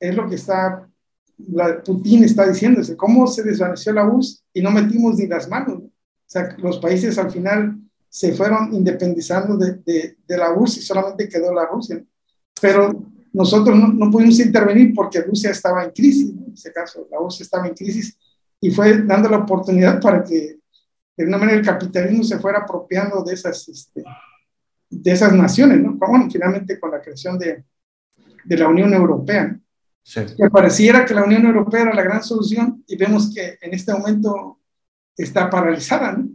es 0.00 0.14
lo 0.16 0.26
que 0.26 0.36
está, 0.36 0.88
la, 1.48 1.82
Putin 1.82 2.24
está 2.24 2.48
diciéndose, 2.48 2.96
cómo 2.96 3.26
se 3.26 3.42
desvaneció 3.42 3.92
la 3.92 4.08
URSS 4.08 4.42
y 4.54 4.62
no 4.62 4.70
metimos 4.70 5.18
ni 5.18 5.26
las 5.26 5.50
manos, 5.50 5.80
¿no? 5.80 5.86
O 5.86 5.92
sea, 6.32 6.56
los 6.56 6.78
países 6.78 7.18
al 7.18 7.30
final 7.30 7.78
se 8.08 8.32
fueron 8.32 8.72
independizando 8.72 9.58
de, 9.58 9.74
de, 9.84 10.16
de 10.26 10.36
la 10.38 10.50
URSS 10.54 10.78
y 10.78 10.80
solamente 10.80 11.28
quedó 11.28 11.52
la 11.52 11.66
Rusia. 11.66 12.02
Pero 12.58 13.12
nosotros 13.32 13.76
no, 13.76 14.10
pudimos 14.10 14.38
intervenir 14.40 14.92
porque 14.94 15.22
Rusia 15.22 15.50
estaba 15.50 15.84
en 15.84 15.90
crisis, 15.90 16.30
en 16.30 16.52
ese 16.52 16.72
caso, 16.72 17.06
la 17.10 17.18
Rusia 17.18 17.44
estaba 17.44 17.66
en 17.66 17.74
crisis 17.74 18.18
y 18.60 18.70
fue 18.70 19.02
dando 19.02 19.28
la 19.28 19.38
oportunidad 19.38 20.00
para 20.00 20.22
que 20.22 20.58
de 21.16 21.24
una 21.26 21.38
manera 21.38 21.58
el 21.58 21.64
capitalismo 21.64 22.22
se 22.24 22.38
fuera 22.38 22.60
apropiando 22.60 23.22
de 23.22 23.34
esas, 23.34 23.68
este, 23.68 24.04
de 24.88 25.12
esas 25.12 25.32
naciones, 25.32 25.80
¿no? 25.80 25.94
Bueno, 25.94 26.28
finalmente 26.30 26.78
con 26.78 26.90
la 26.90 27.00
creación 27.00 27.38
de, 27.38 27.64
de 28.44 28.56
la 28.56 28.68
Unión 28.68 28.92
Europea. 28.92 29.58
Que 30.04 30.50
pareciera 30.50 31.04
que 31.04 31.14
la 31.14 31.24
Unión 31.24 31.46
Europea 31.46 31.82
era 31.82 31.94
la 31.94 32.02
gran 32.02 32.22
solución 32.22 32.82
y 32.88 32.96
vemos 32.96 33.32
que 33.32 33.56
en 33.60 33.72
este 33.72 33.92
momento 33.92 34.58
está 35.16 35.48
paralizada, 35.48 36.12
¿no? 36.12 36.28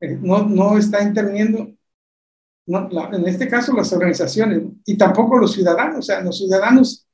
Eh, 0.00 0.18
no, 0.20 0.48
no 0.48 0.76
está 0.76 1.00
interviniendo, 1.00 1.70
en 2.66 3.28
este 3.28 3.48
caso 3.48 3.72
las 3.74 3.92
organizaciones, 3.92 4.62
y 4.86 4.96
tampoco 4.96 5.38
los 5.38 5.52
ciudadanos, 5.52 5.98
o 5.98 6.02
sea, 6.02 6.20
los 6.20 6.38
ciudadanos, 6.38 7.06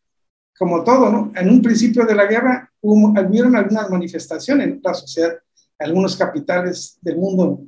como 0.56 0.84
todo, 0.84 1.10
¿no? 1.10 1.32
En 1.34 1.48
un 1.48 1.62
principio 1.62 2.04
de 2.04 2.14
la 2.14 2.26
guerra 2.26 2.70
hubo, 2.80 3.08
hubieron 3.08 3.56
algunas 3.56 3.88
manifestaciones 3.90 4.68
en 4.68 4.80
la 4.82 4.94
sociedad, 4.94 5.34
algunos 5.78 6.16
capitales 6.16 6.98
del 7.00 7.16
mundo 7.16 7.62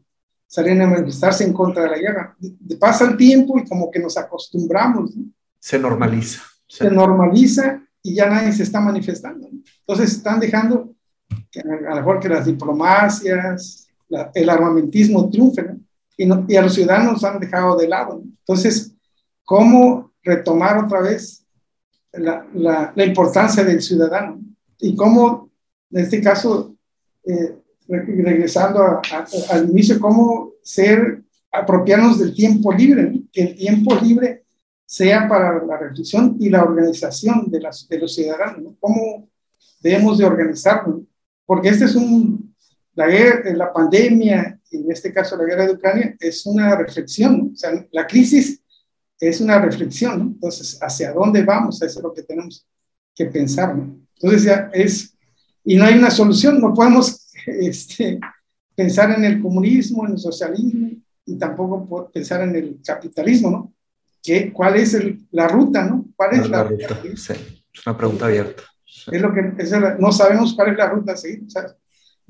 salían 0.50 0.82
a 0.82 0.86
manifestarse 0.88 1.44
en 1.44 1.52
contra 1.52 1.84
de 1.84 1.90
la 1.90 1.98
guerra. 1.98 2.36
pasa 2.80 3.08
el 3.08 3.16
tiempo 3.16 3.56
y 3.56 3.64
como 3.64 3.88
que 3.88 4.00
nos 4.00 4.16
acostumbramos. 4.18 5.12
Se 5.60 5.78
normaliza. 5.78 6.42
Se 6.66 6.90
normaliza 6.90 7.80
y 8.02 8.16
ya 8.16 8.28
nadie 8.28 8.52
se 8.52 8.64
está 8.64 8.80
manifestando. 8.80 9.48
Entonces 9.86 10.16
están 10.16 10.40
dejando 10.40 10.92
que 11.52 11.60
a 11.60 11.90
lo 11.90 11.96
mejor 11.96 12.18
que 12.18 12.28
las 12.28 12.46
diplomacias, 12.46 13.88
el 14.34 14.50
armamentismo 14.50 15.30
triunfen 15.30 15.86
y, 16.20 16.52
y, 16.52 16.56
a 16.56 16.62
los 16.62 16.74
ciudadanos 16.74 17.24
han 17.24 17.40
dejado 17.40 17.76
de 17.76 17.88
lado. 17.88 18.22
Entonces, 18.22 18.92
¿cómo 19.44 20.12
retomar 20.22 20.84
otra 20.84 21.00
vez 21.00 21.46
la, 22.12 22.46
la, 22.52 22.92
la 22.94 23.04
importancia 23.04 23.64
del 23.64 23.80
ciudadano? 23.80 24.38
Y 24.78 24.94
cómo, 24.94 25.50
en 25.90 26.02
este 26.02 26.20
caso, 26.20 26.76
eh, 27.24 27.56
regresando 27.88 29.00
al 29.50 29.70
inicio, 29.70 29.98
cómo 29.98 30.52
ser, 30.62 31.22
apropiarnos 31.50 32.18
del 32.18 32.34
tiempo 32.34 32.72
libre, 32.72 33.22
que 33.32 33.42
el 33.42 33.56
tiempo 33.56 33.94
libre 33.96 34.44
sea 34.84 35.26
para 35.26 35.64
la 35.64 35.76
reflexión 35.78 36.36
y 36.38 36.50
la 36.50 36.62
organización 36.62 37.50
de, 37.50 37.60
las, 37.60 37.88
de 37.88 37.98
los 37.98 38.14
ciudadanos, 38.14 38.74
cómo 38.78 39.28
debemos 39.80 40.18
de 40.18 40.26
organizarnos, 40.26 41.00
porque 41.46 41.70
este 41.70 41.86
es 41.86 41.96
un, 41.96 42.54
la, 42.94 43.06
la 43.54 43.72
pandemia, 43.72 44.59
en 44.70 44.90
este 44.90 45.12
caso 45.12 45.36
la 45.36 45.44
guerra 45.44 45.66
de 45.66 45.72
Ucrania, 45.72 46.16
es 46.18 46.46
una 46.46 46.76
reflexión, 46.76 47.50
o 47.52 47.56
sea, 47.56 47.86
la 47.92 48.06
crisis 48.06 48.62
es 49.18 49.40
una 49.40 49.60
reflexión, 49.60 50.20
entonces, 50.20 50.78
¿hacia 50.80 51.12
dónde 51.12 51.42
vamos? 51.42 51.82
Eso 51.82 51.98
es 51.98 52.02
lo 52.02 52.14
que 52.14 52.22
tenemos 52.22 52.66
que 53.14 53.26
pensar, 53.26 53.76
¿no? 53.76 54.00
Entonces, 54.14 54.44
ya 54.44 54.70
es, 54.72 55.14
y 55.64 55.76
no 55.76 55.84
hay 55.84 55.98
una 55.98 56.10
solución, 56.10 56.60
no 56.60 56.72
podemos 56.72 57.30
este, 57.46 58.18
pensar 58.74 59.10
en 59.10 59.24
el 59.24 59.40
comunismo, 59.40 60.06
en 60.06 60.12
el 60.12 60.18
socialismo 60.18 60.90
y 61.26 61.36
tampoco 61.36 62.10
pensar 62.10 62.42
en 62.42 62.56
el 62.56 62.80
capitalismo, 62.84 63.50
¿no? 63.50 63.74
¿Qué, 64.22 64.52
¿Cuál 64.52 64.76
es 64.76 64.96
la 65.30 65.48
ruta, 65.48 65.84
no? 65.84 66.06
¿Cuál 66.14 66.34
es 66.34 66.48
la, 66.48 66.64
ruta? 66.64 67.00
Sí, 67.16 67.32
es 67.72 67.86
una 67.86 67.96
pregunta 67.96 68.26
abierta. 68.26 68.62
Es 69.10 69.20
lo 69.20 69.32
que 69.32 69.42
no 69.98 70.12
sabemos 70.12 70.54
cuál 70.54 70.72
es 70.72 70.78
la 70.78 70.90
ruta 70.90 71.12
a 71.12 71.16
seguir. 71.16 71.44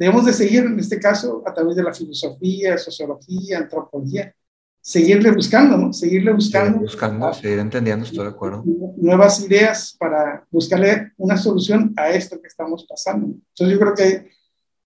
Debemos 0.01 0.25
de 0.25 0.33
seguir, 0.33 0.65
en 0.65 0.81
este 0.81 0.99
caso, 0.99 1.43
a 1.47 1.53
través 1.53 1.77
de 1.77 1.83
la 1.83 1.93
filosofía, 1.93 2.79
sociología, 2.79 3.59
antropología, 3.59 4.35
seguirle 4.81 5.31
buscando, 5.31 5.77
¿no? 5.77 5.93
Seguirle 5.93 6.33
buscando. 6.33 6.79
Seguir 6.79 6.87
buscando, 6.87 7.35
seguir 7.35 7.59
entendiendo, 7.59 8.07
estoy 8.07 8.25
de 8.25 8.31
acuerdo. 8.31 8.65
Nuevas 8.97 9.41
ideas 9.41 9.95
para 9.99 10.47
buscarle 10.51 11.13
una 11.19 11.37
solución 11.37 11.93
a 11.99 12.09
esto 12.09 12.41
que 12.41 12.47
estamos 12.47 12.87
pasando. 12.89 13.27
Entonces 13.27 13.75
yo 13.75 13.79
creo 13.79 13.95
que 13.95 14.31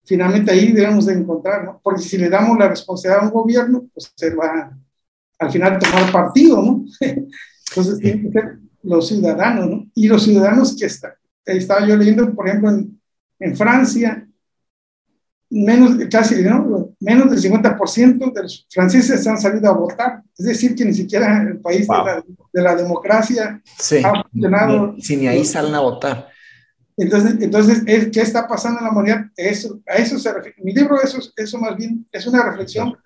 finalmente 0.02 0.50
ahí 0.50 0.72
debemos 0.72 1.06
de 1.06 1.12
encontrar, 1.12 1.64
¿no? 1.64 1.80
Porque 1.80 2.02
si 2.02 2.18
le 2.18 2.28
damos 2.28 2.58
la 2.58 2.66
responsabilidad 2.66 3.22
a 3.22 3.28
un 3.28 3.32
gobierno, 3.32 3.86
pues 3.94 4.12
se 4.16 4.34
va 4.34 4.76
al 5.38 5.50
final 5.52 5.78
tomar 5.78 6.10
partido, 6.10 6.60
¿no? 6.60 6.84
Entonces 7.00 7.98
tienen 8.00 8.24
que 8.24 8.32
ser 8.32 8.58
los 8.82 9.06
ciudadanos, 9.06 9.70
¿no? 9.70 9.86
Y 9.94 10.08
los 10.08 10.24
ciudadanos 10.24 10.76
que 10.76 10.86
están. 10.86 11.12
Estaba 11.44 11.86
yo 11.86 11.96
leyendo, 11.96 12.34
por 12.34 12.48
ejemplo, 12.48 12.70
en, 12.70 13.00
en 13.38 13.56
Francia, 13.56 14.26
menos, 15.54 15.96
casi, 16.10 16.42
¿no? 16.42 16.94
Menos 17.00 17.30
del 17.30 17.52
50% 17.52 18.32
de 18.32 18.42
los 18.42 18.66
franceses 18.70 19.26
han 19.26 19.40
salido 19.40 19.70
a 19.70 19.74
votar. 19.74 20.22
Es 20.36 20.46
decir, 20.46 20.74
que 20.74 20.84
ni 20.84 20.92
siquiera 20.92 21.42
el 21.42 21.58
país 21.60 21.86
de, 21.86 21.94
la, 21.94 22.24
de, 22.52 22.62
la, 22.62 22.74
democracia 22.74 23.62
ha 24.04 24.22
funcionado. 24.30 24.96
Si 24.98 25.16
ni 25.16 25.28
ahí 25.28 25.44
salen 25.44 25.74
a 25.74 25.80
votar. 25.80 26.28
Entonces, 26.96 27.36
entonces 27.40 27.82
¿qué 27.84 28.20
está 28.20 28.46
pasando 28.46 28.80
en 28.80 28.84
la 28.84 28.90
humanidad? 28.90 29.26
Eso, 29.36 29.80
a 29.86 29.94
eso 29.94 30.18
se 30.18 30.32
refiere. 30.32 30.56
Mi 30.62 30.72
libro, 30.72 31.00
eso, 31.00 31.18
eso 31.36 31.58
más 31.58 31.76
bien 31.76 32.06
es 32.10 32.26
una 32.26 32.42
reflexión 32.42 32.96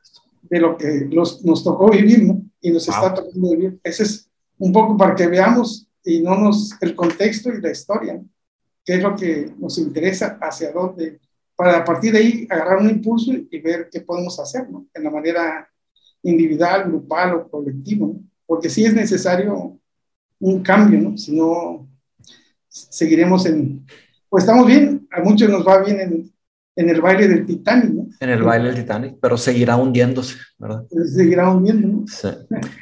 de 0.43 0.61
lo 0.61 0.77
que 0.77 1.07
los, 1.11 1.45
nos 1.45 1.63
tocó 1.63 1.91
vivir, 1.91 2.25
¿no? 2.25 2.43
Y 2.61 2.71
nos 2.71 2.89
está 2.89 3.13
tocando 3.15 3.51
vivir. 3.51 3.79
Ese 3.83 4.05
es 4.05 4.31
un 4.59 4.73
poco 4.73 4.97
para 4.97 5.15
que 5.15 5.27
veamos 5.27 5.87
y 6.05 6.23
no 6.23 6.35
nos 6.37 6.75
el 6.81 6.95
contexto 6.95 7.51
y 7.51 7.61
la 7.61 7.71
historia, 7.71 8.15
¿no? 8.15 8.27
qué 8.85 8.95
es 8.95 9.03
lo 9.03 9.15
que 9.15 9.53
nos 9.59 9.77
interesa, 9.77 10.39
hacia 10.41 10.73
dónde, 10.73 11.21
para 11.59 11.79
a 11.79 11.85
partir 11.85 12.13
de 12.13 12.19
ahí 12.19 12.47
agarrar 12.49 12.79
un 12.79 12.89
impulso 12.89 13.33
y 13.33 13.59
ver 13.59 13.89
qué 13.91 14.01
podemos 14.01 14.39
hacer, 14.39 14.71
¿no? 14.71 14.87
En 14.95 15.03
la 15.03 15.11
manera 15.11 15.69
individual, 16.23 16.85
grupal 16.85 17.35
o 17.35 17.51
colectivo, 17.51 18.07
¿no? 18.07 18.21
Porque 18.47 18.71
sí 18.71 18.85
es 18.85 18.95
necesario 18.95 19.77
un 20.39 20.63
cambio, 20.63 21.01
¿no? 21.01 21.19
Si 21.19 21.35
no, 21.35 21.89
seguiremos 22.69 23.45
en, 23.47 23.85
pues 24.29 24.45
estamos 24.45 24.69
bien, 24.69 25.09
a 25.11 25.21
muchos 25.21 25.51
nos 25.51 25.67
va 25.67 25.83
bien 25.83 25.99
en, 25.99 26.33
en 26.77 26.91
el 26.91 27.01
baile 27.01 27.27
del 27.27 27.45
Titanic, 27.45 27.91
¿no? 27.91 28.07
En 28.21 28.31
el 28.31 28.45
baile 28.45 28.69
del 28.69 28.77
Titanic, 28.77 29.17
pero 29.21 29.37
seguirá 29.37 29.75
hundiéndose, 29.75 30.37
¿verdad? 30.59 30.85
Seguirá 31.13 31.51
hundiendo, 31.51 31.89
¿no? 31.89 32.05
Sí. 32.07 32.29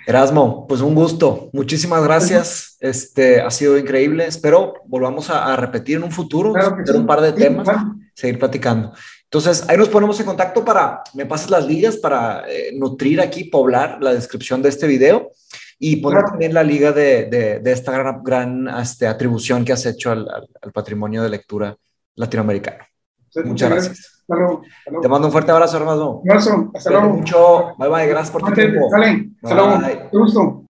Erasmo, 0.06 0.66
pues 0.66 0.82
un 0.82 0.94
gusto. 0.94 1.48
Muchísimas 1.54 2.04
gracias. 2.04 2.76
Este 2.80 3.40
ha 3.40 3.50
sido 3.50 3.78
increíble. 3.78 4.26
Espero 4.26 4.74
volvamos 4.84 5.30
a, 5.30 5.50
a 5.50 5.56
repetir 5.56 5.96
en 5.96 6.04
un 6.04 6.12
futuro, 6.12 6.52
claro 6.52 6.76
un 6.94 7.06
par 7.06 7.22
de 7.22 7.32
temas, 7.32 7.68
seguir 8.16 8.38
platicando. 8.38 8.92
Entonces, 9.24 9.64
ahí 9.68 9.76
nos 9.76 9.88
ponemos 9.88 10.18
en 10.18 10.26
contacto 10.26 10.64
para, 10.64 11.02
me 11.14 11.26
pases 11.26 11.50
las 11.50 11.66
ligas 11.66 11.96
para 11.98 12.44
eh, 12.48 12.72
nutrir 12.74 13.20
aquí, 13.20 13.44
poblar 13.44 13.98
la 14.00 14.14
descripción 14.14 14.62
de 14.62 14.70
este 14.70 14.86
video 14.86 15.30
y 15.78 15.96
poner 15.96 16.24
también 16.24 16.54
la 16.54 16.62
liga 16.62 16.92
de, 16.92 17.26
de, 17.26 17.60
de 17.60 17.72
esta 17.72 17.92
gran, 17.92 18.22
gran 18.22 18.68
este, 18.68 19.06
atribución 19.06 19.64
que 19.64 19.72
has 19.72 19.84
hecho 19.84 20.10
al, 20.10 20.28
al, 20.28 20.48
al, 20.62 20.72
patrimonio 20.72 21.22
de 21.22 21.28
lectura 21.28 21.76
latinoamericano. 22.14 22.84
Sí, 23.28 23.40
Muchas 23.44 23.70
gracias. 23.70 24.16
Hasta 24.22 24.34
luego, 24.34 24.62
hasta 24.62 24.90
luego. 24.90 25.02
Te 25.02 25.08
mando 25.08 25.28
un 25.28 25.32
fuerte 25.32 25.52
abrazo, 25.52 25.76
hermano. 25.76 26.10
Un 26.24 26.30
abrazo. 26.30 26.70
Hasta 26.74 26.90
luego. 26.90 27.08
Mucho. 27.10 27.74
Bye 27.78 27.88
bye. 27.88 28.06
Gracias 28.06 28.30
por 28.30 28.42
tu 28.42 28.52
tiempo. 28.52 28.88
Dale. 28.90 29.30
Hasta 29.42 29.54
luego. 29.54 30.08
Gusto. 30.12 30.65